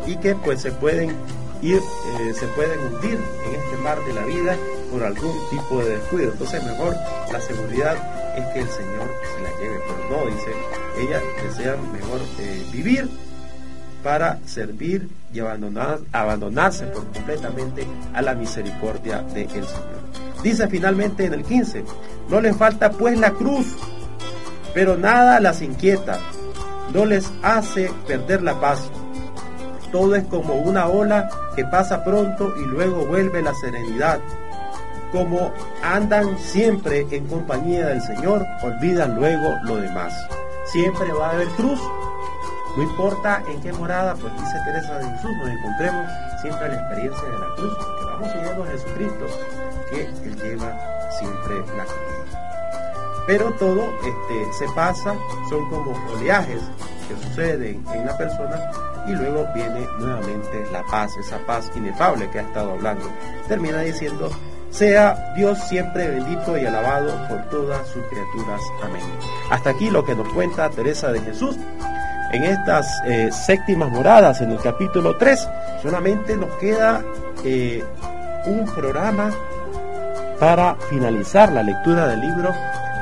y 0.07 0.15
que 0.17 0.35
pues 0.35 0.61
se 0.61 0.71
pueden 0.71 1.15
ir, 1.61 1.77
eh, 1.77 2.33
se 2.33 2.47
pueden 2.47 2.79
hundir 2.79 3.19
en 3.45 3.55
este 3.55 3.77
mar 3.83 3.97
de 4.05 4.13
la 4.13 4.23
vida 4.25 4.55
por 4.91 5.03
algún 5.03 5.37
tipo 5.49 5.79
de 5.79 5.97
descuido. 5.97 6.31
Entonces 6.31 6.63
mejor 6.63 6.95
la 7.31 7.41
seguridad 7.41 7.95
es 8.37 8.45
que 8.47 8.59
el 8.59 8.69
Señor 8.69 9.09
se 9.35 9.43
la 9.43 9.49
lleve, 9.59 9.79
pero 9.87 10.09
no, 10.09 10.35
dice, 10.35 10.51
ella 10.99 11.21
desea 11.43 11.75
mejor 11.91 12.21
eh, 12.39 12.65
vivir 12.71 13.09
para 14.03 14.39
servir 14.45 15.09
y 15.33 15.39
abandonar, 15.39 15.99
abandonarse 16.11 16.85
por 16.87 17.05
completamente 17.11 17.87
a 18.13 18.21
la 18.21 18.35
misericordia 18.35 19.21
del 19.21 19.49
Señor. 19.49 20.03
Dice 20.43 20.67
finalmente 20.67 21.25
en 21.25 21.33
el 21.33 21.43
15, 21.43 21.85
no 22.29 22.41
les 22.41 22.55
falta 22.55 22.91
pues 22.91 23.17
la 23.17 23.31
cruz, 23.31 23.75
pero 24.73 24.97
nada 24.97 25.39
las 25.39 25.61
inquieta, 25.61 26.19
no 26.93 27.05
les 27.05 27.31
hace 27.41 27.91
perder 28.05 28.43
la 28.43 28.59
paz. 28.59 28.81
Todo 29.91 30.15
es 30.15 30.25
como 30.25 30.55
una 30.55 30.87
ola 30.87 31.29
que 31.55 31.63
pasa 31.65 32.03
pronto 32.03 32.53
y 32.57 32.65
luego 32.65 33.05
vuelve 33.05 33.41
la 33.41 33.53
serenidad. 33.55 34.19
Como 35.11 35.53
andan 35.83 36.37
siempre 36.39 37.05
en 37.11 37.27
compañía 37.27 37.87
del 37.87 38.01
Señor, 38.01 38.45
olvidan 38.63 39.15
luego 39.15 39.53
lo 39.63 39.77
demás. 39.77 40.13
Siempre 40.65 41.11
va 41.13 41.29
a 41.29 41.31
haber 41.33 41.47
cruz, 41.49 41.79
no 42.75 42.83
importa 42.83 43.43
en 43.47 43.61
qué 43.61 43.71
morada, 43.71 44.15
pues 44.15 44.33
dice 44.33 44.59
Teresa 44.65 44.97
de 44.97 45.05
Jesús, 45.05 45.31
nos 45.37 45.49
encontremos 45.49 46.05
siempre 46.41 46.69
la 46.69 46.75
experiencia 46.75 47.23
de 47.23 47.37
la 47.37 47.55
cruz, 47.55 47.77
que 47.77 48.05
vamos 48.05 48.31
siguiendo 48.31 48.63
a 48.63 48.67
Jesucristo, 48.67 49.25
que 49.89 50.01
Él 50.05 50.35
lleva 50.41 50.79
siempre 51.19 51.55
la 51.77 51.83
cruz. 51.85 52.43
Pero 53.27 53.51
todo 53.53 53.83
este, 54.03 54.53
se 54.53 54.73
pasa, 54.73 55.15
son 55.49 55.69
como 55.69 55.95
oleajes 56.13 56.61
que 57.07 57.15
suceden 57.27 57.85
en 57.93 58.05
la 58.05 58.17
persona 58.17 58.71
y 59.07 59.11
luego 59.11 59.47
viene 59.53 59.87
nuevamente 59.99 60.65
la 60.71 60.83
paz, 60.83 61.15
esa 61.17 61.37
paz 61.45 61.71
inefable 61.75 62.29
que 62.31 62.39
ha 62.39 62.43
estado 62.43 62.71
hablando. 62.71 63.05
Termina 63.47 63.81
diciendo, 63.81 64.29
sea 64.71 65.33
Dios 65.35 65.59
siempre 65.67 66.09
bendito 66.09 66.57
y 66.57 66.65
alabado 66.65 67.11
por 67.27 67.43
todas 67.49 67.87
sus 67.87 68.03
criaturas. 68.07 68.61
Amén. 68.81 69.03
Hasta 69.51 69.69
aquí 69.69 69.89
lo 69.89 70.03
que 70.03 70.15
nos 70.15 70.27
cuenta 70.33 70.69
Teresa 70.69 71.11
de 71.11 71.21
Jesús 71.21 71.55
en 72.33 72.43
estas 72.43 73.01
eh, 73.05 73.31
séptimas 73.31 73.89
moradas, 73.89 74.41
en 74.41 74.51
el 74.51 74.59
capítulo 74.59 75.15
3. 75.15 75.47
Solamente 75.81 76.35
nos 76.35 76.49
queda 76.55 77.01
eh, 77.45 77.83
un 78.47 78.65
programa 78.65 79.31
para 80.39 80.75
finalizar 80.89 81.51
la 81.51 81.61
lectura 81.61 82.07
del 82.07 82.21
libro 82.21 82.53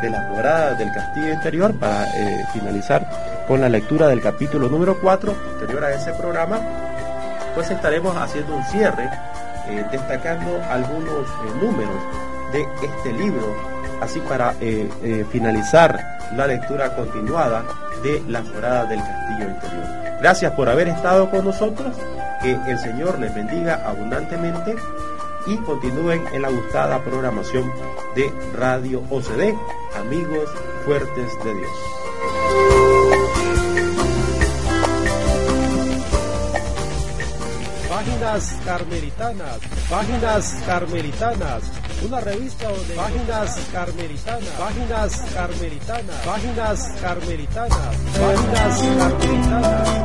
de 0.02 0.10
las 0.10 0.30
moradas 0.30 0.78
del 0.78 0.92
castillo 0.92 1.34
interior, 1.34 1.74
para 1.80 2.06
eh, 2.08 2.46
finalizar 2.52 3.10
con 3.48 3.62
la 3.62 3.70
lectura 3.70 4.08
del 4.08 4.22
capítulo 4.22 4.68
número 4.68 5.00
4, 5.00 5.34
posterior 5.34 5.86
a 5.86 5.94
ese 5.94 6.12
programa, 6.14 6.60
pues 7.56 7.72
estaremos 7.72 8.16
haciendo 8.18 8.56
un 8.56 8.64
cierre, 8.66 9.10
destacando 9.92 10.62
algunos 10.70 11.28
números 11.62 11.96
de 12.52 12.66
este 12.84 13.14
libro, 13.14 13.56
así 14.02 14.20
para 14.22 14.54
finalizar 15.32 16.18
la 16.36 16.48
lectura 16.48 16.96
continuada 16.96 17.64
de 18.04 18.22
las 18.28 18.44
moradas 18.46 18.90
del 18.90 19.00
castillo 19.00 19.50
interior. 19.50 19.86
Gracias 20.20 20.52
por 20.54 20.70
haber 20.70 20.88
estado 20.88 21.30
con 21.30 21.46
nosotros, 21.46 21.96
que 22.42 22.52
el 22.68 22.80
Señor 22.80 23.20
les 23.20 23.34
bendiga 23.34 23.88
abundantemente 23.88 24.76
y 25.48 25.58
continúen 25.58 26.24
en 26.34 26.42
la 26.42 26.50
gustada 26.50 27.04
programación 27.04 27.72
de 28.16 28.32
Radio 28.58 29.02
OCD, 29.10 29.56
amigos 30.00 30.50
fuertes 30.86 31.44
de 31.44 31.54
Dios. 31.54 31.72
Páginas 37.90 38.56
Carmelitanas, 38.66 39.60
Páginas 39.90 40.64
Carmelitanas, 40.66 41.64
una 42.04 42.20
revista 42.20 42.70
donde 42.70 42.96
Páginas 42.96 43.60
Carmelitanas, 43.72 44.50
Páginas 44.58 45.22
Carmelitanas, 45.34 46.16
Páginas 46.26 46.92
Carmelitanas, 47.02 47.78
Páginas 48.20 48.82
Carmelitanas. 48.98 50.02